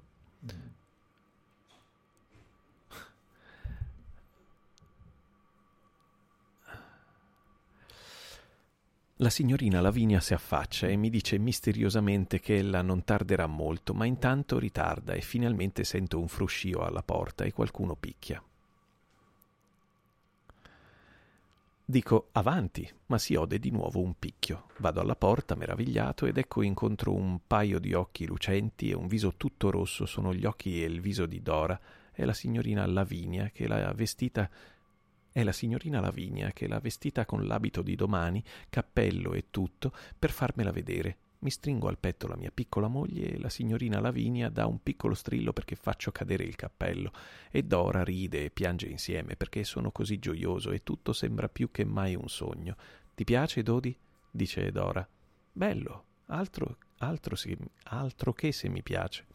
La 9.27 9.33
signorina 9.33 9.81
Lavinia 9.81 10.21
si 10.21 10.35
affaccia 10.35 10.87
e 10.87 10.95
mi 10.95 11.11
dice 11.11 11.37
misteriosamente 11.37 12.39
che 12.39 12.59
ella 12.59 12.81
non 12.81 13.03
tarderà 13.03 13.49
molto, 13.49 13.93
ma 13.93 14.05
intanto 14.05 14.57
ritarda 14.57 15.15
e 15.15 15.21
finalmente 15.21 15.83
sento 15.83 16.21
un 16.21 16.29
fruscio 16.29 16.85
alla 16.85 17.03
porta 17.03 17.43
e 17.43 17.51
qualcuno 17.51 17.97
picchia. 17.97 18.41
Dico 21.85 22.29
avanti, 22.31 22.89
ma 23.07 23.19
si 23.19 23.35
ode 23.35 23.59
di 23.59 23.73
nuovo 23.73 24.01
un 24.01 24.15
picchio. 24.17 24.69
Vado 24.77 25.01
alla 25.01 25.17
porta 25.17 25.57
meravigliato 25.57 26.27
ed 26.27 26.39
ecco 26.39 26.63
incontro 26.63 27.13
un 27.13 27.41
paio 27.45 27.81
di 27.81 27.95
occhi 27.95 28.27
lucenti 28.27 28.91
e 28.91 28.95
un 28.95 29.09
viso 29.09 29.35
tutto 29.37 29.73
rosso 29.73 30.07
sono 30.07 30.33
gli 30.33 30.45
occhi 30.45 30.85
e 30.85 30.87
il 30.87 31.01
viso 31.01 31.27
di 31.27 31.43
Dora 31.43 31.77
e 32.13 32.25
la 32.25 32.33
signorina 32.33 32.87
Lavinia 32.87 33.51
che 33.53 33.67
l'ha 33.67 33.93
vestita 33.93 34.49
è 35.37 35.45
la 35.45 35.53
signorina 35.53 36.01
Lavinia 36.01 36.51
che 36.53 36.67
l'ha 36.67 36.81
vestita 36.81 37.27
con 37.27 37.47
l'abito 37.47 37.83
di 37.83 37.95
domani, 37.95 38.43
cappello 38.71 39.35
e 39.35 39.49
tutto, 39.51 39.93
per 40.19 40.31
farmela 40.31 40.71
vedere. 40.71 41.19
Mi 41.41 41.51
stringo 41.51 41.89
al 41.89 41.99
petto 41.99 42.27
la 42.27 42.37
mia 42.37 42.51
piccola 42.51 42.89
moglie 42.89 43.33
e 43.33 43.39
la 43.39 43.51
signorina 43.51 44.01
Lavinia 44.01 44.49
dà 44.49 44.65
un 44.65 44.83
piccolo 44.83 45.13
strillo 45.13 45.53
perché 45.53 45.77
faccio 45.77 46.11
cadere 46.11 46.45
il 46.45 46.57
cappello 46.57 47.13
e 47.51 47.63
Dora 47.65 48.03
ride 48.03 48.45
e 48.45 48.51
piange 48.51 48.87
insieme 48.87 49.37
perché 49.37 49.63
sono 49.65 49.91
così 49.91 50.19
gioioso 50.19 50.71
e 50.71 50.83
tutto 50.83 51.13
sembra 51.13 51.51
più 51.51 51.71
che 51.71 51.85
mai 51.85 52.15
un 52.15 52.31
sogno. 52.31 52.75
Ti 53.15 53.25
piace, 53.25 53.63
Dodi? 53.63 53.95
dice 54.31 54.73
Dora. 54.73 55.07
Bello, 55.53 56.05
altro, 56.29 56.79
altro, 57.01 57.37
se, 57.37 57.59
altro 57.83 58.33
che 58.33 58.53
se 58.53 58.71
mi 58.71 58.83
piace. 58.83 59.27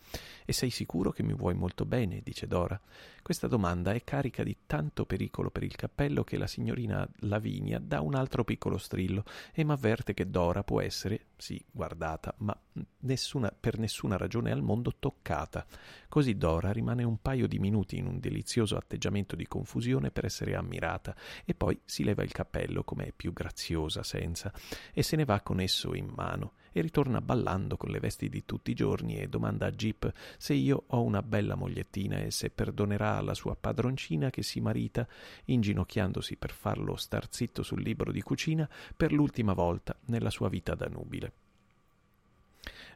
E 0.45 0.53
sei 0.53 0.69
sicuro 0.69 1.11
che 1.11 1.23
mi 1.23 1.33
vuoi 1.33 1.53
molto 1.53 1.85
bene? 1.85 2.21
dice 2.23 2.47
Dora. 2.47 2.79
Questa 3.21 3.47
domanda 3.47 3.93
è 3.93 4.03
carica 4.03 4.43
di 4.43 4.57
tanto 4.65 5.05
pericolo 5.05 5.51
per 5.51 5.63
il 5.63 5.75
cappello 5.75 6.23
che 6.23 6.37
la 6.37 6.47
signorina 6.47 7.07
Lavinia 7.19 7.79
dà 7.79 8.01
un 8.01 8.15
altro 8.15 8.43
piccolo 8.43 8.77
strillo 8.77 9.23
e 9.53 9.63
m'avverte 9.63 10.13
che 10.13 10.29
Dora 10.29 10.63
può 10.63 10.81
essere, 10.81 11.27
sì, 11.37 11.63
guardata, 11.69 12.33
ma 12.39 12.59
nessuna, 13.01 13.53
per 13.57 13.77
nessuna 13.77 14.17
ragione 14.17 14.51
al 14.51 14.63
mondo 14.63 14.95
toccata. 14.97 15.65
Così 16.09 16.35
Dora 16.35 16.71
rimane 16.71 17.03
un 17.03 17.21
paio 17.21 17.47
di 17.47 17.59
minuti 17.59 17.97
in 17.97 18.07
un 18.07 18.19
delizioso 18.19 18.75
atteggiamento 18.75 19.35
di 19.35 19.47
confusione 19.47 20.09
per 20.09 20.25
essere 20.25 20.55
ammirata 20.55 21.15
e 21.45 21.53
poi 21.53 21.79
si 21.85 22.03
leva 22.03 22.23
il 22.23 22.31
cappello, 22.31 22.83
come 22.83 23.05
è 23.05 23.11
più 23.11 23.33
graziosa 23.33 24.01
senza, 24.01 24.51
e 24.93 25.03
se 25.03 25.15
ne 25.15 25.25
va 25.25 25.41
con 25.41 25.59
esso 25.59 25.93
in 25.93 26.11
mano 26.13 26.53
e 26.71 26.81
ritorna 26.81 27.21
ballando 27.21 27.77
con 27.77 27.89
le 27.89 27.99
vesti 27.99 28.29
di 28.29 28.45
tutti 28.45 28.71
i 28.71 28.75
giorni 28.75 29.17
e 29.17 29.27
domanda 29.27 29.67
a 29.67 29.71
Jeep 29.71 30.00
se 30.37 30.53
io 30.53 30.83
ho 30.87 31.01
una 31.01 31.21
bella 31.21 31.55
mogliettina 31.55 32.19
e 32.19 32.31
se 32.31 32.49
perdonerà 32.49 33.17
alla 33.17 33.33
sua 33.33 33.55
padroncina 33.55 34.29
che 34.29 34.43
si 34.43 34.59
marita, 34.59 35.07
inginocchiandosi 35.45 36.37
per 36.37 36.51
farlo 36.51 36.95
star 36.95 37.27
zitto 37.29 37.63
sul 37.63 37.81
libro 37.81 38.11
di 38.11 38.21
cucina 38.21 38.69
per 38.95 39.11
l'ultima 39.11 39.53
volta 39.53 39.97
nella 40.05 40.29
sua 40.29 40.49
vita 40.49 40.75
da 40.75 40.87
nubile. 40.87 41.33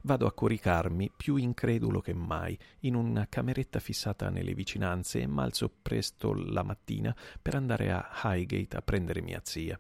Vado 0.06 0.27
a 0.27 0.34
coricarmi, 0.34 1.11
più 1.15 1.36
incredulo 1.36 1.99
che 1.99 2.14
mai, 2.14 2.56
in 2.82 2.94
una 2.94 3.26
cameretta 3.27 3.80
fissata 3.80 4.30
nelle 4.30 4.53
vicinanze 4.53 5.19
e 5.19 5.26
malzo 5.26 5.72
presto 5.82 6.32
la 6.32 6.61
mattina 6.61 7.15
per 7.41 7.56
andare 7.56 7.91
a 7.91 8.07
Highgate 8.23 8.77
a 8.77 8.84
prendere 8.84 9.22
mia 9.22 9.41
zia. 9.44 9.80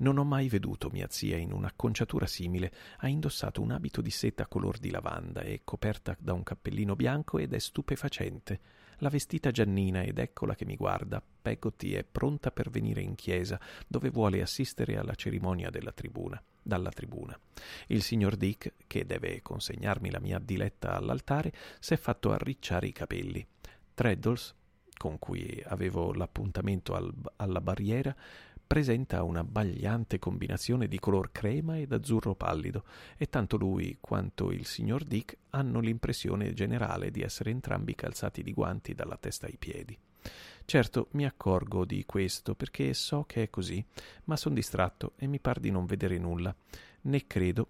Non 0.00 0.16
ho 0.16 0.24
mai 0.24 0.48
veduto 0.48 0.88
mia 0.90 1.06
zia 1.10 1.36
in 1.36 1.52
un'acconciatura 1.52 2.26
simile. 2.26 2.72
Ha 2.98 3.08
indossato 3.08 3.60
un 3.60 3.70
abito 3.70 4.00
di 4.00 4.10
seta 4.10 4.46
color 4.46 4.78
di 4.78 4.90
lavanda 4.90 5.42
e 5.42 5.60
coperta 5.62 6.16
da 6.18 6.32
un 6.32 6.42
cappellino 6.42 6.96
bianco 6.96 7.38
ed 7.38 7.52
è 7.52 7.58
stupefacente. 7.58 8.60
L'ha 8.98 9.10
vestita 9.10 9.50
Giannina 9.50 10.02
ed 10.02 10.18
eccola 10.18 10.54
che 10.54 10.64
mi 10.64 10.76
guarda. 10.76 11.22
Peggotty 11.42 11.92
è 11.92 12.04
pronta 12.04 12.50
per 12.50 12.70
venire 12.70 13.02
in 13.02 13.14
chiesa, 13.14 13.60
dove 13.86 14.08
vuole 14.10 14.40
assistere 14.40 14.96
alla 14.96 15.14
cerimonia 15.14 15.70
della 15.70 15.92
tribuna 15.92 16.42
dalla 16.62 16.90
tribuna. 16.90 17.38
Il 17.86 18.02
signor 18.02 18.36
Dick, 18.36 18.74
che 18.86 19.06
deve 19.06 19.40
consegnarmi 19.40 20.10
la 20.10 20.20
mia 20.20 20.38
diletta 20.38 20.94
all'altare, 20.94 21.52
s'è 21.78 21.96
fatto 21.96 22.32
arricciare 22.32 22.86
i 22.86 22.92
capelli. 22.92 23.44
Treddles, 23.94 24.54
con 24.96 25.18
cui 25.18 25.62
avevo 25.66 26.12
l'appuntamento 26.12 26.94
al, 26.94 27.12
alla 27.36 27.62
barriera, 27.62 28.14
presenta 28.70 29.24
una 29.24 29.42
bagliante 29.42 30.20
combinazione 30.20 30.86
di 30.86 31.00
color 31.00 31.32
crema 31.32 31.76
ed 31.76 31.90
azzurro 31.90 32.36
pallido 32.36 32.84
e 33.16 33.28
tanto 33.28 33.56
lui 33.56 33.96
quanto 34.00 34.52
il 34.52 34.64
signor 34.64 35.02
Dick 35.02 35.36
hanno 35.50 35.80
l'impressione 35.80 36.52
generale 36.52 37.10
di 37.10 37.20
essere 37.20 37.50
entrambi 37.50 37.96
calzati 37.96 38.44
di 38.44 38.52
guanti 38.52 38.94
dalla 38.94 39.16
testa 39.16 39.46
ai 39.46 39.56
piedi. 39.58 39.98
Certo, 40.64 41.08
mi 41.14 41.26
accorgo 41.26 41.84
di 41.84 42.04
questo 42.06 42.54
perché 42.54 42.94
so 42.94 43.24
che 43.24 43.42
è 43.42 43.50
così, 43.50 43.84
ma 44.26 44.36
sono 44.36 44.54
distratto 44.54 45.14
e 45.16 45.26
mi 45.26 45.40
par 45.40 45.58
di 45.58 45.72
non 45.72 45.84
vedere 45.84 46.16
nulla, 46.18 46.54
né 47.00 47.26
credo 47.26 47.66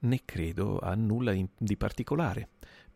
né 0.00 0.20
credo 0.26 0.78
a 0.78 0.94
nulla 0.94 1.34
di 1.56 1.76
particolare. 1.78 2.48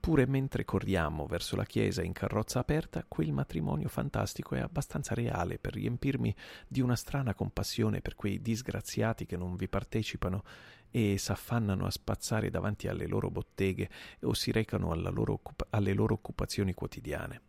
Pure 0.05 0.27
mentre 0.27 0.67
corriamo 0.67 1.25
verso 1.25 1.57
la 1.57 1.65
chiesa 1.65 2.03
in 2.03 2.13
carrozza 2.13 2.59
aperta, 2.59 3.07
quel 3.09 3.33
matrimonio 3.33 3.89
fantastico 3.89 4.55
è 4.55 4.61
abbastanza 4.61 5.15
reale 5.15 5.59
per 5.59 5.73
riempirmi 5.73 6.37
di 6.69 6.83
una 6.83 6.95
strana 6.95 7.33
compassione 7.33 8.03
per 8.03 8.15
quei 8.15 8.43
disgraziati 8.43 9.25
che 9.25 9.39
non 9.39 9.57
vi 9.57 9.67
partecipano 9.67 10.45
e 10.91 11.17
s'affannano 11.17 11.87
a 11.87 11.91
spazzare 11.91 12.51
davanti 12.51 12.87
alle 12.87 13.07
loro 13.07 13.31
botteghe 13.31 13.89
o 14.25 14.35
si 14.35 14.53
recano 14.53 14.95
loro, 14.95 15.41
alle 15.71 15.95
loro 15.95 16.13
occupazioni 16.13 16.75
quotidiane. 16.75 17.41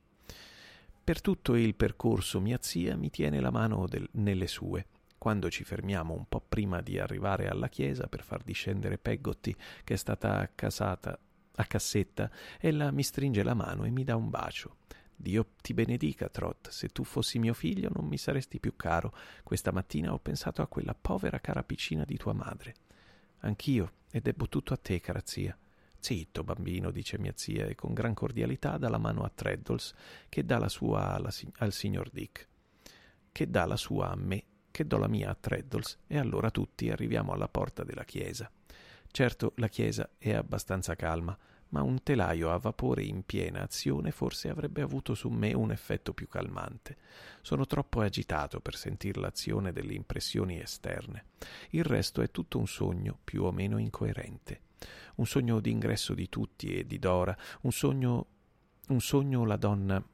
Per 1.03 1.19
tutto 1.19 1.55
il 1.55 1.75
percorso 1.75 2.39
mia 2.39 2.59
zia 2.61 2.95
mi 2.95 3.09
tiene 3.09 3.41
la 3.41 3.51
mano 3.51 3.85
del, 3.85 4.07
nelle 4.13 4.47
sue. 4.47 4.85
Quando 5.17 5.49
ci 5.49 5.65
fermiamo 5.65 6.13
un 6.13 6.25
po' 6.29 6.39
prima 6.47 6.79
di 6.79 6.99
arrivare 6.99 7.49
alla 7.49 7.67
chiesa 7.67 8.07
per 8.07 8.23
far 8.23 8.43
discendere 8.43 8.97
Peggotty, 8.97 9.53
che 9.83 9.95
è 9.95 9.97
stata 9.97 10.39
accasata 10.39 11.19
a 11.55 11.65
cassetta, 11.65 12.29
ella 12.59 12.91
mi 12.91 13.03
stringe 13.03 13.43
la 13.43 13.53
mano 13.53 13.85
e 13.85 13.89
mi 13.89 14.03
dà 14.03 14.15
un 14.15 14.29
bacio. 14.29 14.77
Dio 15.15 15.47
ti 15.61 15.73
benedica, 15.73 16.27
Trot. 16.27 16.69
Se 16.69 16.89
tu 16.89 17.03
fossi 17.03 17.39
mio 17.39 17.53
figlio 17.53 17.89
non 17.93 18.05
mi 18.05 18.17
saresti 18.17 18.59
più 18.59 18.75
caro. 18.75 19.13
Questa 19.43 19.71
mattina 19.71 20.13
ho 20.13 20.19
pensato 20.19 20.61
a 20.61 20.67
quella 20.67 20.93
povera 20.93 21.39
cara 21.39 21.63
piccina 21.63 22.03
di 22.03 22.17
tua 22.17 22.33
madre. 22.33 22.75
Anch'io, 23.39 23.93
e 24.11 24.19
debbo 24.19 24.49
tutto 24.49 24.73
a 24.73 24.77
te, 24.77 24.99
cara 24.99 25.21
zia. 25.23 25.57
Zitto, 25.99 26.43
bambino, 26.43 26.91
dice 26.91 27.17
mia 27.17 27.33
zia, 27.35 27.65
e 27.65 27.75
con 27.75 27.93
gran 27.93 28.13
cordialità 28.13 28.77
dà 28.77 28.89
la 28.89 28.97
mano 28.97 29.23
a 29.23 29.31
Treddles, 29.33 29.93
che 30.29 30.45
dà 30.45 30.59
la 30.59 30.69
sua 30.69 31.13
alla, 31.13 31.31
al 31.57 31.71
signor 31.71 32.09
Dick, 32.11 32.47
che 33.31 33.49
dà 33.49 33.65
la 33.65 33.77
sua 33.77 34.11
a 34.11 34.15
me, 34.15 34.43
che 34.69 34.85
do 34.85 34.97
la 34.97 35.07
mia 35.07 35.31
a 35.31 35.35
Treddles, 35.35 35.99
e 36.05 36.17
allora 36.17 36.51
tutti 36.51 36.89
arriviamo 36.89 37.31
alla 37.31 37.47
porta 37.47 37.83
della 37.83 38.03
chiesa. 38.03 38.51
Certo, 39.15 39.53
la 39.55 39.69
chiesa 39.69 40.09
è 40.17 40.33
abbastanza 40.33 40.93
calma, 40.97 41.37
ma 41.69 41.81
un 41.81 42.03
telaio 42.03 42.51
a 42.51 42.57
vapore 42.57 43.03
in 43.03 43.23
piena 43.23 43.61
azione 43.61 44.11
forse 44.11 44.49
avrebbe 44.49 44.81
avuto 44.81 45.13
su 45.13 45.29
me 45.29 45.53
un 45.53 45.71
effetto 45.71 46.13
più 46.13 46.27
calmante. 46.27 46.97
Sono 47.39 47.65
troppo 47.65 48.01
agitato 48.01 48.59
per 48.59 48.75
sentir 48.75 49.15
l'azione 49.15 49.71
delle 49.71 49.93
impressioni 49.93 50.59
esterne. 50.59 51.27
Il 51.69 51.85
resto 51.85 52.21
è 52.21 52.29
tutto 52.29 52.57
un 52.57 52.67
sogno 52.67 53.17
più 53.23 53.43
o 53.43 53.53
meno 53.53 53.77
incoerente. 53.77 54.63
Un 55.15 55.25
sogno 55.25 55.61
d'ingresso 55.61 56.13
di 56.13 56.27
tutti 56.27 56.75
e 56.77 56.85
di 56.85 56.99
Dora, 56.99 57.37
un 57.61 57.71
sogno 57.71 58.27
un 58.89 58.99
sogno 58.99 59.45
la 59.45 59.55
donna 59.55 60.05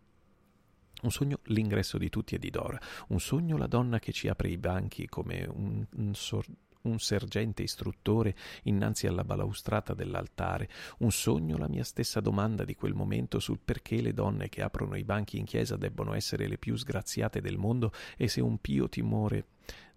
un 1.01 1.11
sogno 1.11 1.39
l'ingresso 1.45 1.97
di 1.97 2.09
tutti 2.09 2.35
e 2.35 2.37
di 2.37 2.51
Dora, 2.51 2.79
un 3.07 3.19
sogno 3.19 3.57
la 3.57 3.65
donna 3.65 3.97
che 3.97 4.11
ci 4.11 4.27
apre 4.27 4.49
i 4.49 4.59
banchi 4.59 5.07
come 5.07 5.47
un, 5.51 5.83
un, 5.89 6.13
sor- 6.13 6.45
un 6.83 6.99
sergente 6.99 7.63
istruttore 7.63 8.35
innanzi 8.63 9.07
alla 9.07 9.23
balaustrata 9.23 9.93
dell'altare, 9.93 10.69
un 10.99 11.11
sogno 11.11 11.57
la 11.57 11.67
mia 11.67 11.83
stessa 11.83 12.19
domanda 12.19 12.63
di 12.63 12.75
quel 12.75 12.93
momento 12.93 13.39
sul 13.39 13.59
perché 13.63 14.01
le 14.01 14.13
donne 14.13 14.49
che 14.49 14.61
aprono 14.61 14.95
i 14.95 15.03
banchi 15.03 15.37
in 15.37 15.45
chiesa 15.45 15.77
debbono 15.77 16.13
essere 16.13 16.47
le 16.47 16.57
più 16.57 16.75
sgraziate 16.75 17.41
del 17.41 17.57
mondo 17.57 17.91
e 18.17 18.27
se 18.27 18.41
un 18.41 18.57
pio 18.59 18.89
timore 18.89 19.45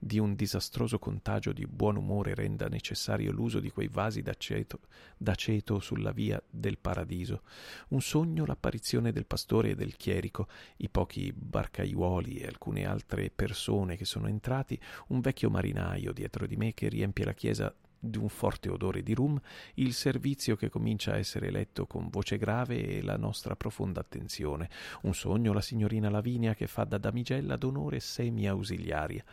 di 0.04 0.18
un 0.18 0.34
disastroso 0.34 0.98
contagio 0.98 1.52
di 1.52 1.66
buon 1.66 1.96
umore 1.96 2.34
renda 2.34 2.68
necessario 2.68 3.32
l'uso 3.32 3.58
di 3.58 3.70
quei 3.70 3.88
vasi 3.88 4.20
d'aceto, 4.20 4.80
d'aceto 5.16 5.80
sulla 5.80 6.12
via 6.12 6.42
del 6.50 6.76
paradiso. 6.76 7.40
Un 7.88 8.02
sogno 8.02 8.44
l'apparizione 8.44 9.12
del 9.12 9.24
pastore 9.24 9.70
e 9.70 9.74
del 9.74 9.96
chierico, 9.96 10.46
i 10.78 10.90
pochi 10.90 11.32
barcaiuoli 11.32 12.36
e 12.36 12.46
alcune 12.46 12.84
altre 12.84 13.30
persone 13.34 13.96
che 13.96 14.04
sono 14.04 14.26
entrati, 14.28 14.78
un 15.08 15.20
vecchio 15.20 15.48
marinaio 15.48 16.12
dietro 16.12 16.46
di 16.46 16.56
me 16.56 16.74
che 16.74 16.90
riempie 16.90 17.24
la 17.24 17.32
chiesa 17.32 17.74
di 17.98 18.18
un 18.18 18.28
forte 18.28 18.68
odore 18.68 19.02
di 19.02 19.14
rum, 19.14 19.40
il 19.76 19.94
servizio 19.94 20.54
che 20.54 20.68
comincia 20.68 21.12
a 21.12 21.16
essere 21.16 21.50
letto 21.50 21.86
con 21.86 22.10
voce 22.10 22.36
grave 22.36 22.86
e 22.86 23.00
la 23.00 23.16
nostra 23.16 23.56
profonda 23.56 24.00
attenzione, 24.00 24.68
un 25.04 25.14
sogno 25.14 25.54
la 25.54 25.62
signorina 25.62 26.10
Lavinia 26.10 26.52
che 26.52 26.66
fa 26.66 26.84
da 26.84 26.98
damigella 26.98 27.56
d'onore 27.56 28.00
semi-ausiliaria 28.00 29.24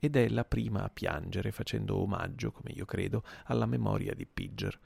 ed 0.00 0.16
è 0.16 0.28
la 0.28 0.44
prima 0.44 0.82
a 0.82 0.88
piangere 0.88 1.52
facendo 1.52 1.98
omaggio, 1.98 2.50
come 2.50 2.72
io 2.72 2.86
credo, 2.86 3.22
alla 3.44 3.66
memoria 3.66 4.14
di 4.14 4.26
Pidger. 4.26 4.78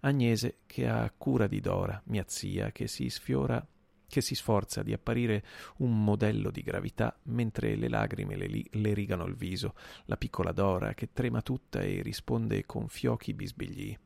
Agnese 0.00 0.60
che 0.66 0.88
ha 0.88 1.12
cura 1.16 1.46
di 1.46 1.60
Dora, 1.60 2.00
mia 2.06 2.24
zia, 2.26 2.72
che 2.72 2.88
si 2.88 3.08
sfiora 3.08 3.64
che 4.12 4.20
si 4.20 4.34
sforza 4.34 4.82
di 4.82 4.92
apparire 4.92 5.42
un 5.78 6.04
modello 6.04 6.50
di 6.50 6.60
gravità 6.60 7.18
mentre 7.24 7.76
le 7.76 7.88
lagrime 7.88 8.36
le, 8.36 8.64
le, 8.68 8.92
rigano 8.92 9.24
il 9.24 9.34
viso, 9.34 9.74
la 10.04 10.18
piccola 10.18 10.52
Dora 10.52 10.92
che 10.92 11.14
trema 11.14 11.40
tutta 11.40 11.80
e 11.80 12.02
risponde 12.02 12.66
con 12.66 12.88
fiochi 12.88 13.32
bisbigli. 13.32 13.98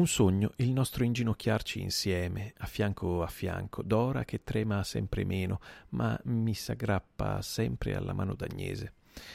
Un 0.00 0.06
sogno, 0.06 0.52
il 0.56 0.70
nostro 0.70 1.04
inginocchiarci 1.04 1.82
insieme, 1.82 2.54
a 2.56 2.66
fianco 2.66 3.22
a 3.22 3.26
fianco, 3.26 3.82
Dora 3.82 4.24
che 4.24 4.42
trema 4.42 4.82
sempre 4.82 5.26
meno, 5.26 5.60
ma 5.90 6.18
mi 6.24 6.54
s'aggrappa 6.54 7.42
sempre 7.42 7.94
alla 7.94 8.14
mano 8.14 8.34
d'Agnese. 8.34 8.94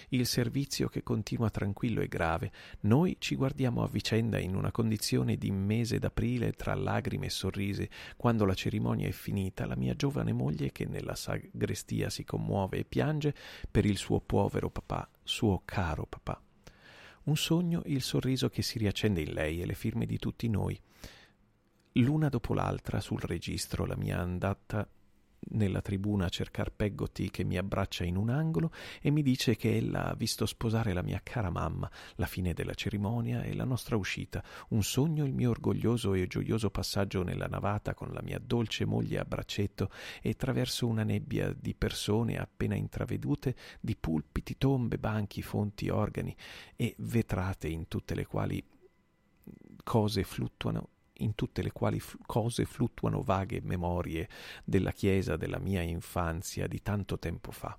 Il 0.09 0.25
servizio 0.25 0.87
che 0.87 1.03
continua 1.03 1.51
tranquillo 1.51 2.01
e 2.01 2.07
grave. 2.07 2.51
Noi 2.81 3.17
ci 3.19 3.35
guardiamo 3.35 3.83
a 3.83 3.87
vicenda 3.87 4.39
in 4.39 4.55
una 4.55 4.71
condizione 4.71 5.35
di 5.35 5.51
mese 5.51 5.99
d'aprile 5.99 6.53
tra 6.53 6.73
lagrime 6.73 7.27
e 7.27 7.29
sorrisi. 7.29 7.87
Quando 8.17 8.43
la 8.43 8.55
cerimonia 8.55 9.07
è 9.07 9.11
finita, 9.11 9.67
la 9.67 9.75
mia 9.75 9.93
giovane 9.93 10.33
moglie, 10.33 10.71
che 10.71 10.85
nella 10.85 11.13
sagrestia 11.13 12.09
si 12.09 12.23
commuove 12.23 12.79
e 12.79 12.85
piange 12.85 13.35
per 13.69 13.85
il 13.85 13.97
suo 13.97 14.19
povero 14.19 14.71
papà, 14.71 15.07
suo 15.21 15.61
caro 15.63 16.07
papà. 16.07 16.44
Un 17.25 17.37
sogno, 17.37 17.81
il 17.85 18.01
sorriso 18.01 18.49
che 18.49 18.61
si 18.61 18.77
riaccende 18.77 19.21
in 19.21 19.33
lei 19.33 19.61
e 19.61 19.65
le 19.65 19.73
firme 19.73 20.05
di 20.05 20.17
tutti 20.17 20.47
noi. 20.47 20.79
L'una 21.93 22.29
dopo 22.29 22.53
l'altra 22.53 22.99
sul 22.99 23.21
registro 23.21 23.85
la 23.85 23.95
mia 23.95 24.19
andata 24.19 24.87
nella 25.47 25.81
tribuna 25.81 26.25
a 26.25 26.29
cercar 26.29 26.71
Peggotty 26.71 27.29
che 27.29 27.43
mi 27.43 27.57
abbraccia 27.57 28.03
in 28.03 28.15
un 28.15 28.29
angolo 28.29 28.71
e 29.01 29.11
mi 29.11 29.21
dice 29.21 29.55
che 29.55 29.75
ella 29.75 30.05
ha 30.05 30.15
visto 30.15 30.45
sposare 30.45 30.93
la 30.93 31.01
mia 31.01 31.21
cara 31.23 31.49
mamma, 31.49 31.89
la 32.15 32.25
fine 32.25 32.53
della 32.53 32.73
cerimonia 32.73 33.43
e 33.43 33.53
la 33.53 33.63
nostra 33.63 33.95
uscita, 33.95 34.43
un 34.69 34.83
sogno 34.83 35.25
il 35.25 35.33
mio 35.33 35.51
orgoglioso 35.51 36.13
e 36.13 36.27
gioioso 36.27 36.69
passaggio 36.69 37.23
nella 37.23 37.47
navata 37.47 37.93
con 37.93 38.11
la 38.11 38.21
mia 38.21 38.39
dolce 38.39 38.85
moglie 38.85 39.19
a 39.19 39.25
braccetto 39.25 39.89
e 40.21 40.31
attraverso 40.31 40.87
una 40.87 41.03
nebbia 41.03 41.53
di 41.53 41.75
persone 41.75 42.37
appena 42.37 42.75
intravedute, 42.75 43.55
di 43.79 43.95
pulpiti, 43.95 44.57
tombe, 44.57 44.97
banchi, 44.97 45.41
fonti, 45.41 45.89
organi 45.89 46.35
e 46.75 46.95
vetrate 46.99 47.67
in 47.67 47.87
tutte 47.87 48.15
le 48.15 48.25
quali 48.25 48.63
cose 49.83 50.23
fluttuano 50.23 50.89
in 51.17 51.35
tutte 51.35 51.61
le 51.61 51.71
quali 51.71 51.99
f- 51.99 52.17
cose 52.25 52.65
fluttuano 52.65 53.21
vaghe 53.21 53.61
memorie 53.61 54.29
della 54.63 54.91
chiesa 54.91 55.35
della 55.35 55.59
mia 55.59 55.81
infanzia 55.81 56.67
di 56.67 56.81
tanto 56.81 57.17
tempo 57.19 57.51
fa. 57.51 57.77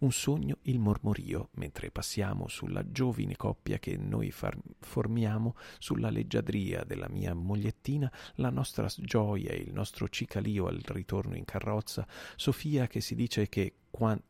Un 0.00 0.12
sogno 0.12 0.58
il 0.62 0.78
mormorio 0.78 1.50
mentre 1.54 1.90
passiamo 1.90 2.48
sulla 2.48 2.90
giovine 2.90 3.36
coppia 3.36 3.78
che 3.78 3.96
noi 3.96 4.30
far- 4.30 4.58
formiamo, 4.80 5.56
sulla 5.78 6.10
leggiadria 6.10 6.84
della 6.84 7.08
mia 7.08 7.34
mogliettina, 7.34 8.10
la 8.36 8.50
nostra 8.50 8.88
gioia 8.96 9.50
e 9.50 9.56
il 9.56 9.72
nostro 9.72 10.08
cicalio 10.08 10.66
al 10.66 10.80
ritorno 10.86 11.36
in 11.36 11.44
carrozza, 11.44 12.06
Sofia 12.36 12.86
che, 12.86 13.00
si 13.00 13.14
dice 13.14 13.48
che, 13.48 13.74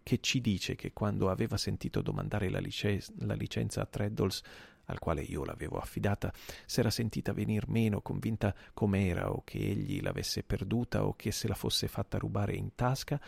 che 0.02 0.18
ci 0.20 0.40
dice 0.40 0.74
che 0.74 0.92
quando 0.92 1.30
aveva 1.30 1.56
sentito 1.56 2.02
domandare 2.02 2.48
la, 2.50 2.58
lice- 2.58 3.04
la 3.18 3.34
licenza 3.34 3.82
a 3.82 3.86
Treddles 3.86 4.42
al 4.88 4.98
quale 4.98 5.22
io 5.22 5.44
l'avevo 5.44 5.78
affidata, 5.78 6.32
s'era 6.66 6.90
sentita 6.90 7.32
venir 7.32 7.68
meno, 7.68 8.00
convinta 8.00 8.54
com'era 8.74 9.30
o 9.30 9.42
che 9.44 9.58
egli 9.58 10.00
l'avesse 10.02 10.42
perduta 10.42 11.04
o 11.04 11.14
che 11.14 11.30
se 11.30 11.48
la 11.48 11.54
fosse 11.54 11.88
fatta 11.88 12.18
rubare 12.18 12.54
in 12.54 12.74
tasca, 12.74 13.20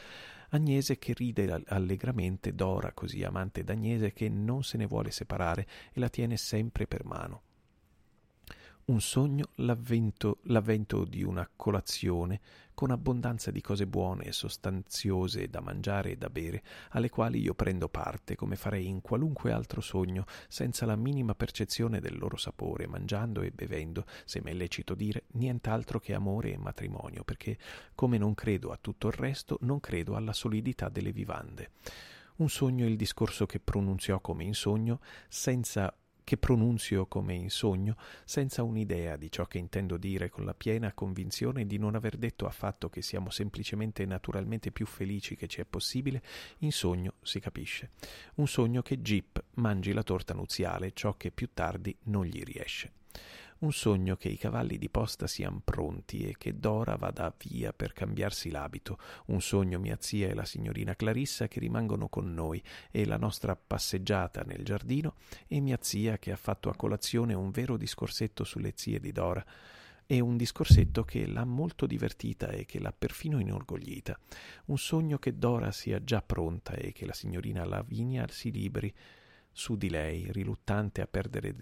Agnese 0.52 0.98
che 0.98 1.14
ride 1.14 1.62
allegramente, 1.66 2.54
Dora 2.54 2.92
così 2.92 3.22
amante 3.22 3.62
d'Agnese 3.62 4.12
che 4.12 4.28
non 4.28 4.64
se 4.64 4.78
ne 4.78 4.86
vuole 4.86 5.12
separare 5.12 5.66
e 5.92 6.00
la 6.00 6.08
tiene 6.08 6.36
sempre 6.36 6.86
per 6.86 7.04
mano. 7.04 7.42
Un 8.86 9.00
sogno 9.00 9.50
l'avvento, 9.56 10.38
l'avvento 10.44 11.04
di 11.04 11.22
una 11.22 11.48
colazione 11.54 12.40
con 12.80 12.92
abbondanza 12.92 13.50
di 13.50 13.60
cose 13.60 13.86
buone 13.86 14.24
e 14.24 14.32
sostanziose 14.32 15.50
da 15.50 15.60
mangiare 15.60 16.12
e 16.12 16.16
da 16.16 16.30
bere, 16.30 16.62
alle 16.92 17.10
quali 17.10 17.38
io 17.38 17.52
prendo 17.52 17.90
parte 17.90 18.36
come 18.36 18.56
farei 18.56 18.86
in 18.86 19.02
qualunque 19.02 19.52
altro 19.52 19.82
sogno, 19.82 20.24
senza 20.48 20.86
la 20.86 20.96
minima 20.96 21.34
percezione 21.34 22.00
del 22.00 22.16
loro 22.16 22.38
sapore, 22.38 22.86
mangiando 22.86 23.42
e 23.42 23.50
bevendo, 23.50 24.06
se 24.24 24.40
m'è 24.40 24.54
lecito 24.54 24.94
dire, 24.94 25.24
nient'altro 25.32 26.00
che 26.00 26.14
amore 26.14 26.54
e 26.54 26.56
matrimonio, 26.56 27.22
perché 27.22 27.58
come 27.94 28.16
non 28.16 28.32
credo 28.32 28.70
a 28.70 28.78
tutto 28.80 29.08
il 29.08 29.12
resto, 29.12 29.58
non 29.60 29.78
credo 29.78 30.16
alla 30.16 30.32
solidità 30.32 30.88
delle 30.88 31.12
vivande. 31.12 31.72
Un 32.36 32.48
sogno 32.48 32.86
il 32.86 32.96
discorso 32.96 33.44
che 33.44 33.60
pronunziò 33.60 34.20
come 34.20 34.44
in 34.44 34.54
sogno, 34.54 35.00
senza 35.28 35.94
che 36.24 36.36
pronunzio 36.36 37.06
come 37.06 37.34
in 37.34 37.50
sogno, 37.50 37.96
senza 38.24 38.62
un'idea 38.62 39.16
di 39.16 39.30
ciò 39.30 39.46
che 39.46 39.58
intendo 39.58 39.96
dire, 39.96 40.28
con 40.28 40.44
la 40.44 40.54
piena 40.54 40.92
convinzione 40.92 41.66
di 41.66 41.78
non 41.78 41.94
aver 41.94 42.16
detto 42.16 42.46
affatto 42.46 42.88
che 42.88 43.02
siamo 43.02 43.30
semplicemente 43.30 44.02
e 44.02 44.06
naturalmente 44.06 44.70
più 44.70 44.86
felici 44.86 45.36
che 45.36 45.46
ci 45.46 45.60
è 45.60 45.64
possibile, 45.64 46.22
in 46.58 46.72
sogno 46.72 47.14
si 47.22 47.40
capisce. 47.40 47.90
Un 48.36 48.46
sogno 48.46 48.82
che 48.82 49.00
Jeep 49.00 49.42
mangi 49.54 49.92
la 49.92 50.02
torta 50.02 50.34
nuziale, 50.34 50.92
ciò 50.92 51.16
che 51.16 51.30
più 51.30 51.50
tardi 51.52 51.96
non 52.04 52.24
gli 52.24 52.42
riesce 52.42 52.92
un 53.60 53.72
sogno 53.72 54.16
che 54.16 54.28
i 54.28 54.38
cavalli 54.38 54.78
di 54.78 54.88
posta 54.88 55.26
siano 55.26 55.60
pronti 55.62 56.26
e 56.26 56.34
che 56.38 56.58
Dora 56.58 56.96
vada 56.96 57.34
via 57.46 57.72
per 57.72 57.92
cambiarsi 57.92 58.50
l'abito, 58.50 58.98
un 59.26 59.40
sogno 59.40 59.78
mia 59.78 59.96
zia 60.00 60.28
e 60.28 60.34
la 60.34 60.44
signorina 60.44 60.94
Clarissa 60.94 61.48
che 61.48 61.60
rimangono 61.60 62.08
con 62.08 62.32
noi 62.32 62.62
e 62.90 63.04
la 63.04 63.18
nostra 63.18 63.56
passeggiata 63.56 64.42
nel 64.42 64.64
giardino 64.64 65.16
e 65.46 65.60
mia 65.60 65.78
zia 65.80 66.18
che 66.18 66.32
ha 66.32 66.36
fatto 66.36 66.70
a 66.70 66.76
colazione 66.76 67.34
un 67.34 67.50
vero 67.50 67.76
discorsetto 67.76 68.44
sulle 68.44 68.72
zie 68.74 68.98
di 68.98 69.12
Dora 69.12 69.44
e 70.06 70.18
un 70.20 70.36
discorsetto 70.36 71.04
che 71.04 71.26
l'ha 71.26 71.44
molto 71.44 71.86
divertita 71.86 72.48
e 72.48 72.64
che 72.64 72.80
l'ha 72.80 72.92
perfino 72.92 73.38
inorgoglita. 73.38 74.18
Un 74.66 74.78
sogno 74.78 75.18
che 75.18 75.38
Dora 75.38 75.70
sia 75.70 76.02
già 76.02 76.20
pronta 76.20 76.72
e 76.74 76.92
che 76.92 77.06
la 77.06 77.12
signorina 77.12 77.64
Lavinia 77.64 78.26
si 78.28 78.50
liberi 78.50 78.92
su 79.52 79.76
di 79.76 79.88
lei, 79.88 80.32
riluttante 80.32 81.00
a 81.00 81.06
perdere 81.06 81.54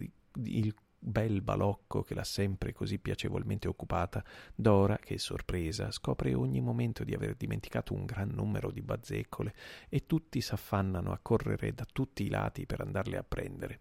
il 0.45 0.75
bel 0.99 1.43
balocco 1.43 2.03
che 2.03 2.15
l'ha 2.15 2.25
sempre 2.25 2.73
così 2.73 2.99
piacevolmente 2.99 3.69
occupata, 3.69 4.25
Dora, 4.55 4.97
che 4.99 5.19
sorpresa, 5.19 5.91
scopre 5.91 6.35
ogni 6.35 6.61
momento 6.61 7.05
di 7.05 7.15
aver 7.15 7.35
dimenticato 7.35 7.95
un 7.95 8.05
gran 8.05 8.31
numero 8.31 8.71
di 8.71 8.83
bazzecole 8.83 9.55
e 9.89 10.07
tutti 10.07 10.41
s'affannano 10.41 11.13
a 11.13 11.19
correre 11.23 11.73
da 11.73 11.87
tutti 11.91 12.25
i 12.25 12.29
lati 12.29 12.67
per 12.67 12.81
andarle 12.81 13.17
a 13.17 13.25
prendere. 13.25 13.81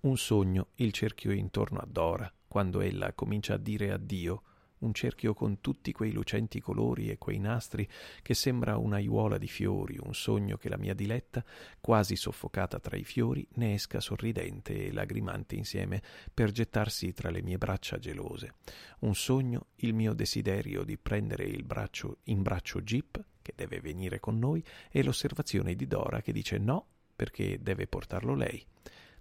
Un 0.00 0.16
sogno 0.16 0.68
il 0.76 0.92
cerchio 0.92 1.30
intorno 1.30 1.78
a 1.78 1.86
Dora, 1.88 2.32
quando 2.48 2.80
ella 2.80 3.12
comincia 3.12 3.54
a 3.54 3.58
dire 3.58 3.92
addio 3.92 4.42
un 4.82 4.94
cerchio 4.94 5.34
con 5.34 5.60
tutti 5.60 5.92
quei 5.92 6.12
lucenti 6.12 6.60
colori 6.60 7.10
e 7.10 7.18
quei 7.18 7.38
nastri 7.38 7.88
che 8.22 8.34
sembra 8.34 8.76
un'aiuola 8.76 9.38
di 9.38 9.48
fiori, 9.48 9.98
un 10.00 10.14
sogno 10.14 10.56
che 10.56 10.68
la 10.68 10.76
mia 10.76 10.94
diletta, 10.94 11.44
quasi 11.80 12.16
soffocata 12.16 12.78
tra 12.78 12.96
i 12.96 13.04
fiori, 13.04 13.46
ne 13.54 13.74
esca 13.74 14.00
sorridente 14.00 14.86
e 14.86 14.92
lagrimante 14.92 15.54
insieme 15.54 16.02
per 16.32 16.50
gettarsi 16.50 17.12
tra 17.12 17.30
le 17.30 17.42
mie 17.42 17.58
braccia 17.58 17.98
gelose. 17.98 18.54
Un 19.00 19.14
sogno, 19.14 19.66
il 19.76 19.94
mio 19.94 20.12
desiderio 20.12 20.84
di 20.84 20.96
prendere 20.96 21.44
il 21.44 21.64
braccio 21.64 22.18
in 22.24 22.42
braccio 22.42 22.80
Jeep, 22.82 23.24
che 23.42 23.52
deve 23.56 23.80
venire 23.80 24.20
con 24.20 24.38
noi, 24.38 24.64
e 24.90 25.02
l'osservazione 25.02 25.74
di 25.74 25.86
Dora 25.86 26.20
che 26.20 26.32
dice 26.32 26.58
no, 26.58 26.86
perché 27.14 27.58
deve 27.60 27.86
portarlo 27.86 28.34
lei. 28.34 28.64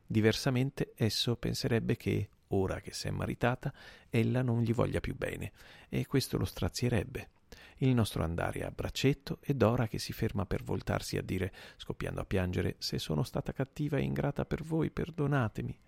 Diversamente 0.06 0.94
esso 0.96 1.36
penserebbe 1.36 1.96
che 1.96 2.30
ora 2.52 2.80
che 2.80 2.94
s'è 2.94 3.10
maritata, 3.10 3.74
ella 4.10 4.42
non 4.42 4.62
gli 4.62 4.74
voglia 4.74 5.00
più 5.00 5.16
bene, 5.16 5.52
e 5.90 6.06
questo 6.06 6.38
lo 6.38 6.46
strazierebbe. 6.46 7.30
Il 7.78 7.94
nostro 7.96 8.24
andare 8.24 8.64
a 8.64 8.72
braccetto 8.72 9.40
e 9.42 9.56
Dora 9.56 9.88
che 9.88 9.98
si 9.98 10.14
ferma 10.14 10.46
per 10.46 10.64
voltarsi 10.64 11.18
a 11.18 11.22
dire, 11.22 11.52
scoppiando 11.78 12.22
a 12.22 12.26
piangere, 12.26 12.76
se 12.78 13.00
sono 13.00 13.24
stata 13.24 13.54
cattiva 13.54 13.98
e 13.98 14.04
ingrata 14.04 14.46
per 14.46 14.64
voi, 14.64 14.92
perdonatemi 14.92 15.80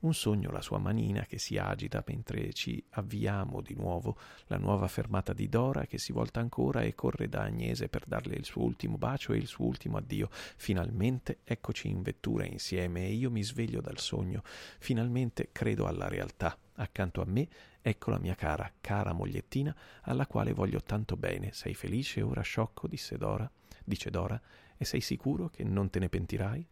un 0.00 0.14
sogno 0.14 0.50
la 0.50 0.62
sua 0.62 0.78
manina 0.78 1.24
che 1.26 1.38
si 1.38 1.58
agita 1.58 2.02
mentre 2.06 2.52
ci 2.52 2.82
avviamo 2.90 3.60
di 3.60 3.74
nuovo, 3.74 4.16
la 4.46 4.56
nuova 4.56 4.88
fermata 4.88 5.32
di 5.32 5.48
Dora 5.48 5.86
che 5.86 5.98
si 5.98 6.12
volta 6.12 6.40
ancora 6.40 6.82
e 6.82 6.94
corre 6.94 7.28
da 7.28 7.42
Agnese 7.42 7.88
per 7.88 8.04
darle 8.06 8.34
il 8.34 8.44
suo 8.44 8.62
ultimo 8.62 8.96
bacio 8.96 9.32
e 9.32 9.36
il 9.36 9.46
suo 9.46 9.66
ultimo 9.66 9.98
addio. 9.98 10.28
Finalmente 10.30 11.40
eccoci 11.44 11.88
in 11.88 12.02
vettura 12.02 12.44
insieme 12.46 13.06
e 13.06 13.12
io 13.12 13.30
mi 13.30 13.42
sveglio 13.42 13.80
dal 13.80 13.98
sogno. 13.98 14.42
Finalmente 14.44 15.48
credo 15.52 15.86
alla 15.86 16.08
realtà. 16.08 16.56
Accanto 16.74 17.20
a 17.20 17.26
me 17.26 17.46
ecco 17.82 18.10
la 18.10 18.18
mia 18.18 18.34
cara, 18.34 18.72
cara 18.80 19.12
mogliettina 19.12 19.74
alla 20.02 20.26
quale 20.26 20.52
voglio 20.52 20.80
tanto 20.82 21.16
bene. 21.16 21.52
Sei 21.52 21.74
felice 21.74 22.22
ora 22.22 22.42
sciocco? 22.42 22.88
disse 22.88 23.18
Dora. 23.18 23.50
Dice 23.84 24.10
Dora. 24.10 24.40
E 24.76 24.84
sei 24.86 25.02
sicuro 25.02 25.50
che 25.50 25.62
non 25.62 25.90
te 25.90 25.98
ne 25.98 26.08
pentirai? 26.08 26.66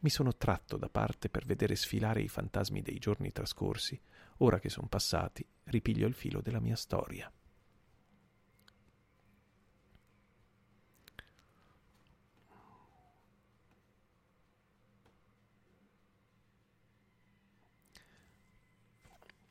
Mi 0.00 0.10
sono 0.10 0.36
tratto 0.36 0.76
da 0.76 0.88
parte 0.88 1.28
per 1.28 1.44
vedere 1.44 1.74
sfilare 1.74 2.22
i 2.22 2.28
fantasmi 2.28 2.82
dei 2.82 2.98
giorni 2.98 3.32
trascorsi. 3.32 4.00
Ora 4.38 4.60
che 4.60 4.68
sono 4.68 4.86
passati, 4.86 5.44
ripiglio 5.64 6.06
il 6.06 6.14
filo 6.14 6.40
della 6.40 6.60
mia 6.60 6.76
storia. 6.76 7.30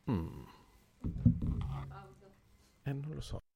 Mm. 0.10 0.44
Eh, 2.84 2.94
non 2.94 3.14
lo 3.14 3.22
so. 3.22 3.47